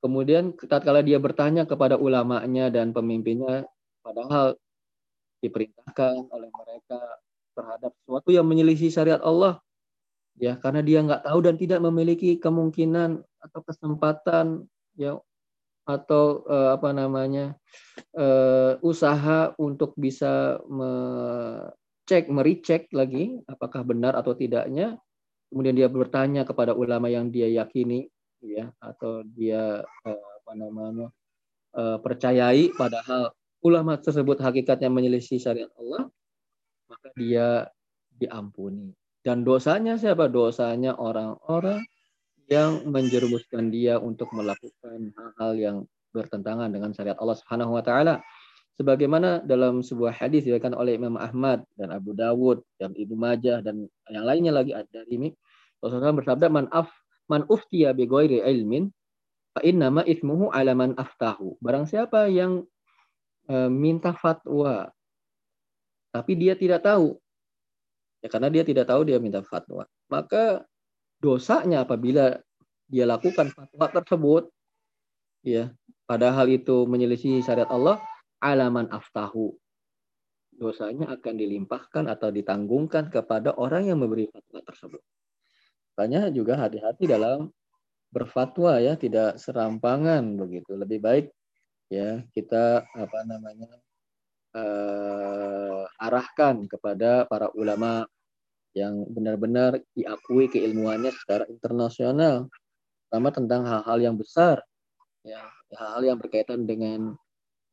Kemudian 0.00 0.56
tatkala 0.56 1.04
dia 1.04 1.20
bertanya 1.20 1.68
kepada 1.68 1.96
ulamanya 2.00 2.72
dan 2.72 2.92
pemimpinnya 2.92 3.68
padahal 4.00 4.56
diperintahkan 5.44 6.28
oleh 6.32 6.50
mereka 6.52 7.00
terhadap 7.56 7.92
sesuatu 8.00 8.30
yang 8.32 8.48
menyelisih 8.48 8.88
syariat 8.92 9.20
Allah 9.20 9.60
ya 10.40 10.56
karena 10.56 10.80
dia 10.80 11.04
nggak 11.04 11.28
tahu 11.28 11.38
dan 11.44 11.54
tidak 11.60 11.80
memiliki 11.84 12.40
kemungkinan 12.40 13.20
atau 13.44 13.60
kesempatan 13.60 14.64
ya 14.96 15.20
atau 15.84 16.44
uh, 16.48 16.76
apa 16.76 16.96
namanya 16.96 17.56
uh, 18.16 18.80
usaha 18.80 19.52
untuk 19.60 19.92
bisa 20.00 20.56
mecek 20.64 22.32
mericek 22.32 22.88
lagi 22.96 23.36
apakah 23.44 23.84
benar 23.84 24.16
atau 24.16 24.32
tidaknya 24.32 24.96
kemudian 25.52 25.76
dia 25.76 25.88
bertanya 25.92 26.48
kepada 26.48 26.72
ulama 26.72 27.12
yang 27.12 27.28
dia 27.28 27.52
yakini 27.52 28.08
ya 28.40 28.72
atau 28.80 29.20
dia 29.36 29.84
uh, 29.84 30.28
apa 30.40 30.52
namanya 30.56 31.08
percayai 32.02 32.74
padahal 32.74 33.30
ulama 33.62 33.94
tersebut 33.94 34.42
hakikatnya 34.42 34.90
menyelisih 34.90 35.38
syariat 35.38 35.70
Allah 35.78 36.10
maka 36.90 37.14
dia 37.14 37.70
diampuni. 38.10 38.90
Dan 39.20 39.44
dosanya 39.44 40.00
siapa? 40.00 40.28
Dosanya 40.32 40.96
orang-orang 40.96 41.84
yang 42.50 42.82
menjerumuskan 42.88 43.70
dia 43.70 44.00
untuk 44.00 44.32
melakukan 44.34 45.14
hal-hal 45.14 45.52
yang 45.54 45.76
bertentangan 46.10 46.72
dengan 46.74 46.90
syariat 46.90 47.14
Allah 47.22 47.38
Subhanahu 47.38 47.78
wa 47.78 47.82
taala. 47.84 48.18
Sebagaimana 48.80 49.44
dalam 49.44 49.84
sebuah 49.84 50.16
hadis 50.16 50.48
diriwayatkan 50.48 50.72
oleh 50.72 50.96
Imam 50.96 51.20
Ahmad 51.20 51.62
dan 51.76 51.92
Abu 51.92 52.16
Dawud 52.16 52.64
dan 52.80 52.96
Ibnu 52.96 53.12
Majah 53.12 53.60
dan 53.60 53.84
yang 54.08 54.24
lainnya 54.24 54.56
lagi 54.56 54.72
ada 54.72 55.04
ini 55.12 55.36
Rasulullah 55.84 56.16
bersabda 56.16 56.48
man 56.48 56.66
af 56.72 56.88
man 57.28 57.44
uftiya 57.44 57.92
bi 57.92 58.08
ghairi 58.08 58.40
ilmin 58.40 58.88
fa 59.52 59.60
innama 59.60 60.00
ismuhu 60.08 60.48
ala 60.48 60.72
man 60.72 60.96
aftahu. 60.96 61.60
Barang 61.60 61.84
siapa 61.84 62.32
yang 62.32 62.64
e, 63.52 63.68
minta 63.68 64.16
fatwa 64.16 64.88
tapi 66.10 66.32
dia 66.34 66.56
tidak 66.56 66.82
tahu. 66.82 67.20
Ya 68.20 68.28
karena 68.28 68.52
dia 68.52 68.62
tidak 68.64 68.88
tahu 68.88 69.08
dia 69.08 69.16
minta 69.16 69.40
fatwa. 69.40 69.88
Maka 70.12 70.64
dosanya 71.20 71.84
apabila 71.84 72.40
dia 72.90 73.04
lakukan 73.08 73.52
fatwa 73.52 73.86
tersebut 73.92 74.44
ya 75.46 75.72
padahal 76.04 76.50
itu 76.50 76.84
menyelisih 76.84 77.40
syariat 77.40 77.70
Allah 77.70 78.02
alaman 78.42 78.90
aftahu 78.90 79.56
dosanya 80.60 81.08
akan 81.16 81.34
dilimpahkan 81.40 82.04
atau 82.12 82.28
ditanggungkan 82.28 83.08
kepada 83.08 83.56
orang 83.56 83.88
yang 83.88 83.96
memberi 83.96 84.28
fatwa 84.28 84.60
tersebut. 84.60 85.00
Makanya 85.96 86.28
juga 86.28 86.60
hati-hati 86.60 87.08
dalam 87.08 87.48
berfatwa 88.12 88.76
ya, 88.76 88.92
tidak 89.00 89.40
serampangan 89.40 90.36
begitu. 90.36 90.76
Lebih 90.76 91.00
baik 91.00 91.26
ya 91.88 92.22
kita 92.36 92.84
apa 92.86 93.18
namanya 93.24 93.66
uh, 94.54 95.82
arahkan 96.00 96.66
kepada 96.66 97.26
para 97.26 97.50
ulama 97.54 98.06
yang 98.74 99.02
benar-benar 99.10 99.82
diakui 99.98 100.46
keilmuannya 100.46 101.10
secara 101.10 101.44
internasional, 101.50 102.46
terutama 103.06 103.28
tentang 103.34 103.62
hal-hal 103.66 103.98
yang 103.98 104.16
besar, 104.16 104.62
ya 105.26 105.42
hal-hal 105.74 106.14
yang 106.14 106.18
berkaitan 106.18 106.66
dengan 106.66 107.18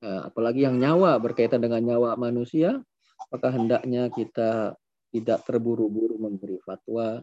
uh, 0.01 0.21
apalagi 0.29 0.65
yang 0.65 0.81
nyawa 0.81 1.21
berkaitan 1.21 1.61
dengan 1.61 1.85
nyawa 1.85 2.17
manusia, 2.17 2.81
maka 3.29 3.53
hendaknya 3.53 4.09
kita 4.09 4.73
tidak 5.13 5.45
terburu-buru 5.45 6.17
memberi 6.17 6.57
fatwa 6.65 7.21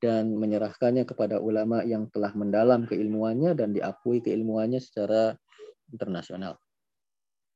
dan 0.00 0.32
menyerahkannya 0.32 1.04
kepada 1.04 1.36
ulama 1.36 1.84
yang 1.84 2.08
telah 2.08 2.32
mendalam 2.32 2.88
keilmuannya 2.88 3.52
dan 3.52 3.76
diakui 3.76 4.24
keilmuannya 4.24 4.80
secara 4.80 5.36
internasional. 5.92 6.56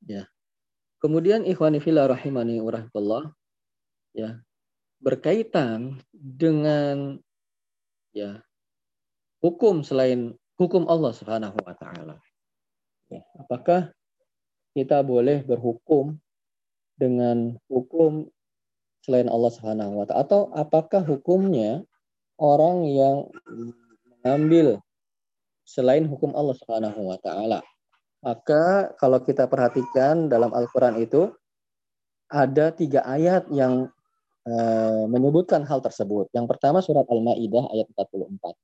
Ya, 0.04 0.28
Kemudian 1.04 1.44
ikhwani 1.44 1.84
fillah 1.84 2.08
rahimani 2.08 2.64
wa 2.64 3.28
ya 4.16 4.40
berkaitan 5.04 6.00
dengan 6.16 7.20
ya 8.16 8.40
hukum 9.44 9.84
selain 9.84 10.32
hukum 10.56 10.88
Allah 10.88 11.12
Subhanahu 11.12 11.60
wa 11.60 11.76
taala. 11.76 12.16
Ya, 13.12 13.20
apakah 13.36 13.92
kita 14.72 15.04
boleh 15.04 15.44
berhukum 15.44 16.16
dengan 16.96 17.60
hukum 17.68 18.32
selain 19.04 19.28
Allah 19.28 19.52
Subhanahu 19.52 20.00
wa 20.00 20.08
taala 20.08 20.24
atau 20.24 20.48
apakah 20.56 21.04
hukumnya 21.04 21.84
orang 22.40 22.88
yang 22.88 23.28
mengambil 24.24 24.80
selain 25.68 26.08
hukum 26.08 26.32
Allah 26.32 26.56
Subhanahu 26.56 27.12
wa 27.12 27.20
taala? 27.20 27.60
Maka 28.24 28.96
kalau 28.96 29.20
kita 29.20 29.44
perhatikan 29.44 30.32
dalam 30.32 30.48
Al-Quran 30.56 30.96
itu 30.96 31.28
ada 32.32 32.72
tiga 32.72 33.04
ayat 33.04 33.44
yang 33.52 33.92
e, 34.48 34.54
menyebutkan 35.12 35.60
hal 35.68 35.84
tersebut. 35.84 36.32
Yang 36.32 36.56
pertama 36.56 36.80
surat 36.80 37.04
Al-Maidah 37.04 37.68
ayat 37.68 37.86
44. 37.92 38.56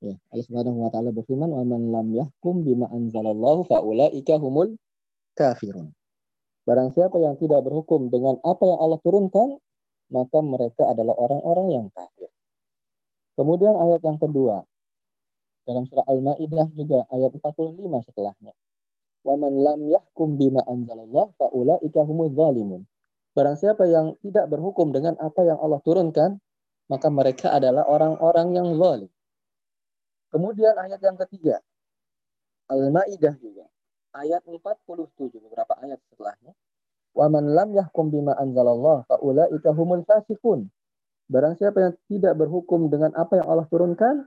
Ya, 0.00 0.14
Allah 0.32 0.44
Subhanahu 0.46 0.86
wa 0.86 0.90
taala 0.94 1.10
berfirman, 1.10 1.50
"Wa 1.50 1.64
man 1.66 1.82
lam 1.92 2.06
yahkum 2.14 2.62
bima 2.62 2.86
anzalallahu 2.94 3.66
faulaika 3.66 4.38
humul 4.38 4.78
kafirun." 5.34 5.90
Barang 6.62 6.94
siapa 6.94 7.18
yang 7.18 7.34
tidak 7.42 7.66
berhukum 7.66 8.06
dengan 8.06 8.38
apa 8.46 8.62
yang 8.70 8.78
Allah 8.78 9.02
turunkan, 9.02 9.58
maka 10.14 10.38
mereka 10.40 10.86
adalah 10.88 11.18
orang-orang 11.18 11.66
yang 11.74 11.86
kafir. 11.90 12.30
Kemudian 13.34 13.74
ayat 13.74 14.00
yang 14.06 14.16
kedua, 14.16 14.62
dalam 15.70 15.86
surah 15.86 16.02
Al-Maidah 16.10 16.66
juga 16.74 17.06
ayat 17.14 17.30
45 17.38 18.10
setelahnya. 18.10 18.52
Wa 19.22 19.38
man 19.38 19.52
lam 19.54 19.80
yahkum 19.86 20.34
bima 20.34 20.66
anzalallah 20.66 21.30
faulaika 21.38 22.02
humuz 22.02 22.34
zalimun. 22.34 22.82
Barang 23.30 23.54
siapa 23.54 23.86
yang 23.86 24.18
tidak 24.26 24.50
berhukum 24.50 24.90
dengan 24.90 25.14
apa 25.22 25.46
yang 25.46 25.62
Allah 25.62 25.78
turunkan, 25.86 26.42
maka 26.90 27.06
mereka 27.06 27.54
adalah 27.54 27.86
orang-orang 27.86 28.58
yang 28.58 28.68
zalim. 28.74 29.10
Kemudian 30.34 30.74
ayat 30.74 30.98
yang 30.98 31.14
ketiga, 31.14 31.62
Al-Maidah 32.66 33.34
juga. 33.38 33.70
Ayat 34.10 34.42
47 34.42 35.38
beberapa 35.38 35.78
ayat 35.78 36.02
setelahnya. 36.10 36.50
Wa 37.14 37.30
man 37.30 37.54
lam 37.54 37.70
yahkum 37.74 38.10
bima 38.10 38.34
anzalallah 38.34 39.06
faulaika 39.06 39.70
humul 39.70 40.02
fasiqun. 40.02 40.66
Barang 41.30 41.54
siapa 41.54 41.78
yang 41.78 41.94
tidak 42.10 42.34
berhukum 42.34 42.90
dengan 42.90 43.14
apa 43.14 43.38
yang 43.38 43.46
Allah 43.46 43.66
turunkan, 43.70 44.26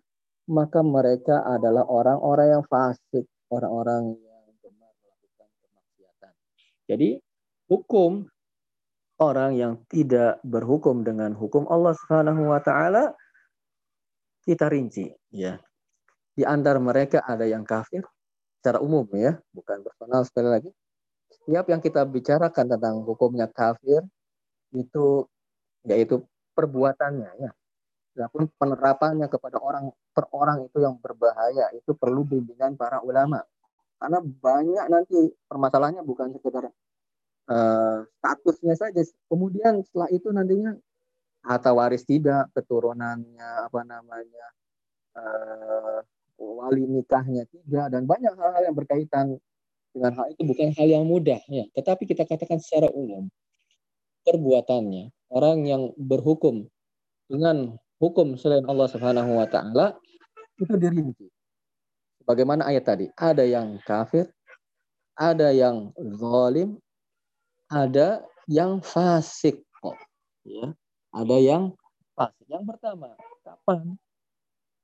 maka 0.49 0.83
mereka 0.83 1.43
adalah 1.47 1.87
orang-orang 1.87 2.59
yang 2.59 2.63
fasik, 2.67 3.25
orang-orang 3.47 4.19
yang 4.19 4.43
gemar 4.59 4.91
melakukan 4.99 5.49
kemaksiatan. 5.63 6.33
Jadi 6.87 7.09
hukum 7.71 8.27
orang 9.23 9.55
yang 9.55 9.73
tidak 9.87 10.43
berhukum 10.43 11.07
dengan 11.07 11.31
hukum 11.31 11.63
Allah 11.71 11.95
Subhanahu 11.95 12.51
wa 12.51 12.59
taala 12.59 13.15
kita 14.43 14.67
rinci 14.67 15.07
ya. 15.31 15.55
Di 16.33 16.43
antara 16.43 16.81
mereka 16.81 17.23
ada 17.23 17.47
yang 17.47 17.63
kafir 17.63 18.03
secara 18.59 18.83
umum 18.83 19.05
ya, 19.15 19.39
bukan 19.53 19.85
personal 19.85 20.27
sekali 20.27 20.49
lagi. 20.49 20.69
Setiap 21.31 21.65
yang 21.71 21.79
kita 21.79 22.03
bicarakan 22.03 22.65
tentang 22.75 22.95
hukumnya 23.07 23.47
kafir 23.47 24.03
itu 24.75 25.27
yaitu 25.87 26.23
perbuatannya 26.55 27.31
ya 27.43 27.51
Adapun 28.13 28.45
penerapannya 28.61 29.25
kepada 29.25 29.57
orang 29.57 29.89
per 30.13 30.29
orang 30.37 30.69
itu 30.69 30.77
yang 30.77 31.01
berbahaya 31.01 31.73
itu 31.73 31.97
perlu 31.97 32.21
bimbingan 32.21 32.77
para 32.77 33.01
ulama. 33.01 33.41
Karena 33.97 34.21
banyak 34.21 34.85
nanti 34.91 35.17
permasalahannya 35.49 36.05
bukan 36.05 36.29
sekedar 36.37 36.69
uh, 37.49 37.97
statusnya 38.21 38.75
saja. 38.77 39.01
Kemudian 39.25 39.81
setelah 39.81 40.09
itu 40.13 40.29
nantinya 40.29 40.77
harta 41.41 41.73
waris 41.73 42.05
tidak, 42.05 42.53
keturunannya 42.53 43.49
apa 43.65 43.81
namanya 43.81 44.45
uh, 45.17 45.99
wali 46.37 46.83
nikahnya 46.85 47.45
tidak 47.49 47.93
dan 47.93 48.03
banyak 48.05 48.33
hal-hal 48.33 48.63
yang 48.65 48.75
berkaitan 48.75 49.25
dengan 49.93 50.11
hal 50.17 50.25
itu 50.33 50.41
bukan 50.41 50.73
hal 50.73 50.87
yang 50.89 51.05
mudah 51.05 51.39
ya 51.47 51.69
tetapi 51.77 52.09
kita 52.09 52.25
katakan 52.25 52.57
secara 52.57 52.89
umum 52.89 53.29
perbuatannya 54.25 55.13
orang 55.29 55.57
yang 55.69 55.83
berhukum 55.95 56.65
dengan 57.29 57.77
hukum 58.03 58.35
selain 58.35 58.67
Allah 58.67 58.91
Subhanahu 58.91 59.39
wa 59.39 59.47
taala 59.47 59.95
itu 60.59 60.75
dirinci. 60.75 61.31
Bagaimana 62.27 62.67
ayat 62.67 62.83
tadi? 62.83 63.07
Ada 63.15 63.47
yang 63.47 63.79
kafir 63.87 64.27
ada 65.13 65.53
yang 65.53 65.93
zalim 66.17 66.81
ada 67.69 68.25
yang 68.49 68.81
fasik 68.83 69.61
kok 69.79 69.97
ya. 70.45 70.73
Ada 71.13 71.37
yang 71.37 71.63
fasik. 72.17 72.45
Yang 72.49 72.63
pertama 72.75 73.13
kapan? 73.45 73.97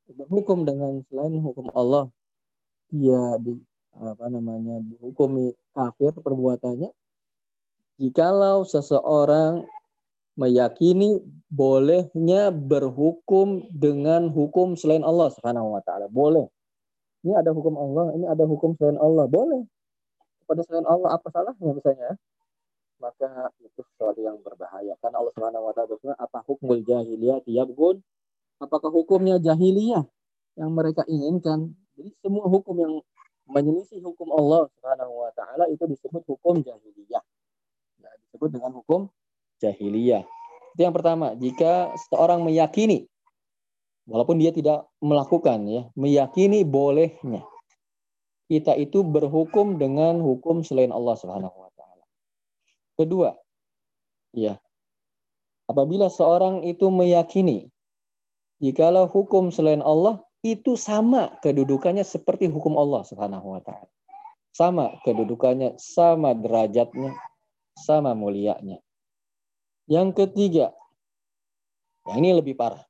Berhukum 0.09 0.65
dengan 0.65 1.05
selain 1.09 1.37
hukum 1.37 1.69
Allah 1.77 2.09
dia 2.89 3.37
di 3.37 3.53
apa 3.93 4.25
namanya 4.25 4.81
dihukumi 4.81 5.53
kafir 5.73 6.13
perbuatannya. 6.17 6.89
Jikalau 7.99 8.65
seseorang 8.65 9.67
meyakini 10.39 11.19
bolehnya 11.51 12.55
berhukum 12.55 13.67
dengan 13.75 14.31
hukum 14.31 14.79
selain 14.79 15.03
Allah 15.03 15.27
Subhanahu 15.35 15.75
wa 15.75 15.81
taala. 15.83 16.07
Boleh. 16.07 16.47
Ini 17.27 17.35
ada 17.35 17.51
hukum 17.51 17.75
Allah, 17.75 18.15
ini 18.15 18.23
ada 18.23 18.47
hukum 18.47 18.79
selain 18.79 18.95
Allah. 18.95 19.27
Boleh. 19.27 19.67
Pada 20.47 20.63
selain 20.63 20.87
Allah 20.87 21.19
apa 21.19 21.27
salahnya 21.29 21.75
misalnya? 21.75 22.15
Maka 23.03 23.51
itu 23.59 23.83
sesuatu 23.83 24.23
yang 24.23 24.39
berbahaya. 24.39 24.95
Karena 25.03 25.19
Allah 25.19 25.33
Subhanahu 25.35 25.67
wa 25.67 25.73
taala 25.75 25.87
berfirman, 25.91 26.15
"Apa 26.15 26.39
hukmul 26.47 26.81
jahiliyah 26.87 27.43
yabgun 27.43 27.99
apakah 28.59 28.91
hukumnya 28.91 29.39
jahiliyah 29.39 30.03
yang 30.59 30.71
mereka 30.75 31.07
inginkan. 31.07 31.71
Jadi 31.95 32.11
semua 32.19 32.47
hukum 32.47 32.75
yang 32.75 32.93
menyelisih 33.49 34.03
hukum 34.03 34.29
Allah 34.35 34.67
Subhanahu 34.75 35.23
wa 35.25 35.31
taala 35.33 35.65
itu 35.71 35.83
disebut 35.87 36.23
hukum 36.27 36.59
jahiliyah. 36.59 37.23
Ya, 38.03 38.11
disebut 38.27 38.51
dengan 38.55 38.75
hukum 38.75 39.07
jahiliyah. 39.59 40.23
Itu 40.75 40.81
yang 40.81 40.95
pertama, 40.95 41.35
jika 41.35 41.91
seorang 42.09 42.43
meyakini 42.43 43.07
walaupun 44.09 44.41
dia 44.41 44.49
tidak 44.49 44.89
melakukan 45.03 45.69
ya, 45.69 45.81
meyakini 45.93 46.65
bolehnya 46.65 47.45
kita 48.49 48.73
itu 48.73 49.05
berhukum 49.05 49.77
dengan 49.77 50.17
hukum 50.17 50.65
selain 50.65 50.89
Allah 50.89 51.13
Subhanahu 51.13 51.53
wa 51.53 51.69
taala. 51.77 52.05
Kedua, 52.97 53.29
ya. 54.33 54.57
Apabila 55.69 56.09
seorang 56.09 56.65
itu 56.65 56.89
meyakini 56.89 57.69
jikalau 58.57 59.05
hukum 59.05 59.53
selain 59.53 59.85
Allah 59.85 60.17
itu 60.41 60.73
sama 60.73 61.37
kedudukannya 61.45 62.01
seperti 62.01 62.49
hukum 62.49 62.73
Allah 62.73 63.05
Subhanahu 63.05 63.53
wa 63.53 63.61
taala. 63.61 63.85
Sama 64.49 64.97
kedudukannya, 65.05 65.77
sama 65.77 66.33
derajatnya, 66.33 67.13
sama 67.77 68.17
mulianya. 68.17 68.81
Yang 69.89 70.21
ketiga, 70.21 70.69
yang 72.05 72.21
ini 72.21 72.37
lebih 72.37 72.53
parah. 72.53 72.85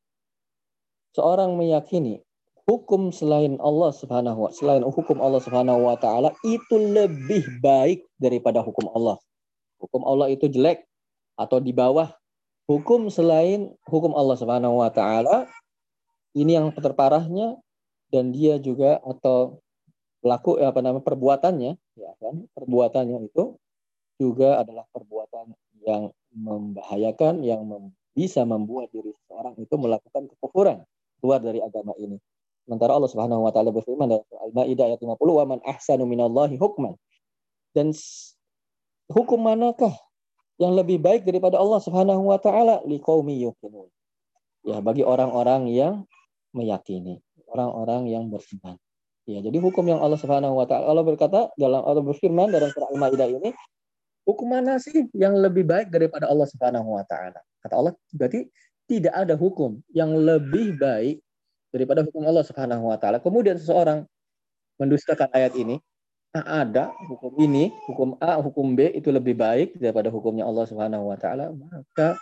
Seorang 1.16 1.56
meyakini 1.56 2.20
hukum 2.68 3.16
selain 3.16 3.56
Allah 3.64 3.96
Subhanahu 3.96 4.46
wa 4.46 4.52
selain 4.52 4.84
hukum 4.84 5.18
Allah 5.24 5.40
Subhanahu 5.40 5.88
wa 5.88 5.96
taala 5.96 6.36
itu 6.44 6.76
lebih 6.76 7.48
baik 7.64 8.04
daripada 8.20 8.60
hukum 8.60 8.92
Allah. 8.92 9.16
Hukum 9.80 10.04
Allah 10.04 10.28
itu 10.28 10.52
jelek 10.52 10.84
atau 11.40 11.64
di 11.64 11.72
bawah 11.72 12.12
hukum 12.68 13.08
selain 13.08 13.72
hukum 13.88 14.12
Allah 14.12 14.36
Subhanahu 14.36 14.84
wa 14.84 14.92
taala 14.92 15.48
ini 16.36 16.60
yang 16.60 16.70
terparahnya 16.76 17.58
dan 18.12 18.36
dia 18.36 18.60
juga 18.60 19.00
atau 19.02 19.64
pelaku 20.20 20.60
apa 20.60 20.84
namanya 20.84 21.08
perbuatannya 21.08 21.72
ya 21.96 22.12
kan 22.20 22.44
perbuatannya 22.54 23.32
itu 23.32 23.56
juga 24.20 24.60
adalah 24.60 24.84
perbuatan 24.92 25.56
yang 25.88 26.12
membahayakan 26.40 27.44
yang 27.44 27.68
mem 27.68 27.92
bisa 28.18 28.44
membuat 28.44 28.92
diri 28.92 29.16
seorang 29.32 29.56
itu 29.56 29.76
melakukan 29.80 30.28
kekufuran 30.36 30.84
keluar 31.24 31.40
dari 31.40 31.64
agama 31.64 31.96
ini. 31.96 32.20
Sementara 32.68 32.96
Allah 32.96 33.10
Subhanahu 33.10 33.48
wa 33.48 33.52
taala 33.56 33.72
berfirman 33.72 34.08
dalam 34.12 34.28
Al-Maidah 34.28 34.86
ayat 34.94 35.00
50, 35.00 35.36
"Wa 35.40 35.46
man 35.48 35.60
ahsanu 35.64 36.04
minallahi 36.04 36.60
hukman." 36.60 37.00
Dan 37.74 37.96
hukum 39.10 39.40
manakah 39.40 39.94
yang 40.60 40.76
lebih 40.76 41.00
baik 41.00 41.24
daripada 41.24 41.56
Allah 41.56 41.80
Subhanahu 41.80 42.30
wa 42.30 42.38
taala 42.38 42.84
liqaumi 42.84 43.40
yuqinun. 43.42 43.88
Ya, 44.68 44.84
bagi 44.84 45.08
orang-orang 45.08 45.72
yang 45.72 46.04
meyakini, 46.52 47.24
orang-orang 47.48 48.12
yang 48.12 48.28
beriman. 48.28 48.76
Ya, 49.30 49.40
jadi 49.40 49.58
hukum 49.62 49.88
yang 49.88 50.04
Allah 50.04 50.20
Subhanahu 50.20 50.60
wa 50.60 50.66
taala 50.68 50.92
Allah 50.92 51.06
berkata 51.06 51.40
dalam 51.56 51.82
Allah 51.86 52.04
berfirman 52.04 52.52
dalam 52.52 52.70
surah 52.70 52.90
Al-Maidah 52.92 53.30
ini, 53.32 53.50
hukum 54.30 54.54
mana 54.54 54.78
sih 54.78 55.10
yang 55.18 55.34
lebih 55.34 55.66
baik 55.66 55.90
daripada 55.90 56.30
Allah 56.30 56.46
Subhanahu 56.46 56.94
wa 56.94 57.04
taala? 57.10 57.42
Kata 57.66 57.74
Allah, 57.74 57.94
berarti 58.14 58.46
tidak 58.86 59.14
ada 59.14 59.34
hukum 59.34 59.82
yang 59.90 60.14
lebih 60.14 60.78
baik 60.78 61.18
daripada 61.74 62.06
hukum 62.06 62.26
Allah 62.26 62.46
Subhanahu 62.46 62.90
wa 62.90 62.98
taala. 63.02 63.18
Kemudian 63.18 63.58
seseorang 63.58 64.06
mendustakan 64.78 65.30
ayat 65.34 65.54
ini, 65.58 65.82
tak 66.30 66.46
ada 66.46 66.94
hukum 67.10 67.34
ini, 67.42 67.74
hukum 67.90 68.14
A, 68.22 68.38
hukum 68.38 68.78
B 68.78 68.94
itu 68.94 69.10
lebih 69.10 69.34
baik 69.34 69.82
daripada 69.82 70.14
hukumnya 70.14 70.46
Allah 70.46 70.66
Subhanahu 70.70 71.10
wa 71.10 71.18
taala, 71.18 71.50
maka 71.50 72.18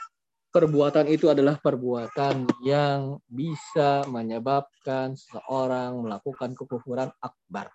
perbuatan 0.56 1.12
itu 1.12 1.28
adalah 1.28 1.60
perbuatan 1.60 2.48
yang 2.64 3.20
bisa 3.28 4.08
menyebabkan 4.08 5.14
seseorang 5.14 6.00
melakukan 6.00 6.56
kekufuran 6.56 7.12
akbar. 7.20 7.72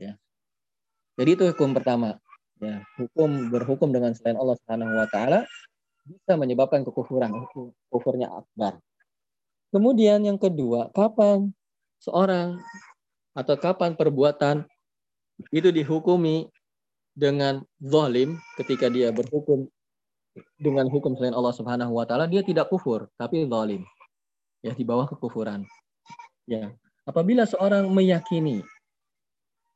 Ya. 0.00 0.16
Jadi 1.14 1.30
itu 1.38 1.44
hukum 1.52 1.76
pertama. 1.76 2.18
Ya, 2.62 2.86
hukum 3.00 3.50
berhukum 3.50 3.90
dengan 3.90 4.14
selain 4.14 4.38
Allah 4.38 4.54
Subhanahu 4.62 4.94
wa 4.94 5.08
taala 5.10 5.42
bisa 6.04 6.36
menyebabkan 6.36 6.84
kekufuran, 6.86 7.32
kufurnya 7.90 8.30
akbar. 8.30 8.78
Kemudian 9.74 10.22
yang 10.22 10.38
kedua, 10.38 10.92
kapan 10.94 11.50
seorang 11.98 12.60
atau 13.34 13.58
kapan 13.58 13.98
perbuatan 13.98 14.62
itu 15.50 15.74
dihukumi 15.74 16.46
dengan 17.14 17.66
zalim 17.82 18.38
ketika 18.54 18.86
dia 18.86 19.10
berhukum 19.10 19.66
dengan 20.58 20.86
hukum 20.90 21.14
selain 21.18 21.34
Allah 21.34 21.54
Subhanahu 21.54 21.94
wa 21.94 22.06
taala 22.06 22.30
dia 22.30 22.42
tidak 22.46 22.70
kufur 22.70 23.10
tapi 23.18 23.46
zalim. 23.46 23.82
Ya 24.62 24.72
di 24.72 24.86
bawah 24.86 25.10
kekufuran. 25.10 25.66
Ya. 26.48 26.72
Apabila 27.04 27.44
seorang 27.44 27.90
meyakini 27.92 28.64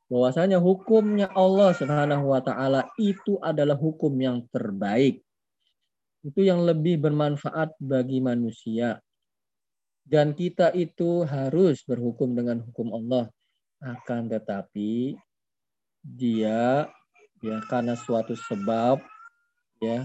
bahwasanya 0.09 0.57
hukumnya 0.57 1.29
Allah 1.37 1.71
Subhanahu 1.77 2.33
wa 2.33 2.41
taala 2.41 2.89
itu 2.97 3.37
adalah 3.39 3.77
hukum 3.77 4.11
yang 4.17 4.43
terbaik. 4.49 5.21
Itu 6.25 6.43
yang 6.43 6.65
lebih 6.65 6.99
bermanfaat 6.99 7.77
bagi 7.79 8.19
manusia. 8.19 8.99
Dan 10.03 10.33
kita 10.33 10.73
itu 10.73 11.23
harus 11.23 11.85
berhukum 11.85 12.33
dengan 12.33 12.65
hukum 12.65 12.91
Allah. 12.97 13.29
Akan 13.79 14.27
tetapi 14.27 15.15
dia 16.01 16.89
ya 17.39 17.57
karena 17.69 17.95
suatu 17.95 18.35
sebab 18.35 18.99
ya 19.79 20.03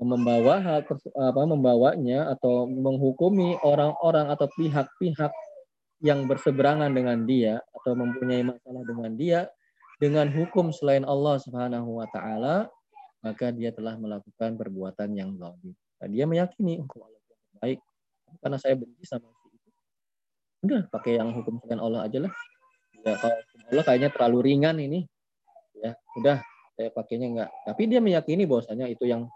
membawa 0.00 0.64
hal 0.64 0.80
apa 1.12 1.42
membawanya 1.44 2.32
atau 2.32 2.64
menghukumi 2.64 3.60
orang-orang 3.60 4.32
atau 4.32 4.48
pihak-pihak 4.56 5.28
yang 6.00 6.24
berseberangan 6.24 6.90
dengan 6.92 7.28
dia 7.28 7.60
atau 7.76 7.92
mempunyai 7.92 8.44
masalah 8.44 8.82
dengan 8.84 9.12
dia 9.16 9.40
dengan 10.00 10.32
hukum 10.32 10.72
selain 10.72 11.04
Allah 11.04 11.36
Subhanahu 11.36 12.00
wa 12.00 12.08
taala 12.08 12.72
maka 13.20 13.52
dia 13.52 13.68
telah 13.68 14.00
melakukan 14.00 14.56
perbuatan 14.56 15.12
yang 15.12 15.36
zalim. 15.36 15.76
Nah, 16.00 16.08
dia 16.08 16.24
meyakini 16.24 16.80
hukum 16.80 17.04
Allah 17.04 17.20
yang 17.20 17.56
baik 17.60 17.80
karena 18.40 18.56
saya 18.56 18.74
benci 18.80 19.04
sama 19.04 19.28
si 19.28 19.46
itu. 19.52 19.68
Udah 20.64 20.82
pakai 20.88 21.20
yang 21.20 21.36
hukum 21.36 21.60
selain 21.60 21.80
Allah 21.84 22.08
aja 22.08 22.18
lah. 22.24 22.32
Ya 23.04 23.16
kalau 23.20 23.36
Allah 23.68 23.84
kayaknya 23.84 24.10
terlalu 24.12 24.38
ringan 24.52 24.76
ini. 24.80 25.04
Ya, 25.76 25.96
udah 26.16 26.40
saya 26.76 26.88
pakainya 26.96 27.28
enggak. 27.28 27.50
Tapi 27.68 27.82
dia 27.88 28.00
meyakini 28.00 28.48
bahwasanya 28.48 28.88
itu 28.88 29.04
yang 29.04 29.28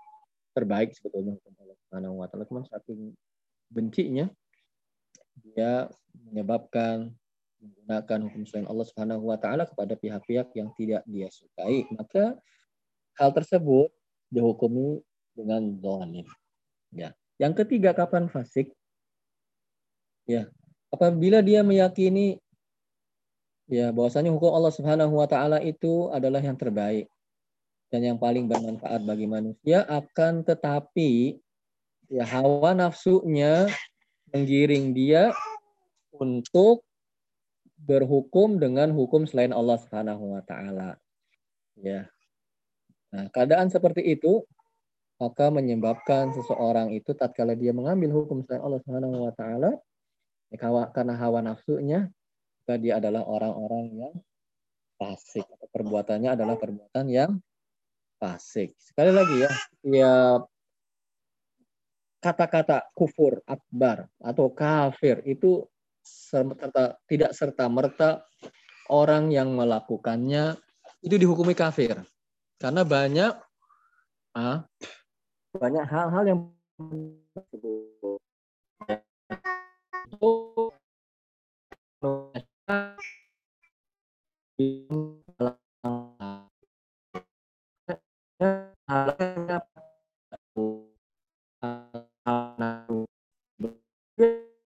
terbaik 0.57 0.97
sebetulnya 0.97 1.37
hukum 1.37 1.53
Allah 1.61 1.77
Subhanahu 1.85 2.15
wa 2.25 2.27
taala 2.31 2.45
cuma 2.49 2.65
saking 2.65 3.13
bencinya 3.69 4.31
dia 5.43 5.91
menyebabkan 6.15 7.11
menggunakan 7.65 8.19
hukum 8.29 8.43
selain 8.45 8.69
Allah 8.69 8.87
Subhanahu 8.87 9.25
wa 9.25 9.39
taala 9.41 9.65
kepada 9.65 9.97
pihak-pihak 9.97 10.53
yang 10.53 10.69
tidak 10.77 11.03
dia 11.09 11.29
sukai. 11.33 11.89
Maka 11.97 12.37
hal 13.17 13.31
tersebut 13.33 13.89
dihukumi 14.29 15.01
dengan 15.33 15.75
zalim. 15.81 16.27
Ya. 16.93 17.17
Yang 17.41 17.65
ketiga 17.65 17.97
kapan 17.97 18.29
fasik? 18.29 18.71
Ya. 20.29 20.53
Apabila 20.93 21.43
dia 21.43 21.67
meyakini 21.67 22.39
ya 23.67 23.91
bahwasanya 23.91 24.31
hukum 24.31 24.53
Allah 24.53 24.73
Subhanahu 24.73 25.19
wa 25.19 25.27
taala 25.27 25.59
itu 25.65 26.13
adalah 26.13 26.39
yang 26.39 26.55
terbaik 26.55 27.09
dan 27.89 28.05
yang 28.05 28.19
paling 28.21 28.47
bermanfaat 28.47 29.03
bagi 29.03 29.27
manusia 29.27 29.83
akan 29.89 30.45
tetapi 30.45 31.41
ya 32.13 32.25
hawa 32.29 32.77
nafsunya 32.77 33.67
menggiring 34.35 34.91
dia 34.91 35.31
untuk 36.11 36.83
berhukum 37.79 38.59
dengan 38.59 38.91
hukum 38.91 39.31
selain 39.31 39.55
Allah 39.55 39.79
Subhanahu 39.79 40.35
wa 40.35 40.43
taala. 40.43 40.99
Ya. 41.79 42.11
Nah, 43.15 43.31
keadaan 43.31 43.71
seperti 43.71 44.03
itu 44.03 44.43
maka 45.23 45.47
menyebabkan 45.55 46.35
seseorang 46.35 46.91
itu 46.91 47.15
tatkala 47.15 47.55
dia 47.55 47.71
mengambil 47.71 48.11
hukum 48.11 48.43
selain 48.43 48.67
Allah 48.67 48.83
Subhanahu 48.83 49.31
wa 49.31 49.33
taala 49.39 49.71
ya, 50.51 50.59
karena 50.91 51.15
hawa 51.15 51.39
nafsunya 51.39 52.11
maka 52.65 52.75
dia 52.81 52.99
adalah 52.99 53.23
orang-orang 53.23 53.87
yang 53.95 54.15
fasik 54.99 55.47
perbuatannya 55.71 56.35
adalah 56.35 56.59
perbuatan 56.59 57.07
yang 57.07 57.31
fasik. 58.19 58.75
Sekali 58.81 59.13
lagi 59.15 59.37
ya, 59.45 59.51
ya 59.85 60.13
kata-kata 62.25 62.89
kufur 62.97 63.45
akbar 63.45 64.09
atau 64.25 64.49
kafir 64.49 65.21
itu 65.29 65.61
serta, 66.01 66.97
tidak 67.05 67.37
serta 67.37 67.69
merta 67.69 68.25
orang 68.89 69.29
yang 69.29 69.53
melakukannya 69.53 70.57
itu 71.05 71.21
dihukumi 71.21 71.53
kafir. 71.53 72.01
Karena 72.57 72.81
banyak 72.81 73.33
ah, 74.41 74.65
banyak 75.53 75.85
hal-hal 75.85 76.25
yang 76.25 76.41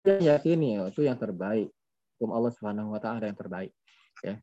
yakini 0.06 0.78
ya, 0.78 0.90
itu 0.90 1.02
yang 1.06 1.18
terbaik. 1.18 1.74
Hukum 2.18 2.30
Allah 2.36 2.52
Subhanahu 2.54 2.94
wa 2.94 3.00
taala 3.02 3.26
yang 3.26 3.40
terbaik. 3.40 3.72
Ya. 4.22 4.38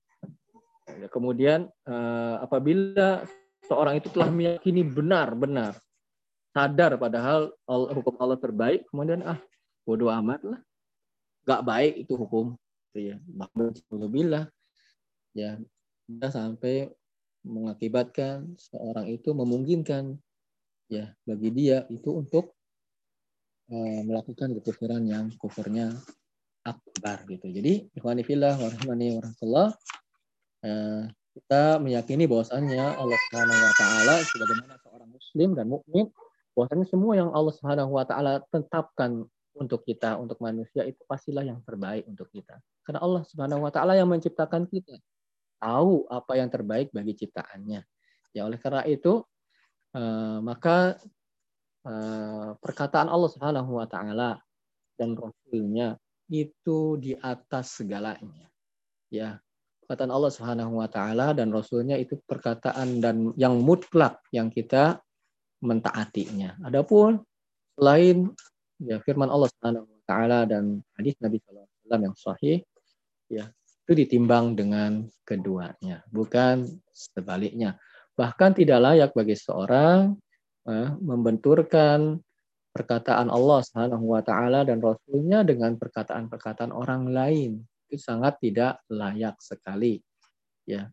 Kemudian 1.10 1.70
eh, 1.86 2.36
apabila 2.42 3.22
seorang 3.66 3.98
itu 3.98 4.08
telah 4.10 4.30
meyakini 4.30 4.86
benar-benar 4.86 5.78
sadar 6.56 6.96
padahal 6.96 7.52
hukum 7.68 8.16
Allah 8.16 8.40
terbaik, 8.40 8.88
kemudian 8.88 9.20
ah 9.28 9.36
bodoh 9.84 10.08
amat 10.08 10.40
lah, 10.42 10.60
gak 11.44 11.62
baik 11.68 11.94
itu 12.00 12.16
hukum, 12.16 12.56
gitu 12.90 13.12
ya. 13.12 13.16
Bahkan 13.22 13.76
ya 15.36 15.60
sampai 16.32 16.88
mengakibatkan 17.44 18.56
seorang 18.56 19.06
itu 19.12 19.36
memungkinkan 19.36 20.16
ya 20.88 21.12
bagi 21.28 21.52
dia 21.52 21.84
itu 21.92 22.08
untuk 22.08 22.55
melakukan 23.68 24.54
kekufuran 24.60 25.02
yang 25.10 25.26
kufurnya 25.42 25.90
akbar 26.66 27.22
gitu. 27.30 27.46
Jadi 27.50 27.86
ikhwanifillah 27.94 28.58
warahmani 28.58 29.18
warahmatullah 29.18 29.68
uh, 30.66 31.02
kita 31.36 31.78
meyakini 31.78 32.24
bahwasannya 32.26 32.84
Allah 32.96 33.18
Subhanahu 33.28 33.60
wa 33.60 33.74
taala 33.76 34.14
sebagaimana 34.24 34.74
seorang 34.82 35.08
muslim 35.12 35.48
dan 35.54 35.66
mukmin 35.70 36.06
bahwasanya 36.56 36.86
semua 36.88 37.12
yang 37.14 37.30
Allah 37.30 37.52
Subhanahu 37.54 37.90
wa 37.92 38.04
taala 38.08 38.42
tetapkan 38.48 39.28
untuk 39.56 39.84
kita 39.84 40.16
untuk 40.16 40.40
manusia 40.40 40.84
itu 40.84 41.00
pastilah 41.04 41.44
yang 41.44 41.60
terbaik 41.64 42.04
untuk 42.08 42.28
kita. 42.32 42.56
Karena 42.82 43.00
Allah 43.04 43.22
Subhanahu 43.28 43.64
wa 43.64 43.72
taala 43.72 43.94
yang 43.94 44.08
menciptakan 44.08 44.64
kita 44.68 44.96
tahu 45.60 46.04
apa 46.08 46.32
yang 46.36 46.48
terbaik 46.48 46.92
bagi 46.92 47.16
ciptaannya. 47.16 47.80
Ya 48.36 48.42
oleh 48.44 48.60
karena 48.60 48.84
itu 48.84 49.24
uh, 49.96 50.38
maka 50.40 51.00
perkataan 52.58 53.06
Allah 53.06 53.30
Subhanahu 53.30 53.78
wa 53.78 53.86
taala 53.86 54.42
dan 54.98 55.14
rasulnya 55.14 55.94
itu 56.26 56.98
di 56.98 57.14
atas 57.14 57.78
segalanya. 57.78 58.50
Ya. 59.12 59.38
Perkataan 59.86 60.10
Allah 60.10 60.32
Subhanahu 60.34 60.82
wa 60.82 60.90
taala 60.90 61.30
dan 61.30 61.54
rasulnya 61.54 61.94
itu 61.94 62.18
perkataan 62.26 62.98
dan 62.98 63.30
yang 63.38 63.62
mutlak 63.62 64.18
yang 64.34 64.50
kita 64.50 64.98
mentaatinya. 65.62 66.58
Adapun 66.66 67.22
selain 67.78 68.34
ya 68.82 68.98
firman 69.06 69.30
Allah 69.30 69.46
Subhanahu 69.54 69.86
wa 69.86 70.02
taala 70.10 70.42
dan 70.42 70.82
hadis 70.98 71.14
Nabi 71.22 71.38
sallallahu 71.38 71.64
alaihi 71.70 71.78
wasallam 71.78 72.02
yang 72.02 72.16
sahih 72.18 72.58
ya 73.30 73.44
itu 73.86 73.92
ditimbang 73.94 74.58
dengan 74.58 75.06
keduanya, 75.22 76.02
bukan 76.10 76.66
sebaliknya. 76.90 77.78
Bahkan 78.18 78.58
tidak 78.58 78.82
layak 78.82 79.10
bagi 79.14 79.38
seorang 79.38 80.18
eh, 80.18 80.25
membenturkan 81.00 82.18
perkataan 82.74 83.32
Allah 83.32 83.64
Subhanahu 83.64 84.12
wa 84.12 84.20
taala 84.20 84.66
dan 84.66 84.82
rasulnya 84.84 85.46
dengan 85.46 85.80
perkataan-perkataan 85.80 86.74
orang 86.74 87.08
lain. 87.08 87.64
Itu 87.88 87.96
sangat 88.02 88.42
tidak 88.42 88.82
layak 88.90 89.40
sekali. 89.40 90.02
Ya. 90.66 90.90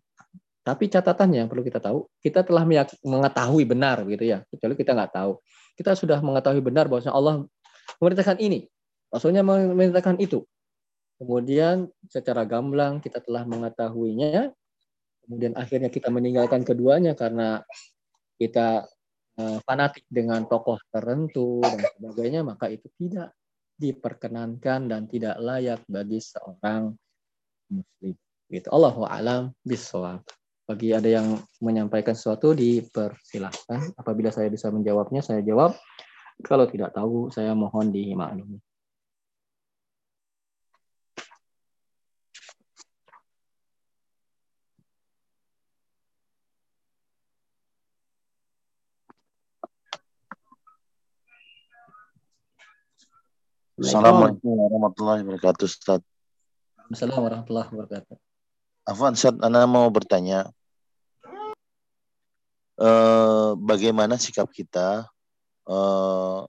Tapi 0.63 0.87
catatannya 0.87 1.43
yang 1.43 1.49
perlu 1.51 1.59
kita 1.59 1.83
tahu, 1.83 2.07
kita 2.23 2.47
telah 2.47 2.63
mengetahui 3.03 3.67
benar 3.67 4.07
gitu 4.07 4.23
ya. 4.23 4.47
Kecuali 4.47 4.79
kita 4.79 4.95
nggak 4.95 5.11
tahu. 5.11 5.35
Kita 5.75 5.91
sudah 5.97 6.23
mengetahui 6.23 6.63
benar 6.63 6.87
bahwa 6.87 7.03
Allah 7.11 7.35
memerintahkan 7.99 8.39
ini, 8.39 8.71
Rasulnya 9.11 9.43
memerintahkan 9.43 10.23
itu. 10.23 10.47
Kemudian 11.19 11.91
secara 12.07 12.47
gamblang 12.47 13.03
kita 13.03 13.19
telah 13.19 13.43
mengetahuinya. 13.43 14.55
Kemudian 15.27 15.53
akhirnya 15.59 15.91
kita 15.91 16.07
meninggalkan 16.11 16.63
keduanya 16.63 17.11
karena 17.15 17.63
kita 18.39 18.87
fanatik 19.37 20.05
dengan 20.09 20.45
tokoh 20.45 20.77
tertentu 20.93 21.61
dan 21.65 21.81
sebagainya, 21.97 22.41
maka 22.45 22.69
itu 22.69 22.85
tidak 23.01 23.33
diperkenankan 23.77 24.85
dan 24.85 25.09
tidak 25.09 25.35
layak 25.41 25.81
bagi 25.89 26.21
seorang 26.21 26.93
muslim. 27.73 28.15
Gitu. 28.47 28.67
Allahu 28.69 29.09
alam 29.09 29.49
bisawab. 29.65 30.21
Bagi 30.63 30.95
ada 30.95 31.09
yang 31.09 31.41
menyampaikan 31.59 32.15
sesuatu 32.15 32.55
dipersilahkan. 32.55 33.99
Apabila 33.99 34.31
saya 34.31 34.47
bisa 34.47 34.71
menjawabnya, 34.71 35.19
saya 35.19 35.43
jawab. 35.43 35.75
Kalau 36.39 36.63
tidak 36.69 36.95
tahu, 36.95 37.27
saya 37.33 37.51
mohon 37.51 37.91
dimaklumi. 37.91 38.61
Assalamualaikum 53.83 54.55
warahmatullahi 54.55 55.27
wabarakatuh, 55.27 55.67
Ustaz. 55.67 55.99
Assalamualaikum 56.87 57.27
warahmatullahi 57.27 57.67
wabarakatuh. 57.67 58.15
Afwan, 58.87 59.11
Ustaz, 59.19 59.35
Anda 59.43 59.67
mau 59.67 59.91
bertanya, 59.91 60.47
eh, 62.79 63.49
bagaimana 63.59 64.15
sikap 64.15 64.47
kita 64.55 65.03
eh, 65.67 66.39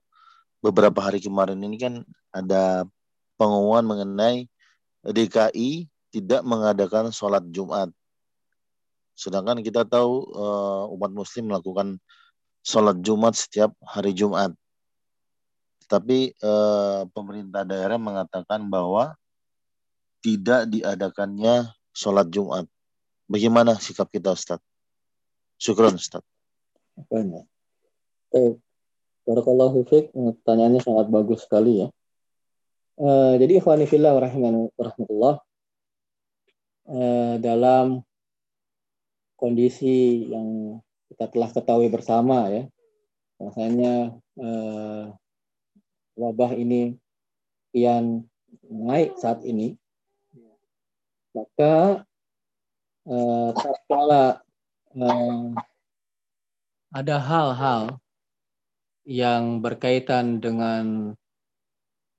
beberapa 0.62 1.02
hari 1.02 1.18
kemarin 1.18 1.58
ini 1.58 1.74
kan 1.74 1.94
ada 2.30 2.86
pengumuman 3.34 3.82
mengenai 3.82 4.46
DKI 5.02 5.90
tidak 6.14 6.46
mengadakan 6.46 7.10
sholat 7.10 7.42
Jumat. 7.50 7.90
Sedangkan 9.18 9.58
kita 9.58 9.82
tahu 9.82 10.22
eh, 10.38 10.94
umat 10.94 11.10
Muslim 11.10 11.50
melakukan 11.50 11.98
sholat 12.62 13.02
Jumat 13.02 13.34
setiap 13.34 13.74
hari 13.82 14.14
Jumat 14.14 14.54
tapi 15.86 16.32
eh, 16.32 17.02
pemerintah 17.12 17.62
daerah 17.62 18.00
mengatakan 18.00 18.66
bahwa 18.68 19.16
tidak 20.24 20.68
diadakannya 20.72 21.68
sholat 21.92 22.32
Jumat. 22.32 22.64
Bagaimana 23.28 23.76
sikap 23.76 24.08
kita, 24.08 24.32
Ustaz? 24.32 24.60
Syukron, 25.60 25.96
Ustaz. 25.96 26.24
Eh, 28.32 28.52
Barakallahu 29.24 29.88
pertanyaannya 29.88 30.84
sangat 30.84 31.08
bagus 31.08 31.48
sekali 31.48 31.80
ya. 31.80 31.88
Uh, 32.94 33.34
jadi 33.40 33.58
ikhwanifillah 33.58 34.14
warahmatullah 34.14 35.42
uh, 36.86 37.34
dalam 37.42 38.06
kondisi 39.34 40.28
yang 40.30 40.78
kita 41.10 41.26
telah 41.26 41.50
ketahui 41.50 41.90
bersama 41.90 42.52
ya, 42.52 42.70
rasanya 43.40 44.14
uh, 44.38 45.10
wabah 46.14 46.54
ini 46.54 46.94
kian 47.74 48.26
naik 48.70 49.18
saat 49.18 49.42
ini, 49.42 49.74
maka 51.34 52.06
eh, 53.04 53.50
eh, 54.94 55.42
ada 56.94 57.16
hal-hal 57.18 57.82
yang 59.04 59.60
berkaitan 59.60 60.38
dengan 60.38 61.12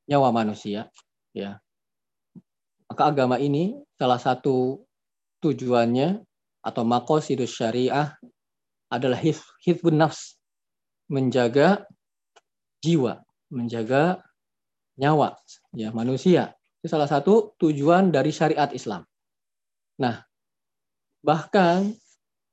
nyawa 0.05 0.29
manusia, 0.35 0.91
ya, 1.33 1.57
maka 2.85 3.09
agama 3.09 3.41
ini 3.41 3.79
salah 3.97 4.21
satu 4.21 4.85
tujuannya 5.41 6.21
atau 6.61 6.83
makosidus 6.85 7.55
syariah 7.55 8.13
adalah 8.91 9.17
hifbun 9.65 9.97
nafs, 9.97 10.37
menjaga 11.09 11.89
jiwa 12.85 13.24
menjaga 13.53 14.23
nyawa 14.95 15.35
ya 15.75 15.91
manusia 15.91 16.55
Itu 16.79 16.87
salah 16.93 17.09
satu 17.09 17.57
tujuan 17.57 18.13
dari 18.13 18.29
syariat 18.29 18.69
Islam. 18.69 19.01
Nah, 19.97 20.21
bahkan 21.25 21.97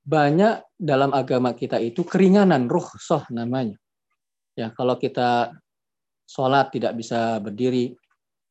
banyak 0.02 0.64
dalam 0.80 1.12
agama 1.12 1.52
kita 1.52 1.76
itu 1.76 2.02
keringanan 2.02 2.66
ruh 2.66 2.88
soh 2.96 3.22
namanya. 3.28 3.76
Ya, 4.56 4.72
kalau 4.72 4.96
kita 4.96 5.52
sholat 6.24 6.72
tidak 6.72 6.96
bisa 6.96 7.36
berdiri, 7.44 7.92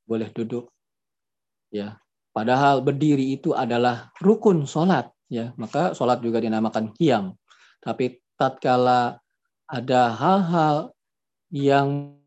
boleh 0.06 0.30
duduk. 0.30 0.70
Ya, 1.74 1.98
padahal 2.30 2.86
berdiri 2.86 3.34
itu 3.34 3.58
adalah 3.58 4.14
rukun 4.22 4.70
sholat. 4.70 5.10
Ya, 5.34 5.50
maka 5.58 5.98
sholat 5.98 6.22
juga 6.22 6.38
dinamakan 6.38 6.94
kiam. 6.94 7.34
Tapi 7.82 8.22
tatkala 8.38 9.18
ada 9.66 10.02
hal-hal 10.14 10.94
yang 11.50 12.21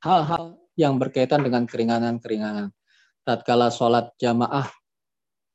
hal-hal 0.00 0.56
yang 0.76 0.96
berkaitan 0.96 1.44
dengan 1.44 1.68
keringanan-keringanan. 1.68 2.72
Tatkala 3.24 3.68
sholat 3.68 4.16
jamaah, 4.16 4.64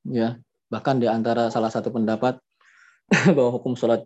ya 0.05 0.37
bahkan 0.69 1.01
di 1.01 1.09
antara 1.09 1.49
salah 1.49 1.73
satu 1.73 1.89
pendapat 1.89 2.37
bahwa 3.35 3.57
hukum 3.57 3.73
sholat 3.73 4.05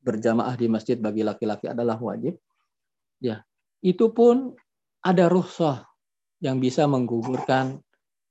berjamaah 0.00 0.54
di 0.54 0.70
masjid 0.70 0.94
bagi 0.96 1.26
laki-laki 1.26 1.66
adalah 1.66 1.98
wajib, 1.98 2.38
ya 3.18 3.42
itu 3.82 4.14
pun 4.14 4.54
ada 5.02 5.26
ruhsah 5.26 5.84
yang 6.38 6.62
bisa 6.62 6.86
menggugurkan 6.86 7.82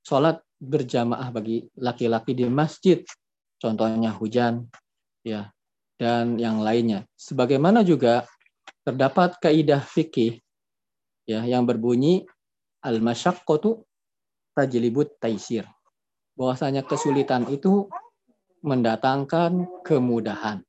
sholat 0.01 0.41
berjamaah 0.64 1.30
bagi 1.30 1.68
laki-laki 1.76 2.34
di 2.34 2.47
masjid, 2.47 3.03
contohnya 3.60 4.16
hujan, 4.16 4.64
ya 5.28 5.51
dan 5.99 6.39
yang 6.39 6.64
lainnya. 6.64 7.03
Sebagaimana 7.20 7.84
juga 7.84 8.24
terdapat 8.88 9.36
kaidah 9.43 9.84
fikih 9.84 10.39
ya 11.30 11.45
yang 11.45 11.69
berbunyi 11.69 12.25
al 12.82 12.97
masyaqqatu 13.05 13.86
tajlibut 14.57 15.13
taisir. 15.21 15.69
Bahwasanya 16.34 16.82
kesulitan 16.82 17.45
itu 17.53 17.86
mendatangkan 18.65 19.86
kemudahan. 19.86 20.65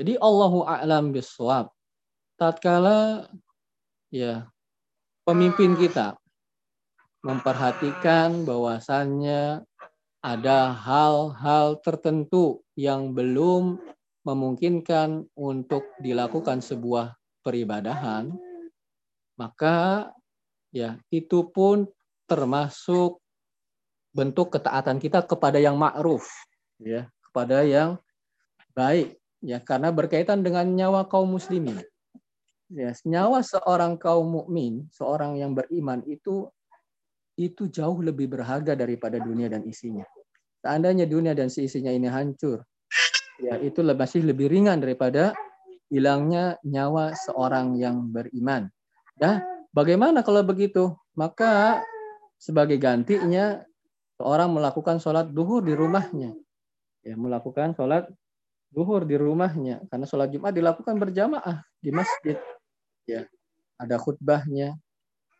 Jadi 0.00 0.16
Allahu 0.16 0.64
a'lam 0.64 1.12
biswab. 1.12 1.68
Tatkala 2.40 3.28
ya 4.08 4.48
pemimpin 5.28 5.76
kita 5.76 6.16
memperhatikan 7.20 8.48
bahwasannya 8.48 9.60
ada 10.24 10.72
hal-hal 10.72 11.76
tertentu 11.84 12.64
yang 12.76 13.12
belum 13.12 13.76
memungkinkan 14.24 15.28
untuk 15.36 15.84
dilakukan 16.00 16.64
sebuah 16.64 17.16
peribadahan, 17.44 18.32
maka 19.40 20.12
ya 20.68 21.00
itu 21.08 21.48
pun 21.48 21.88
termasuk 22.28 23.24
bentuk 24.12 24.52
ketaatan 24.52 25.00
kita 25.00 25.24
kepada 25.24 25.56
yang 25.56 25.80
ma'ruf 25.80 26.28
ya 26.76 27.08
kepada 27.24 27.64
yang 27.64 27.96
baik 28.76 29.16
ya 29.40 29.56
karena 29.64 29.88
berkaitan 29.88 30.44
dengan 30.44 30.68
nyawa 30.68 31.08
kaum 31.08 31.32
muslimin. 31.32 31.80
Ya 32.68 32.92
nyawa 33.02 33.40
seorang 33.40 33.96
kaum 33.96 34.28
mukmin 34.28 34.86
seorang 34.92 35.40
yang 35.40 35.56
beriman 35.56 36.04
itu 36.04 36.52
itu 37.40 37.72
jauh 37.72 38.04
lebih 38.04 38.28
berharga 38.28 38.76
daripada 38.76 39.16
dunia 39.16 39.48
dan 39.48 39.64
isinya. 39.64 40.04
Seandainya 40.60 41.08
dunia 41.08 41.32
dan 41.32 41.48
isinya 41.48 41.88
ini 41.88 42.06
hancur 42.12 42.60
ya 43.40 43.56
itu 43.58 43.80
masih 43.80 44.22
lebih 44.28 44.52
ringan 44.52 44.78
daripada 44.78 45.32
hilangnya 45.88 46.60
nyawa 46.62 47.16
seorang 47.16 47.74
yang 47.80 48.12
beriman 48.12 48.68
Ya, 49.20 49.44
bagaimana 49.76 50.24
kalau 50.24 50.40
begitu? 50.40 50.96
Maka 51.12 51.84
sebagai 52.40 52.80
gantinya 52.80 53.60
seorang 54.16 54.48
melakukan 54.48 54.96
sholat 54.96 55.28
duhur 55.28 55.60
di 55.60 55.76
rumahnya. 55.76 56.32
Ya, 57.04 57.20
melakukan 57.20 57.76
sholat 57.76 58.08
duhur 58.72 59.04
di 59.04 59.20
rumahnya 59.20 59.84
karena 59.92 60.08
sholat 60.08 60.32
Jumat 60.32 60.56
dilakukan 60.56 60.96
berjamaah 60.96 61.60
di 61.84 61.92
masjid. 61.92 62.40
Ya, 63.04 63.28
ada 63.76 64.00
khutbahnya, 64.00 64.80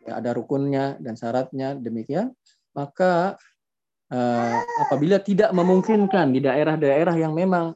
ya, 0.05 0.13
ada 0.13 0.37
rukunnya 0.37 1.01
dan 1.01 1.17
syaratnya 1.17 1.73
demikian. 1.73 2.37
Maka 2.77 3.41
eh, 4.13 4.59
apabila 4.85 5.25
tidak 5.25 5.57
memungkinkan 5.57 6.37
di 6.37 6.45
daerah-daerah 6.45 7.17
yang 7.17 7.33
memang 7.33 7.73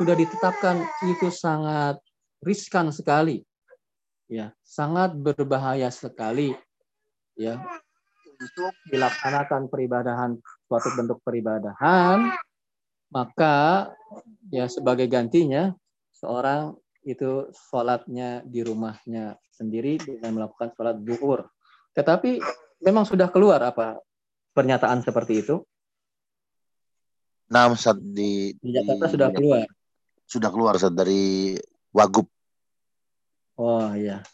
sudah 0.00 0.16
ditetapkan 0.16 0.80
itu 1.12 1.28
sangat 1.28 2.00
riskan 2.40 2.88
sekali 2.88 3.44
ya 4.32 4.48
sangat 4.64 5.12
berbahaya 5.12 5.92
sekali 5.92 6.56
ya 7.36 7.60
untuk 8.40 8.72
dilaksanakan 8.88 9.68
peribadahan 9.68 10.40
suatu 10.64 10.88
bentuk 10.96 11.20
peribadahan 11.20 12.32
maka 13.12 13.92
ya 14.48 14.64
sebagai 14.72 15.04
gantinya 15.04 15.76
seorang 16.16 16.72
itu 17.04 17.50
sholatnya 17.52 18.40
di 18.46 18.64
rumahnya 18.64 19.36
sendiri 19.52 20.00
dengan 20.00 20.38
melakukan 20.38 20.72
sholat 20.72 20.96
zuhur. 21.04 21.50
Tetapi 21.92 22.40
memang 22.82 23.04
sudah 23.04 23.28
keluar 23.28 23.60
apa 23.60 24.00
pernyataan 24.56 25.04
seperti 25.04 25.44
itu? 25.44 25.60
Nah, 27.52 27.68
saat 27.76 28.00
di, 28.00 28.56
di 28.56 28.70
Jakarta 28.72 29.04
di, 29.04 29.12
sudah 29.12 29.28
keluar. 29.28 29.66
Sudah 30.24 30.50
keluar 30.54 30.74
saat 30.80 30.96
dari 30.96 31.52
Wagub 31.92 32.24
Oh 33.56 33.92
iya. 33.92 34.24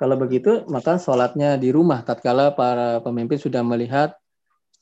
Kalau 0.00 0.18
begitu 0.18 0.66
maka 0.66 0.98
sholatnya 0.98 1.54
di 1.60 1.70
rumah 1.70 2.02
tatkala 2.02 2.50
para 2.56 2.98
pemimpin 3.04 3.38
sudah 3.38 3.62
melihat 3.62 4.16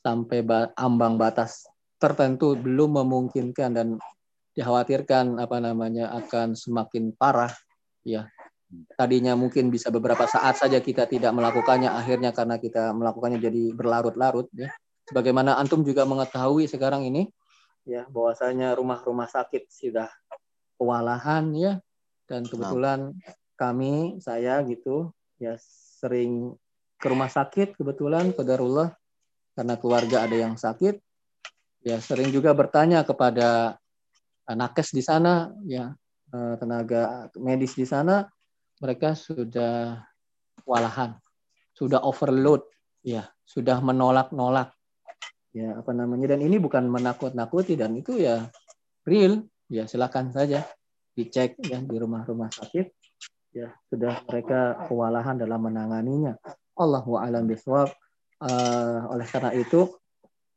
sampai 0.01 0.41
ambang 0.73 1.21
batas 1.21 1.69
tertentu 2.01 2.57
belum 2.57 3.05
memungkinkan 3.05 3.69
dan 3.77 3.87
dikhawatirkan 4.57 5.37
apa 5.37 5.61
namanya 5.61 6.09
akan 6.17 6.57
semakin 6.57 7.13
parah 7.13 7.53
ya. 8.01 8.25
Tadinya 8.95 9.35
mungkin 9.35 9.67
bisa 9.67 9.91
beberapa 9.91 10.25
saat 10.25 10.57
saja 10.57 10.79
kita 10.79 11.05
tidak 11.05 11.35
melakukannya 11.35 11.91
akhirnya 11.91 12.31
karena 12.31 12.57
kita 12.57 12.95
melakukannya 12.95 13.37
jadi 13.37 13.75
berlarut-larut 13.75 14.49
ya. 14.55 14.73
Sebagaimana 15.05 15.59
antum 15.59 15.83
juga 15.83 16.07
mengetahui 16.07 16.65
sekarang 16.71 17.05
ini 17.05 17.29
ya 17.85 18.07
bahwasanya 18.07 18.73
rumah-rumah 18.73 19.27
sakit 19.29 19.69
sudah 19.69 20.09
kewalahan 20.79 21.53
ya. 21.53 21.73
Dan 22.25 22.47
kebetulan 22.47 23.11
kami 23.61 24.17
saya 24.17 24.65
gitu 24.65 25.13
ya 25.37 25.53
sering 26.01 26.57
ke 26.97 27.05
rumah 27.05 27.29
sakit 27.29 27.77
kebetulan 27.77 28.33
kodarullah 28.33 28.97
karena 29.53 29.77
keluarga 29.77 30.25
ada 30.25 30.33
yang 30.33 30.57
sakit 30.57 30.97
ya 31.85 32.01
sering 32.01 32.33
juga 32.33 32.57
bertanya 32.57 33.05
kepada 33.05 33.77
nakes 34.49 34.93
di 34.93 35.03
sana 35.05 35.53
ya 35.65 35.93
eh, 36.31 36.55
tenaga 36.57 37.29
medis 37.37 37.75
di 37.77 37.85
sana. 37.85 38.25
Mereka 38.81 39.13
sudah 39.13 40.01
walahan 40.65 41.13
sudah 41.77 42.01
overload 42.01 42.65
ya 43.05 43.29
sudah 43.45 43.77
menolak-nolak. 43.81 44.73
Ya 45.51 45.75
apa 45.77 45.91
namanya 45.91 46.33
dan 46.33 46.41
ini 46.41 46.57
bukan 46.57 46.87
menakut-nakuti 46.89 47.77
dan 47.77 47.93
itu 47.93 48.17
ya 48.17 48.49
real. 49.05 49.45
Ya 49.71 49.87
silakan 49.87 50.33
saja 50.35 50.67
dicek 51.15 51.59
ya 51.63 51.79
di 51.79 51.95
rumah-rumah 51.95 52.51
sakit 52.51 53.00
ya 53.51 53.71
sudah 53.91 54.23
mereka 54.27 54.87
kewalahan 54.87 55.35
dalam 55.35 55.59
menanganinya. 55.67 56.35
Allahu 56.75 57.19
a'lam 57.19 57.47
bishawab. 57.47 57.91
Uh, 58.41 59.05
oleh 59.13 59.27
karena 59.29 59.53
itu 59.53 59.85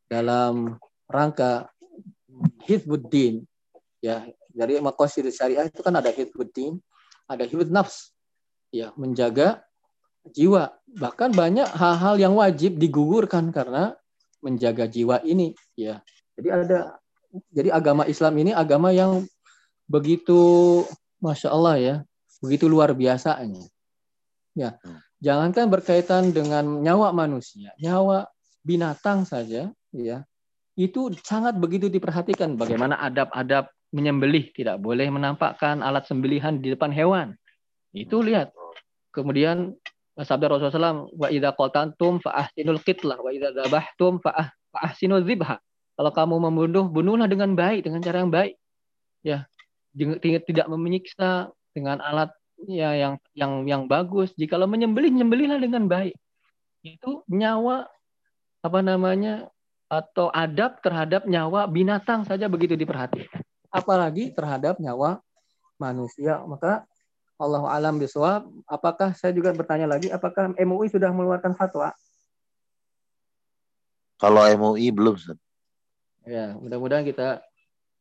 dalam 0.09 0.81
rangka 1.05 1.69
hizbuddin 2.65 3.45
ya 4.01 4.25
dari 4.49 4.81
makosid 4.81 5.29
syariah 5.29 5.69
itu 5.69 5.85
kan 5.85 5.93
ada 5.93 6.09
hizbuddin, 6.09 6.81
ada 7.29 7.45
hizbud 7.45 7.69
nafs 7.69 8.17
ya 8.73 8.95
menjaga 8.97 9.61
jiwa. 10.33 10.73
Bahkan 10.89 11.37
banyak 11.37 11.69
hal-hal 11.77 12.17
yang 12.17 12.35
wajib 12.41 12.81
digugurkan 12.81 13.53
karena 13.53 13.93
menjaga 14.41 14.89
jiwa 14.89 15.21
ini 15.21 15.53
ya. 15.77 16.01
Jadi 16.41 16.49
ada 16.49 16.97
jadi 17.53 17.69
agama 17.75 18.09
Islam 18.09 18.35
ini 18.41 18.57
agama 18.57 18.95
yang 18.95 19.27
begitu 19.91 20.81
masya 21.21 21.53
Allah 21.53 21.77
ya 21.77 21.97
begitu 22.45 22.69
luar 22.69 22.93
biasanya. 22.93 23.65
Ya, 24.53 24.77
hmm. 24.77 25.01
jangankan 25.25 25.67
berkaitan 25.73 26.31
dengan 26.31 26.85
nyawa 26.85 27.17
manusia, 27.17 27.73
nyawa 27.81 28.29
binatang 28.61 29.25
saja, 29.25 29.73
ya, 29.91 30.23
itu 30.77 31.11
sangat 31.25 31.57
begitu 31.57 31.89
diperhatikan. 31.89 32.61
Bagaimana 32.61 33.01
adab-adab 33.01 33.73
menyembelih 33.95 34.51
tidak 34.51 34.83
boleh 34.83 35.07
menampakkan 35.09 35.81
alat 35.81 36.05
sembelihan 36.05 36.59
di 36.59 36.75
depan 36.75 36.91
hewan. 36.91 37.39
Itu 37.95 38.21
lihat. 38.21 38.51
Kemudian 39.15 39.71
sabda 40.19 40.51
Rasulullah 40.51 40.75
SAW, 40.75 41.15
wa 41.15 41.31
idza 41.31 41.55
qatantum 41.55 42.19
fa 42.19 42.47
ahsinul 42.47 42.83
qitlah 42.83 43.19
wa 43.23 43.31
idza 43.31 43.55
dzabhtum 43.55 44.19
fa 44.19 44.51
ahsinul 44.75 45.23
dzibha. 45.23 45.63
Kalau 45.95 46.11
kamu 46.11 46.51
membunuh, 46.51 46.91
bunuhlah 46.91 47.31
dengan 47.31 47.55
baik, 47.55 47.87
dengan 47.87 48.03
cara 48.03 48.27
yang 48.27 48.35
baik. 48.35 48.59
Ya, 49.23 49.47
tidak 49.95 50.67
menyiksa 50.67 51.55
dengan 51.75 51.99
alat 52.01 52.31
ya 52.65 52.95
yang 52.95 53.15
yang 53.35 53.53
yang 53.67 53.83
bagus. 53.91 54.33
Jikalau 54.39 54.71
menyembelih, 54.71 55.11
nyembelihlah 55.11 55.59
dengan 55.59 55.91
baik. 55.91 56.15
Itu 56.87 57.27
nyawa 57.27 57.91
apa 58.65 58.81
namanya 58.81 59.51
atau 59.91 60.33
adab 60.33 60.81
terhadap 60.81 61.29
nyawa 61.29 61.69
binatang 61.69 62.25
saja 62.25 62.49
begitu 62.49 62.79
diperhatikan. 62.79 63.43
Apalagi 63.69 64.33
terhadap 64.33 64.79
nyawa 64.79 65.21
manusia. 65.77 66.41
Maka 66.47 66.87
Allah 67.35 67.67
alam 67.67 67.99
biswab. 67.99 68.47
Apakah 68.71 69.13
saya 69.13 69.35
juga 69.35 69.51
bertanya 69.51 69.91
lagi, 69.91 70.09
apakah 70.09 70.55
MUI 70.55 70.89
sudah 70.89 71.11
mengeluarkan 71.11 71.59
fatwa? 71.59 71.91
Kalau 74.23 74.47
MUI 74.47 74.95
belum, 74.95 75.19
Ustaz. 75.19 75.39
Ya, 76.25 76.57
mudah-mudahan 76.57 77.05
kita 77.05 77.45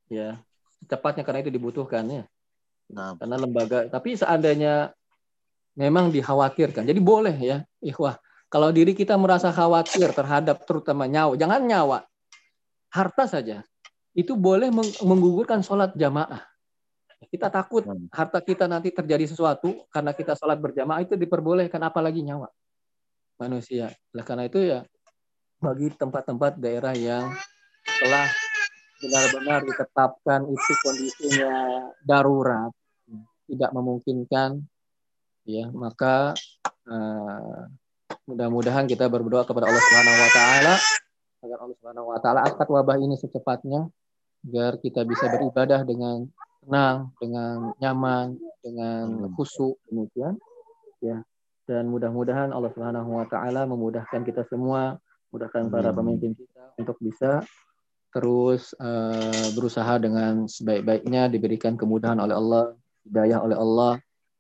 ya 0.08 0.40
cepatnya 0.88 1.28
karena 1.28 1.44
itu 1.44 1.52
dibutuhkan 1.52 2.06
ya. 2.08 2.24
Nah. 2.94 3.18
Karena 3.18 3.36
lembaga, 3.42 3.90
tapi 3.90 4.14
seandainya 4.14 4.94
memang 5.74 6.14
dikhawatirkan. 6.14 6.86
Jadi 6.86 7.00
boleh 7.02 7.36
ya, 7.36 7.58
ikhwah. 7.82 8.18
Kalau 8.54 8.70
diri 8.70 8.94
kita 8.94 9.18
merasa 9.18 9.50
khawatir 9.50 10.14
terhadap 10.14 10.62
terutama 10.70 11.10
nyawa, 11.10 11.34
jangan 11.34 11.62
nyawa, 11.66 12.06
harta 12.94 13.26
saja. 13.26 13.66
Itu 14.14 14.38
boleh 14.38 14.70
menggugurkan 15.02 15.66
sholat 15.66 15.98
jamaah. 15.98 16.46
Kita 17.34 17.50
takut 17.50 17.82
hmm. 17.82 18.14
harta 18.14 18.38
kita 18.46 18.70
nanti 18.70 18.94
terjadi 18.94 19.26
sesuatu 19.26 19.90
karena 19.90 20.14
kita 20.14 20.38
sholat 20.38 20.62
berjamaah 20.62 21.02
itu 21.02 21.18
diperbolehkan 21.18 21.82
apalagi 21.82 22.22
nyawa 22.22 22.46
manusia. 23.42 23.90
Oleh 24.14 24.26
karena 24.28 24.44
itu 24.46 24.60
ya 24.62 24.86
bagi 25.58 25.90
tempat-tempat 25.96 26.60
daerah 26.60 26.94
yang 26.94 27.32
telah 27.82 28.28
benar-benar 29.00 29.60
ditetapkan 29.68 30.48
itu 30.48 30.72
kondisinya 30.84 31.54
darurat, 32.04 32.72
tidak 33.54 33.70
memungkinkan, 33.72 34.66
ya 35.46 35.70
maka 35.70 36.34
uh, 36.90 37.70
mudah-mudahan 38.26 38.90
kita 38.90 39.06
berdoa 39.08 39.46
kepada 39.46 39.70
Allah 39.70 39.84
Subhanahu 39.84 40.18
Wa 40.18 40.32
Taala 40.34 40.76
agar 41.44 41.58
Allah 41.62 41.76
Subhanahu 41.78 42.08
Wa 42.10 42.20
Taala 42.20 42.40
angkat 42.50 42.68
wabah 42.68 42.98
ini 42.98 43.16
secepatnya, 43.16 43.88
agar 44.50 44.82
kita 44.82 45.06
bisa 45.08 45.30
beribadah 45.32 45.86
dengan 45.88 46.28
tenang, 46.64 47.12
dengan 47.20 47.76
nyaman, 47.80 48.40
dengan 48.64 49.28
khusyuk 49.36 49.76
demikian. 49.92 50.40
Ya. 51.04 51.24
Dan 51.64 51.88
mudah-mudahan 51.92 52.52
Allah 52.52 52.72
Subhanahu 52.76 53.20
wa 53.20 53.26
taala 53.28 53.64
memudahkan 53.64 54.28
kita 54.28 54.44
semua, 54.52 55.00
mudahkan 55.32 55.72
para 55.72 55.96
pemimpin 55.96 56.36
kita 56.36 56.76
untuk 56.76 57.00
bisa 57.00 57.40
terus 58.14 58.78
uh, 58.78 59.48
berusaha 59.58 59.98
dengan 59.98 60.46
sebaik-baiknya 60.46 61.32
diberikan 61.32 61.74
kemudahan 61.74 62.20
oleh 62.20 62.36
Allah, 62.36 62.66
hidayah 63.08 63.40
oleh 63.44 63.58
Allah 63.58 63.94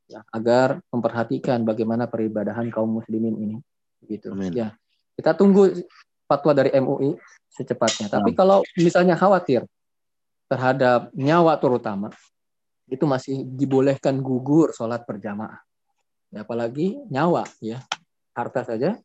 ya, 0.07 0.21
agar 0.31 0.79
memperhatikan 0.91 1.63
bagaimana 1.63 2.07
peribadahan 2.07 2.67
kaum 2.71 2.99
muslimin 2.99 3.35
ini. 3.39 3.57
Gitu. 4.03 4.31
Amin. 4.35 4.51
Ya. 4.51 4.75
Kita 5.15 5.37
tunggu 5.37 5.69
fatwa 6.25 6.51
dari 6.55 6.73
MUI 6.73 7.15
secepatnya. 7.53 8.09
Tapi 8.09 8.33
kalau 8.33 8.65
misalnya 8.75 9.13
khawatir 9.13 9.63
terhadap 10.49 11.13
nyawa 11.13 11.55
terutama 11.61 12.09
itu 12.89 13.05
masih 13.07 13.47
dibolehkan 13.47 14.19
gugur 14.19 14.73
sholat 14.75 15.05
berjamaah. 15.07 15.61
Ya, 16.33 16.41
apalagi 16.43 16.97
nyawa 17.13 17.45
ya 17.61 17.79
harta 18.33 18.65
saja 18.65 18.97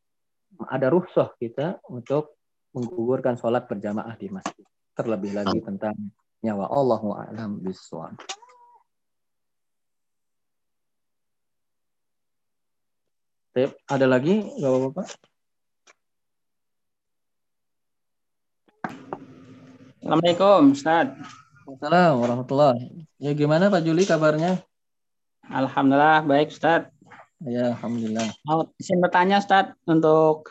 ada 0.73 0.87
ruhsoh 0.89 1.37
kita 1.37 1.79
untuk 1.93 2.41
menggugurkan 2.73 3.37
sholat 3.37 3.69
berjamaah 3.69 4.17
di 4.17 4.33
masjid. 4.33 4.65
Terlebih 4.97 5.37
lagi 5.37 5.61
tentang 5.63 5.95
nyawa 6.43 6.73
Allah 6.73 7.03
a'lam 7.29 7.61
bishawab. 7.63 8.17
Ada 13.67 14.07
lagi, 14.07 14.47
Bapak-bapak? 14.61 15.07
Assalamualaikum, 19.99 20.63
Ustaz. 20.79 21.07
Assalamualaikum 21.67 22.23
warahmatullahi 22.23 22.87
Ya 23.19 23.35
gimana 23.35 23.69
Pak 23.69 23.83
Juli 23.83 24.07
kabarnya? 24.07 24.63
Alhamdulillah 25.51 26.23
baik 26.23 26.55
Ustaz. 26.55 26.87
Ya, 27.43 27.75
Alhamdulillah. 27.75 28.31
Mau 28.47 28.71
izin 28.79 29.03
bertanya 29.03 29.43
Ustaz 29.43 29.75
untuk 29.85 30.49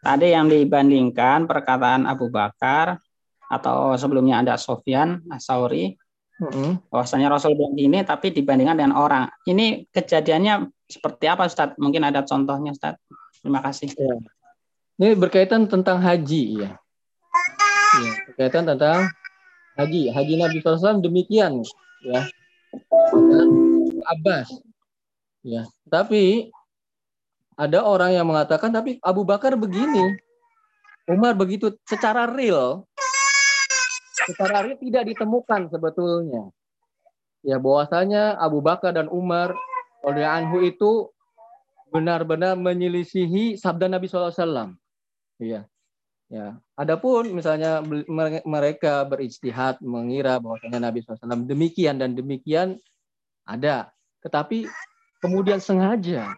tadi 0.00 0.30
yang 0.30 0.46
dibandingkan 0.46 1.50
perkataan 1.50 2.06
Abu 2.06 2.30
Bakar 2.30 3.02
atau 3.50 3.98
sebelumnya 3.98 4.40
ada 4.40 4.54
Sofyan 4.54 5.26
Asauri 5.28 5.98
mm 6.40 6.50
-hmm. 6.50 6.70
bahwasanya 6.90 7.28
Rasul 7.30 7.54
bilang 7.54 7.76
ini 7.78 8.02
tapi 8.02 8.34
dibandingkan 8.34 8.78
dengan 8.78 8.94
orang. 8.98 9.30
Ini 9.46 9.86
kejadiannya 9.90 10.70
seperti 10.88 11.24
apa 11.30 11.46
Ustaz? 11.46 11.74
Mungkin 11.78 12.02
ada 12.02 12.22
contohnya 12.26 12.74
Ustaz. 12.74 12.98
Terima 13.40 13.60
kasih. 13.60 13.92
Ya. 13.94 14.16
Ini 14.98 15.18
berkaitan 15.18 15.66
tentang 15.66 15.98
haji 16.00 16.64
ya. 16.64 16.70
Ya, 17.94 18.12
berkaitan 18.30 18.64
tentang 18.66 19.10
haji. 19.78 20.10
Haji 20.10 20.34
Nabi 20.38 20.56
SAW 20.62 21.02
demikian 21.02 21.62
ya. 22.06 22.26
Abbas. 24.04 24.48
Ya, 25.44 25.68
tapi 25.92 26.48
ada 27.54 27.84
orang 27.84 28.16
yang 28.16 28.26
mengatakan 28.26 28.72
tapi 28.72 28.98
Abu 29.04 29.22
Bakar 29.22 29.54
begini. 29.54 30.18
Umar 31.04 31.36
begitu 31.36 31.68
secara 31.84 32.24
real 32.24 32.88
secara 34.14 34.62
real 34.62 34.78
tidak 34.78 35.10
ditemukan 35.10 35.66
sebetulnya. 35.68 36.54
Ya 37.44 37.58
bahwasanya 37.58 38.38
Abu 38.38 38.62
Bakar 38.62 38.94
dan 38.94 39.10
Umar 39.10 39.52
anhu 40.06 40.62
itu 40.62 41.10
benar-benar 41.90 42.54
menyelisihi 42.54 43.58
sabda 43.58 43.90
Nabi 43.90 44.06
SAW. 44.06 44.74
Iya. 45.42 45.66
Ya, 46.32 46.56
adapun 46.74 47.36
misalnya 47.36 47.84
mereka 48.48 49.04
berijtihad 49.04 49.78
mengira 49.84 50.40
bahwasanya 50.40 50.88
Nabi 50.88 51.04
SAW 51.04 51.44
demikian 51.44 52.00
dan 52.00 52.16
demikian 52.16 52.80
ada, 53.44 53.92
tetapi 54.24 54.64
kemudian 55.20 55.60
sengaja 55.60 56.32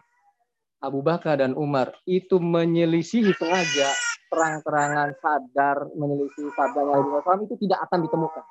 Abu 0.83 1.01
Bakar 1.01 1.39
dan 1.39 1.55
Umar 1.55 1.95
itu 2.03 2.37
menyelisihi 2.37 3.31
sengaja 3.39 3.89
terang-terangan 4.27 5.15
sadar 5.19 5.87
menyelisihi 5.95 6.51
sabda 6.53 6.81
Nabi 6.83 7.07
SAW 7.23 7.45
itu 7.47 7.55
tidak 7.67 7.79
akan 7.87 7.99
ditemukan. 8.03 8.43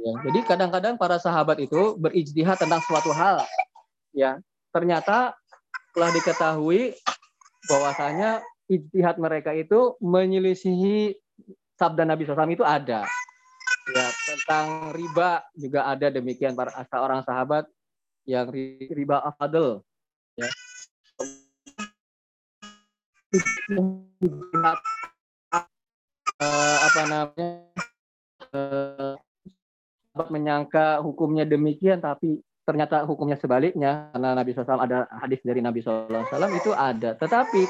Ya, 0.00 0.12
jadi 0.24 0.38
kadang-kadang 0.48 0.94
para 0.96 1.20
sahabat 1.20 1.60
itu 1.60 1.98
berijtihad 2.00 2.56
tentang 2.56 2.80
suatu 2.88 3.12
hal, 3.12 3.44
ya 4.16 4.40
ternyata 4.72 5.36
telah 5.92 6.10
diketahui 6.14 6.96
bahwasanya 7.68 8.40
ijtihad 8.70 9.18
mereka 9.18 9.52
itu 9.52 9.98
menyelisihi 10.00 11.18
sabda 11.76 12.06
Nabi 12.06 12.24
SAW 12.24 12.48
itu 12.48 12.64
ada. 12.64 13.04
Ya, 13.90 14.06
tentang 14.24 14.94
riba 14.94 15.42
juga 15.58 15.90
ada 15.90 16.08
demikian 16.08 16.54
para 16.54 16.70
orang 16.94 17.26
sahabat 17.26 17.66
yang 18.22 18.46
riba 18.88 19.18
afadl 19.18 19.82
ya. 20.38 20.46
Uh, 26.40 26.76
apa 26.82 27.02
namanya 27.06 27.50
uh, 28.50 29.14
menyangka 30.32 30.98
hukumnya 31.04 31.46
demikian 31.46 32.02
tapi 32.02 32.42
ternyata 32.66 33.06
hukumnya 33.06 33.38
sebaliknya 33.38 34.10
karena 34.10 34.34
Nabi 34.34 34.50
SAW 34.50 34.82
ada 34.82 35.06
hadis 35.22 35.38
dari 35.46 35.62
Nabi 35.62 35.78
SAW 35.78 36.26
itu 36.54 36.74
ada. 36.74 37.14
Tetapi 37.14 37.62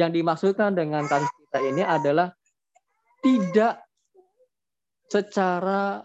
yang 0.00 0.12
dimaksudkan 0.12 0.72
dengan 0.72 1.04
kasus 1.04 1.28
kita 1.28 1.60
ini 1.60 1.82
adalah 1.84 2.32
tidak 3.20 3.84
secara 5.12 6.04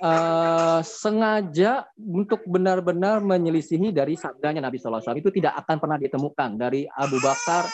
uh, 0.00 0.80
sengaja 0.80 1.88
untuk 1.96 2.40
benar-benar 2.48 3.20
menyelisihi 3.20 3.92
dari 3.92 4.16
sabdanya 4.16 4.64
Nabi 4.64 4.80
SAW 4.80 5.16
itu 5.16 5.28
tidak 5.28 5.60
akan 5.64 5.76
pernah 5.76 5.98
ditemukan 6.00 6.50
dari 6.56 6.88
Abu 6.88 7.20
Bakar 7.20 7.64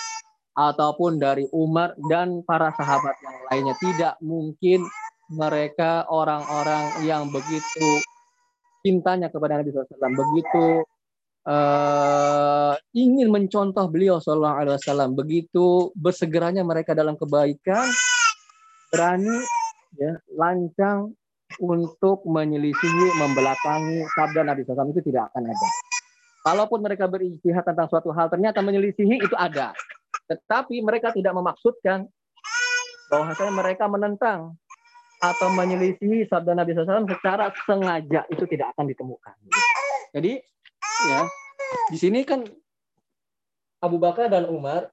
ataupun 0.54 1.20
dari 1.20 1.46
Umar 1.54 1.94
dan 2.10 2.42
para 2.42 2.74
sahabat 2.74 3.14
yang 3.22 3.36
lainnya. 3.50 3.74
Tidak 3.78 4.14
mungkin 4.22 4.84
mereka 5.30 6.04
orang-orang 6.10 7.06
yang 7.06 7.30
begitu 7.30 8.02
cintanya 8.82 9.30
kepada 9.30 9.60
Nabi 9.60 9.70
SAW 9.70 9.86
begitu 10.16 10.82
uh, 11.46 12.74
ingin 12.96 13.28
mencontoh 13.30 13.86
beliau 13.86 14.18
Wasallam 14.18 15.14
begitu 15.14 15.94
bersegeranya 15.94 16.66
mereka 16.66 16.96
dalam 16.96 17.14
kebaikan 17.14 17.86
berani 18.90 19.38
ya 19.94 20.18
lancang 20.34 21.14
untuk 21.62 22.22
menyelisihi 22.26 23.06
membelakangi 23.18 24.06
sabda 24.14 24.46
Nabi 24.46 24.62
SAW 24.66 24.90
itu 24.94 25.02
tidak 25.10 25.30
akan 25.34 25.50
ada. 25.50 25.68
Kalaupun 26.40 26.80
mereka 26.80 27.04
berijtihad 27.04 27.66
tentang 27.66 27.90
suatu 27.90 28.14
hal 28.16 28.32
ternyata 28.32 28.64
menyelisihi 28.64 29.20
itu 29.20 29.36
ada. 29.36 29.76
Tetapi 30.30 30.78
mereka 30.78 31.10
tidak 31.10 31.34
memaksudkan 31.34 32.06
bahwasanya 33.10 33.50
mereka 33.50 33.90
menentang 33.90 34.54
atau 35.20 35.48
menyelisihi 35.52 36.30
sabda 36.30 36.54
Nabi 36.54 36.72
SAW 36.72 37.10
secara 37.10 37.50
sengaja 37.66 38.24
itu 38.30 38.46
tidak 38.46 38.72
akan 38.78 38.86
ditemukan. 38.88 39.34
Jadi 40.14 40.38
ya 41.10 41.20
di 41.90 41.98
sini 41.98 42.22
kan 42.22 42.46
Abu 43.82 43.98
Bakar 43.98 44.30
dan 44.30 44.46
Umar 44.46 44.86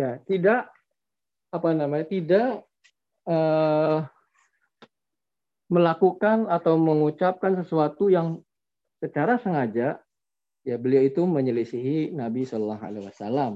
ya 0.00 0.16
tidak 0.24 0.72
apa 1.52 1.68
namanya 1.76 2.06
tidak 2.08 2.64
uh, 3.28 4.08
melakukan 5.70 6.50
atau 6.50 6.74
mengucapkan 6.80 7.62
sesuatu 7.62 8.10
yang 8.10 8.42
secara 8.98 9.38
sengaja 9.38 10.02
ya 10.66 10.76
beliau 10.76 11.02
itu 11.04 11.22
menyelisihi 11.24 12.12
Nabi 12.12 12.44
Shallallahu 12.44 12.82
Alaihi 12.82 13.04
Wasallam. 13.08 13.52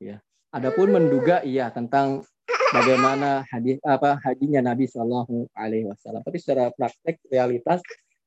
Ya. 0.00 0.18
Adapun 0.50 0.90
menduga 0.90 1.44
iya 1.46 1.70
tentang 1.70 2.26
bagaimana 2.74 3.46
hadis 3.50 3.78
apa 3.86 4.18
hadinya 4.22 4.72
Nabi 4.74 4.90
Shallallahu 4.90 5.50
Alaihi 5.54 5.86
Wasallam. 5.86 6.22
Tapi 6.26 6.36
secara 6.42 6.74
praktek 6.74 7.22
realitas 7.30 7.82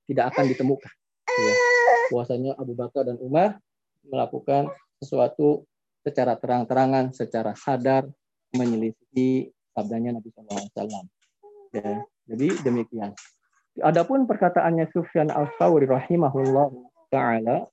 tidak 0.08 0.36
akan 0.36 0.46
ditemukan. 0.52 0.94
Ya. 1.28 1.54
Bahwasanya 2.12 2.52
Abu 2.56 2.74
Bakar 2.76 3.08
dan 3.08 3.20
Umar 3.20 3.60
melakukan 4.08 4.72
sesuatu 5.00 5.68
secara 6.04 6.36
terang-terangan 6.36 7.16
secara 7.16 7.56
sadar 7.56 8.08
menyelisihi 8.56 9.52
sabdanya 9.74 10.16
Nabi 10.20 10.30
Shallallahu 10.32 10.60
Alaihi 10.60 10.74
Wasallam. 10.76 11.06
Ya 11.74 11.92
jadi 12.30 12.48
demikian. 12.64 13.12
Adapun 13.82 14.30
perkataannya 14.30 14.88
Sufyan 14.94 15.34
al-Thawri 15.34 15.90
rahimahullah 15.90 16.70
taala 17.10 17.68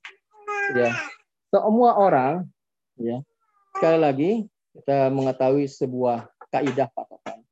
ya 0.75 0.91
semua 1.51 1.99
orang 1.99 2.47
ya 2.97 3.19
sekali 3.75 3.99
lagi 3.99 4.31
kita 4.71 5.11
mengetahui 5.11 5.67
sebuah 5.67 6.31
kaidah 6.51 6.87
patokan. 6.91 7.43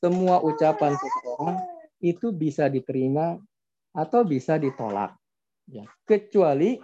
Semua 0.00 0.40
ucapan 0.44 0.96
seseorang 0.96 1.58
itu 2.02 2.32
bisa 2.32 2.66
diterima 2.66 3.38
atau 3.94 4.24
bisa 4.24 4.58
ditolak. 4.58 5.14
Ya, 5.70 5.86
kecuali 6.04 6.80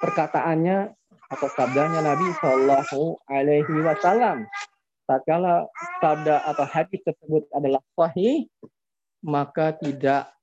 perkataannya 0.00 0.94
atau 1.26 1.48
sabdanya 1.52 2.00
Nabi 2.00 2.26
Shallallahu 2.38 3.18
Alaihi 3.28 3.76
Wasallam. 3.82 4.46
Tatkala 5.06 5.70
sabda 6.02 6.42
atau 6.50 6.66
hadis 6.66 6.98
tersebut 7.06 7.46
adalah 7.54 7.78
sahih, 7.94 8.50
maka 9.22 9.70
tidak 9.78 10.34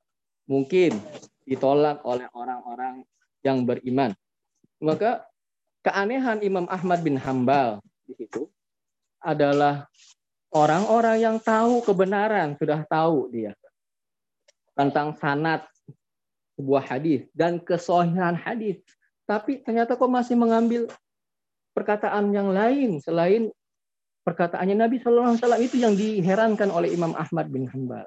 mungkin 0.47 0.95
ditolak 1.43 1.99
oleh 2.07 2.31
orang-orang 2.31 3.03
yang 3.43 3.67
beriman. 3.67 4.15
Maka 4.83 5.23
keanehan 5.87 6.43
Imam 6.43 6.67
Ahmad 6.67 6.99
bin 6.99 7.15
Hambal 7.15 7.79
di 8.03 8.19
situ 8.19 8.51
adalah 9.23 9.87
orang-orang 10.51 11.23
yang 11.23 11.37
tahu 11.39 11.79
kebenaran, 11.87 12.59
sudah 12.59 12.83
tahu 12.91 13.31
dia 13.31 13.55
tentang 14.75 15.15
sanat 15.15 15.63
sebuah 16.59 16.83
hadis 16.83 17.23
dan 17.31 17.63
kesohihan 17.63 18.35
hadis. 18.35 18.83
Tapi 19.23 19.63
ternyata 19.63 19.95
kok 19.95 20.11
masih 20.11 20.35
mengambil 20.35 20.91
perkataan 21.71 22.35
yang 22.35 22.51
lain 22.51 22.99
selain 22.99 23.47
perkataannya 24.27 24.75
Nabi 24.75 24.99
Shallallahu 24.99 25.35
Alaihi 25.35 25.41
Wasallam 25.41 25.63
itu 25.63 25.75
yang 25.79 25.93
diherankan 25.95 26.69
oleh 26.69 26.91
Imam 26.91 27.15
Ahmad 27.15 27.47
bin 27.49 27.71
Hambal 27.71 28.05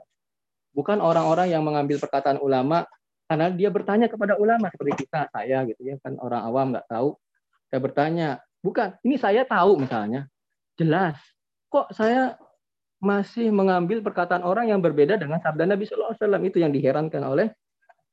bukan 0.77 1.01
orang-orang 1.01 1.49
yang 1.49 1.65
mengambil 1.65 1.97
perkataan 1.97 2.37
ulama 2.37 2.85
karena 3.27 3.51
dia 3.51 3.71
bertanya 3.75 4.07
kepada 4.07 4.39
ulama 4.39 4.71
seperti 4.71 5.07
kita 5.07 5.27
saya 5.35 5.67
gitu 5.67 5.83
ya 5.83 5.99
kan 5.99 6.15
orang 6.23 6.43
awam 6.47 6.67
nggak 6.71 6.87
tahu. 6.87 7.19
Saya 7.67 7.81
bertanya 7.83 8.29
bukan 8.63 8.95
ini 9.03 9.19
saya 9.19 9.43
tahu 9.43 9.83
misalnya. 9.83 10.31
Jelas. 10.79 11.19
Kok 11.67 11.91
saya 11.91 12.39
masih 13.03 13.51
mengambil 13.51 14.01
perkataan 14.01 14.47
orang 14.47 14.71
yang 14.71 14.79
berbeda 14.79 15.19
dengan 15.19 15.43
sabda 15.43 15.67
Nabi 15.67 15.85
Shallallahu 15.85 16.15
Alaihi 16.15 16.23
Wasallam? 16.23 16.43
Itu 16.47 16.57
yang 16.63 16.73
diherankan 16.73 17.23
oleh 17.27 17.47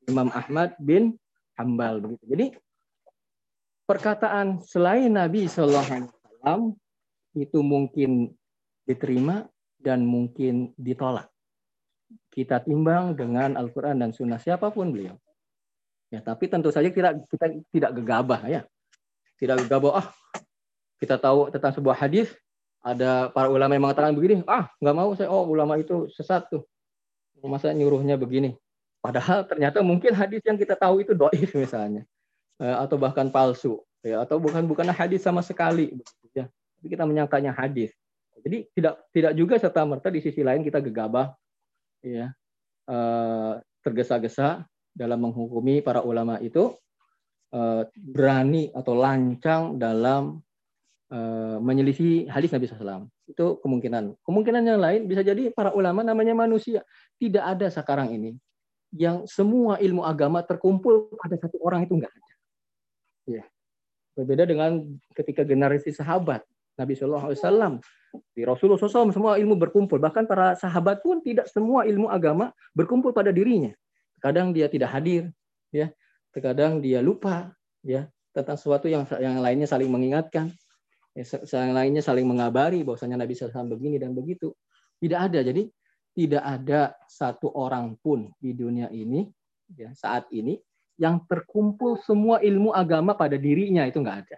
Imam 0.10 0.34
Ahmad 0.34 0.74
bin 0.82 1.16
Hambal 1.54 2.02
begitu. 2.02 2.24
Jadi 2.34 2.46
perkataan 3.86 4.66
selain 4.66 5.14
Nabi 5.14 5.46
Shallallahu 5.46 5.86
Alaihi 5.86 6.10
Wasallam 6.10 6.62
itu 7.38 7.60
mungkin 7.62 8.34
diterima 8.90 9.46
dan 9.78 10.02
mungkin 10.10 10.74
ditolak 10.80 11.33
kita 12.34 12.62
timbang 12.66 13.14
dengan 13.14 13.54
Al-Quran 13.54 14.02
dan 14.02 14.10
Sunnah 14.10 14.42
siapa 14.42 14.74
pun 14.74 14.90
beliau. 14.90 15.14
Ya, 16.14 16.22
tapi 16.22 16.46
tentu 16.46 16.70
saja 16.70 16.90
kita 16.94 17.18
kita 17.30 17.46
tidak 17.74 17.92
gegabah 17.98 18.42
ya, 18.46 18.62
tidak 19.38 19.66
gegabah. 19.66 20.02
Ah, 20.02 20.08
kita 21.02 21.18
tahu 21.18 21.50
tentang 21.50 21.74
sebuah 21.74 21.98
hadis, 21.98 22.30
ada 22.86 23.34
para 23.34 23.50
ulama 23.50 23.74
yang 23.74 23.86
mengatakan 23.90 24.14
begini, 24.14 24.46
ah 24.46 24.70
nggak 24.78 24.96
mau 24.98 25.10
saya, 25.18 25.30
oh 25.34 25.46
ulama 25.50 25.78
itu 25.82 26.06
sesat 26.14 26.46
tuh, 26.54 26.66
masa 27.42 27.74
nyuruhnya 27.74 28.18
begini. 28.18 28.54
Padahal 29.02 29.44
ternyata 29.44 29.82
mungkin 29.82 30.16
hadis 30.16 30.40
yang 30.46 30.56
kita 30.56 30.78
tahu 30.78 31.02
itu 31.02 31.18
doif 31.18 31.50
misalnya, 31.58 32.06
eh, 32.62 32.76
atau 32.78 32.96
bahkan 32.96 33.28
palsu, 33.34 33.82
ya, 34.06 34.22
atau 34.22 34.38
bukan 34.38 34.64
bukan 34.70 34.90
hadis 34.94 35.26
sama 35.26 35.42
sekali, 35.42 35.98
ya. 36.32 36.46
Tapi 36.78 36.88
kita 36.94 37.04
menyangkanya 37.10 37.58
hadis. 37.58 37.90
Jadi 38.44 38.70
tidak 38.76 39.02
tidak 39.16 39.34
juga 39.34 39.56
serta 39.58 39.82
merta 39.88 40.12
di 40.12 40.20
sisi 40.20 40.44
lain 40.44 40.62
kita 40.62 40.84
gegabah 40.84 41.32
ya 42.04 42.36
uh, 42.92 43.58
tergesa-gesa 43.82 44.68
dalam 44.94 45.20
menghukumi 45.24 45.82
para 45.82 46.04
ulama 46.04 46.38
itu 46.44 46.76
uh, 47.56 47.84
berani 47.96 48.70
atau 48.76 48.94
lancang 48.94 49.80
dalam 49.82 50.44
uh, 51.10 51.58
menyelisih 51.64 52.30
hadis 52.30 52.54
Nabi 52.54 52.70
SAW. 52.70 53.10
Itu 53.26 53.58
kemungkinan. 53.64 54.20
Kemungkinan 54.22 54.64
yang 54.68 54.82
lain 54.84 55.02
bisa 55.10 55.26
jadi 55.26 55.50
para 55.50 55.72
ulama 55.74 56.06
namanya 56.06 56.36
manusia. 56.36 56.86
Tidak 57.18 57.42
ada 57.42 57.72
sekarang 57.72 58.14
ini 58.14 58.36
yang 58.94 59.26
semua 59.26 59.82
ilmu 59.82 60.06
agama 60.06 60.46
terkumpul 60.46 61.10
pada 61.18 61.34
satu 61.42 61.58
orang 61.66 61.90
itu 61.90 61.98
enggak 61.98 62.14
ada. 62.14 62.34
Ya. 63.26 63.44
Berbeda 64.14 64.46
dengan 64.46 64.86
ketika 65.18 65.42
generasi 65.42 65.90
sahabat 65.90 66.46
Nabi 66.78 66.94
Shallallahu 66.94 67.34
Alaihi 67.34 67.42
Wasallam 67.42 67.74
di 68.34 68.46
Rasulullah 68.46 68.78
SAW 68.78 69.10
semua 69.10 69.42
ilmu 69.42 69.58
berkumpul. 69.58 69.98
Bahkan 69.98 70.30
para 70.30 70.54
sahabat 70.54 71.02
pun 71.02 71.22
tidak 71.22 71.50
semua 71.50 71.86
ilmu 71.90 72.10
agama 72.10 72.54
berkumpul 72.78 73.10
pada 73.10 73.34
dirinya. 73.34 73.74
Kadang 74.22 74.54
dia 74.54 74.70
tidak 74.70 74.94
hadir 74.94 75.34
ya. 75.74 75.90
Terkadang 76.34 76.82
dia 76.82 77.02
lupa 77.02 77.54
ya 77.86 78.10
tentang 78.34 78.58
sesuatu 78.58 78.90
yang 78.90 79.06
yang 79.18 79.42
lainnya 79.42 79.66
saling 79.70 79.90
mengingatkan. 79.90 80.54
Ya, 81.14 81.26
yang 81.62 81.78
lainnya 81.78 82.02
saling 82.02 82.26
mengabari 82.26 82.82
bahwasanya 82.82 83.22
Nabi 83.22 83.38
SAW 83.38 83.70
begini 83.70 84.02
dan 84.02 84.18
begitu. 84.18 84.54
Tidak 84.98 85.20
ada. 85.20 85.46
Jadi 85.46 85.70
tidak 86.14 86.42
ada 86.42 86.94
satu 87.06 87.54
orang 87.54 87.98
pun 88.02 88.30
di 88.38 88.54
dunia 88.54 88.90
ini 88.90 89.26
ya 89.74 89.94
saat 89.94 90.30
ini 90.30 90.58
yang 90.98 91.26
terkumpul 91.26 91.98
semua 92.02 92.42
ilmu 92.42 92.74
agama 92.74 93.14
pada 93.14 93.38
dirinya. 93.38 93.86
Itu 93.86 94.02
nggak 94.02 94.18
ada. 94.26 94.38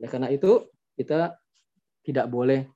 Ya 0.00 0.08
karena 0.08 0.28
itu 0.32 0.68
kita 1.00 1.36
tidak 2.04 2.26
boleh 2.28 2.66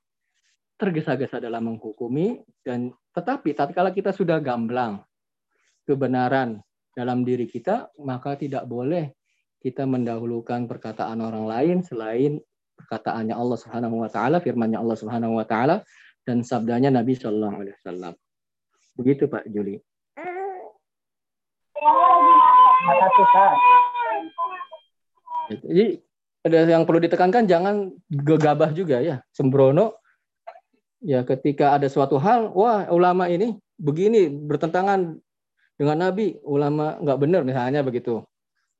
tergesa-gesa 0.75 1.39
dalam 1.39 1.71
menghukumi 1.71 2.43
dan 2.61 2.91
tetapi 3.15 3.55
tatkala 3.55 3.95
kita 3.95 4.11
sudah 4.11 4.43
gamblang 4.43 4.99
kebenaran 5.87 6.59
dalam 6.91 7.23
diri 7.23 7.47
kita 7.47 7.91
maka 8.03 8.35
tidak 8.35 8.67
boleh 8.67 9.15
kita 9.63 9.87
mendahulukan 9.87 10.67
perkataan 10.67 11.23
orang 11.23 11.47
lain 11.47 11.77
selain 11.81 12.37
perkataannya 12.75 13.33
Allah 13.33 13.57
Subhanahu 13.57 14.03
wa 14.03 14.09
taala 14.11 14.43
firman-Nya 14.43 14.83
Allah 14.83 14.97
Subhanahu 14.99 15.39
wa 15.39 15.47
taala 15.47 15.81
dan 16.25 16.41
sabdanya 16.41 16.89
Nabi 16.89 17.13
Shallallahu 17.13 17.55
alaihi 17.61 17.77
wasallam. 17.79 18.13
Begitu 18.97 19.29
Pak 19.29 19.45
Juli. 19.47 19.77
Jadi 25.45 25.85
ada 26.45 26.69
yang 26.69 26.85
perlu 26.85 27.01
ditekankan 27.01 27.49
jangan 27.49 27.89
gegabah 28.13 28.69
juga 28.69 29.01
ya. 29.01 29.17
Sembrono 29.33 29.97
ya 31.01 31.25
ketika 31.25 31.73
ada 31.73 31.89
suatu 31.89 32.21
hal 32.21 32.53
wah 32.53 32.85
ulama 32.93 33.25
ini 33.25 33.57
begini 33.81 34.29
bertentangan 34.29 35.17
dengan 35.75 35.97
nabi 36.07 36.37
ulama 36.45 37.01
nggak 37.01 37.17
benar 37.17 37.41
misalnya 37.41 37.81
begitu. 37.81 38.21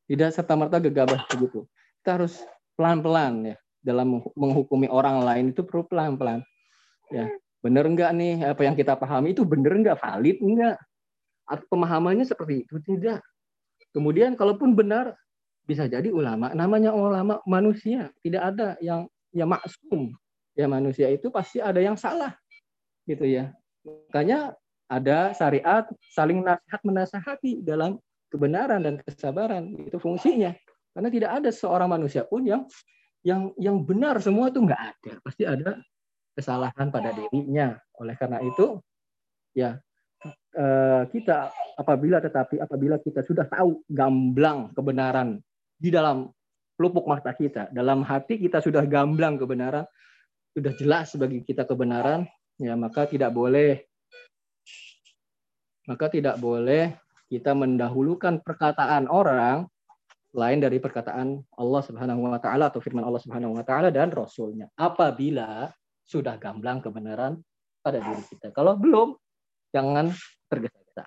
Tidak 0.06 0.30
serta 0.30 0.54
merta 0.54 0.78
gegabah 0.78 1.26
begitu. 1.34 1.66
Kita 2.00 2.22
harus 2.22 2.46
pelan 2.78 3.02
pelan 3.02 3.34
ya 3.50 3.58
dalam 3.82 4.22
menghukumi 4.38 4.86
orang 4.86 5.26
lain 5.26 5.46
itu 5.50 5.66
perlu 5.66 5.90
pelan 5.90 6.18
pelan 6.18 6.42
ya 7.14 7.30
benar 7.66 7.86
enggak 7.90 8.14
nih 8.14 8.46
apa 8.46 8.62
yang 8.62 8.78
kita 8.78 8.94
pahami? 8.94 9.34
Itu 9.34 9.42
benar 9.42 9.74
enggak 9.74 9.98
valid 9.98 10.38
enggak 10.38 10.78
atau 11.50 11.66
pemahamannya 11.74 12.30
seperti 12.30 12.70
itu? 12.70 12.78
Tidak. 12.78 13.18
Kemudian 13.90 14.38
kalaupun 14.38 14.78
benar 14.78 15.18
bisa 15.66 15.90
jadi 15.90 16.08
ulama 16.14 16.54
namanya 16.54 16.94
ulama 16.94 17.42
manusia 17.50 18.14
tidak 18.22 18.54
ada 18.54 18.78
yang 18.80 19.10
ya 19.34 19.46
maksum 19.50 20.14
ya 20.54 20.70
manusia 20.70 21.10
itu 21.10 21.34
pasti 21.34 21.60
ada 21.60 21.82
yang 21.82 21.98
salah 21.98 22.34
gitu 23.10 23.26
ya 23.26 23.52
makanya 23.86 24.54
ada 24.86 25.34
syariat 25.34 25.86
saling 26.14 26.46
nasihat 26.46 26.82
menasehati 26.86 27.66
dalam 27.66 27.98
kebenaran 28.30 28.84
dan 28.84 28.96
kesabaran 29.02 29.74
itu 29.80 29.98
fungsinya. 29.98 30.54
Karena 30.92 31.10
tidak 31.12 31.32
ada 31.42 31.50
seorang 31.52 31.90
manusia 31.92 32.24
pun 32.24 32.44
yang 32.44 32.64
yang 33.26 33.52
yang 33.58 33.82
benar 33.84 34.22
semua 34.22 34.52
itu 34.52 34.62
nggak 34.64 34.82
ada. 34.96 35.14
Pasti 35.24 35.44
ada 35.44 35.80
kesalahan 36.36 36.88
pada 36.94 37.16
dirinya. 37.16 37.76
Oleh 38.00 38.16
karena 38.16 38.40
itu, 38.44 38.80
ya 39.56 39.76
eh, 40.56 41.02
kita 41.10 41.52
apabila 41.76 42.20
tetapi 42.24 42.62
apabila 42.62 43.02
kita 43.02 43.26
sudah 43.26 43.48
tahu 43.50 43.84
gamblang 43.92 44.72
kebenaran 44.72 45.42
di 45.86 45.94
dalam 45.94 46.26
lupuk 46.82 47.06
mata 47.06 47.30
kita, 47.38 47.70
dalam 47.70 48.02
hati 48.02 48.42
kita 48.42 48.58
sudah 48.58 48.82
gamblang 48.90 49.38
kebenaran, 49.38 49.86
sudah 50.58 50.74
jelas 50.82 51.14
bagi 51.14 51.46
kita 51.46 51.70
kebenaran, 51.70 52.26
ya 52.58 52.74
maka 52.74 53.06
tidak 53.06 53.30
boleh 53.30 53.86
maka 55.86 56.10
tidak 56.10 56.42
boleh 56.42 56.98
kita 57.30 57.54
mendahulukan 57.54 58.42
perkataan 58.42 59.06
orang 59.06 59.70
lain 60.34 60.60
dari 60.60 60.82
perkataan 60.82 61.46
Allah 61.62 61.82
Subhanahu 61.86 62.26
wa 62.26 62.42
taala 62.42 62.74
atau 62.74 62.82
firman 62.82 63.06
Allah 63.06 63.22
Subhanahu 63.22 63.54
wa 63.54 63.62
taala 63.62 63.94
dan 63.94 64.10
rasulnya. 64.10 64.68
Apabila 64.74 65.70
sudah 66.02 66.36
gamblang 66.42 66.82
kebenaran 66.82 67.38
pada 67.80 68.02
diri 68.02 68.24
kita. 68.30 68.50
Kalau 68.50 68.78
belum, 68.78 69.14
jangan 69.70 70.10
tergesa-gesa. 70.50 71.06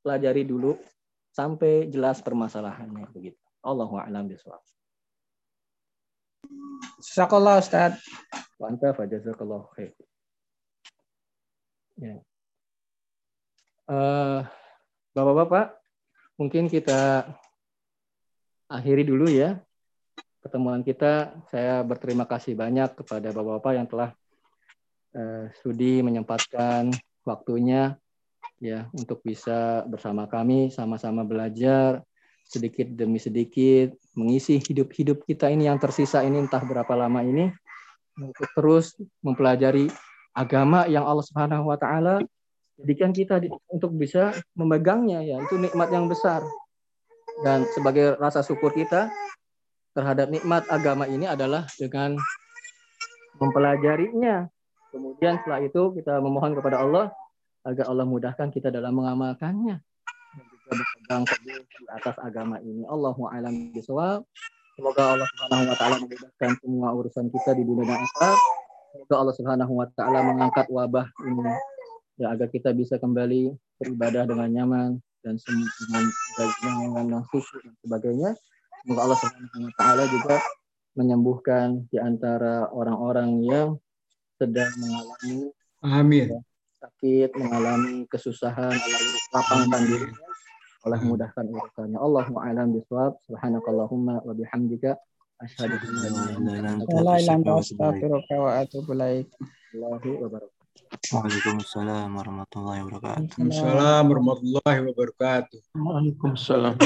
Pelajari 0.00 0.42
dulu 0.48 0.76
sampai 1.32 1.92
jelas 1.92 2.24
permasalahannya 2.24 3.04
begitu. 3.12 3.45
Allahu 3.66 3.98
a'lam 3.98 4.30
bishawab. 4.30 4.62
Jazakallah 7.02 7.58
Ustaz. 7.58 7.98
Wa 8.62 8.70
anta 8.70 8.94
fajazakallahu 8.94 9.66
khair. 9.74 9.92
Ya. 11.98 12.22
Uh, 13.90 14.46
Bapak-bapak, 15.16 15.80
mungkin 16.36 16.68
kita 16.68 17.24
akhiri 18.68 19.02
dulu 19.02 19.26
ya 19.32 19.58
pertemuan 20.44 20.84
kita. 20.86 21.34
Saya 21.50 21.82
berterima 21.82 22.28
kasih 22.28 22.54
banyak 22.54 22.94
kepada 23.02 23.32
Bapak-bapak 23.32 23.72
yang 23.74 23.88
telah 23.88 24.12
uh, 25.16 25.50
studi 25.58 26.04
menyempatkan 26.04 26.92
waktunya 27.26 27.98
ya 28.62 28.88
untuk 28.94 29.20
bisa 29.24 29.84
bersama 29.88 30.28
kami 30.30 30.70
sama-sama 30.72 31.26
belajar 31.26 32.04
sedikit 32.46 32.86
demi 32.94 33.18
sedikit 33.18 33.90
mengisi 34.14 34.62
hidup-hidup 34.62 35.26
kita 35.26 35.50
ini 35.50 35.66
yang 35.66 35.82
tersisa 35.82 36.22
ini 36.22 36.46
entah 36.46 36.62
berapa 36.62 36.94
lama 36.94 37.20
ini 37.20 37.50
untuk 38.16 38.48
terus 38.54 38.94
mempelajari 39.20 39.90
agama 40.32 40.86
yang 40.86 41.04
Allah 41.04 41.26
Subhanahu 41.26 41.68
wa 41.68 41.76
taala 41.76 42.22
jadikan 42.80 43.10
kita 43.12 43.40
untuk 43.72 43.96
bisa 43.96 44.36
memegangnya 44.52 45.24
ya. 45.24 45.36
Itu 45.40 45.56
nikmat 45.56 45.88
yang 45.90 46.06
besar. 46.06 46.44
Dan 47.44 47.68
sebagai 47.76 48.16
rasa 48.16 48.40
syukur 48.40 48.72
kita 48.72 49.12
terhadap 49.92 50.32
nikmat 50.32 50.64
agama 50.72 51.04
ini 51.04 51.28
adalah 51.28 51.68
dengan 51.76 52.16
mempelajarinya. 53.36 54.48
Kemudian 54.92 55.40
setelah 55.44 55.60
itu 55.60 55.92
kita 55.92 56.20
memohon 56.24 56.56
kepada 56.56 56.80
Allah 56.80 57.12
agar 57.66 57.92
Allah 57.92 58.08
mudahkan 58.08 58.48
kita 58.48 58.72
dalam 58.72 58.96
mengamalkannya 58.96 59.84
berpegang 60.66 61.22
teguh 61.22 61.62
di 61.62 61.84
atas 61.94 62.16
agama 62.18 62.58
ini. 62.60 62.82
Allahu 62.86 63.30
a'lam 63.30 63.70
bishawab. 63.70 64.26
Semoga 64.76 65.16
Allah 65.16 65.28
Subhanahu 65.32 65.72
wa 65.72 65.76
taala 65.78 65.96
memudahkan 66.04 66.50
semua 66.60 66.88
urusan 66.92 67.26
kita 67.32 67.50
di 67.56 67.62
dunia 67.64 67.86
dan 67.88 68.04
akhirat. 68.04 68.38
Semoga 68.92 69.14
Allah 69.16 69.34
Subhanahu 69.38 69.72
wa 69.72 69.86
taala 69.96 70.18
mengangkat 70.20 70.66
wabah 70.68 71.06
ini 71.24 71.54
ya 72.20 72.32
agar 72.32 72.48
kita 72.52 72.76
bisa 72.76 73.00
kembali 73.00 73.56
beribadah 73.80 74.28
dengan 74.28 74.48
nyaman 74.52 74.90
dan 75.24 75.40
dengan 75.40 76.04
dengan 76.92 77.22
khusyuk 77.32 77.64
dan 77.64 77.74
sebagainya. 77.80 78.30
Semoga 78.84 79.00
Allah 79.08 79.18
Subhanahu 79.22 79.64
wa 79.64 79.74
taala 79.80 80.04
juga 80.12 80.36
menyembuhkan 80.96 81.88
di 81.88 81.98
antara 82.00 82.68
orang-orang 82.72 83.44
yang 83.44 83.68
sedang 84.36 84.72
mengalami 84.76 85.52
Amin. 85.84 86.26
sakit, 86.80 87.32
mengalami 87.36 88.04
kesusahan, 88.12 88.72
lalu 88.72 89.12
lapangkan 89.32 89.82
dirinya 89.88 90.25
Allah 90.86 91.02
mudahkan 91.02 91.50
urusannya. 91.50 91.98
Allahu 91.98 92.38
a'lam 92.38 92.78
bishawab. 92.78 93.18
Subhanakallahumma 93.26 94.22
wa 94.22 94.32
bihamdika 94.38 94.94
asyhadu 95.42 95.74
an 95.82 95.94
la 95.98 96.54
ilaha 96.54 96.78
illa 96.86 97.34
anta 97.34 97.58
astaghfiruka 97.58 98.34
wa 98.38 98.50
atubu 98.62 98.94
ilaik. 98.94 99.26
Waalaikumsalam 101.10 102.14
warahmatullahi 102.14 102.86
wabarakatuh. 102.86 103.34
Waalaikumsalam 103.34 104.04
warahmatullahi 104.06 104.78
wabarakatuh. 104.86 105.58
Waalaikumsalam. 105.74 106.78